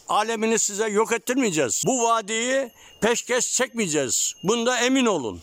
alemini 0.09 0.59
size 0.59 0.87
yok 0.87 1.11
ettirmeyeceğiz. 1.13 1.83
Bu 1.87 2.03
vadiyi 2.03 2.71
peşkeş 3.01 3.53
çekmeyeceğiz. 3.53 4.33
Bunda 4.43 4.79
emin 4.79 5.05
olun. 5.05 5.39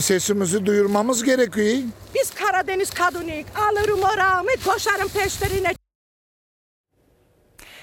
Sesimizi 0.00 0.66
duyurmamız 0.66 1.24
gerekiyor. 1.24 1.76
Biz 2.14 2.34
Karadeniz 2.34 2.90
kadınıyız. 2.90 3.46
Alırım 3.70 4.00
oramı, 4.14 4.48
koşarım 4.66 5.08
peşlerine. 5.08 5.72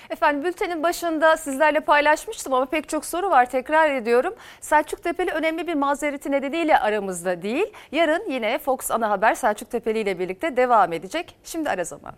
Efendim 0.10 0.44
bültenin 0.44 0.84
başında 0.84 1.38
sizlerle 1.38 1.80
paylaşmıştım 1.80 2.54
ama 2.54 2.66
pek 2.66 2.90
çok 2.90 3.06
soru 3.06 3.30
var 3.30 3.50
tekrar 3.50 3.90
ediyorum. 3.96 4.36
Selçuk 4.62 5.04
Tepeli 5.04 5.32
önemli 5.32 5.68
bir 5.68 5.74
mazereti 5.74 6.32
nedeniyle 6.32 6.80
aramızda 6.80 7.42
değil. 7.42 7.66
Yarın 7.92 8.32
yine 8.32 8.60
Fox 8.60 8.92
Ana 8.92 9.10
Haber 9.10 9.36
Selçuk 9.36 9.72
Tepeli 9.72 10.00
ile 10.00 10.20
birlikte 10.20 10.58
devam 10.58 10.94
edecek. 10.94 11.36
Şimdi 11.44 11.70
ara 11.70 11.84
zaman. 11.84 12.14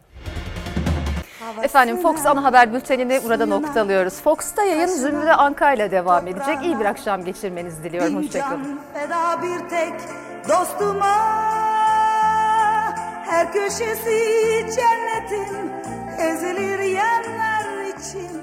Efendim 1.64 1.98
Fox 2.02 2.26
Ana 2.26 2.44
Haber 2.44 2.74
Bülteni'ni 2.74 3.22
burada 3.24 3.46
noktalıyoruz. 3.46 4.22
Fox'ta 4.22 4.64
yayın 4.64 4.88
Zümrüt 4.88 5.30
Anka 5.30 5.74
ile 5.74 5.92
devam 5.92 6.28
edecek. 6.28 6.58
İyi 6.64 6.80
bir 6.80 6.86
akşam 6.86 7.24
geçirmenizi 7.26 7.84
diliyorum. 7.84 8.16
Hoşçakalın. 8.18 8.80
Feda 8.94 9.42
bir 9.42 9.70
tek 9.70 9.94
dostuma 10.50 11.16
her 13.26 13.54
köşesi 13.54 14.20
cennetin 14.76 15.72
ezilir 16.20 16.80
yerler 16.80 17.86
için. 17.86 18.39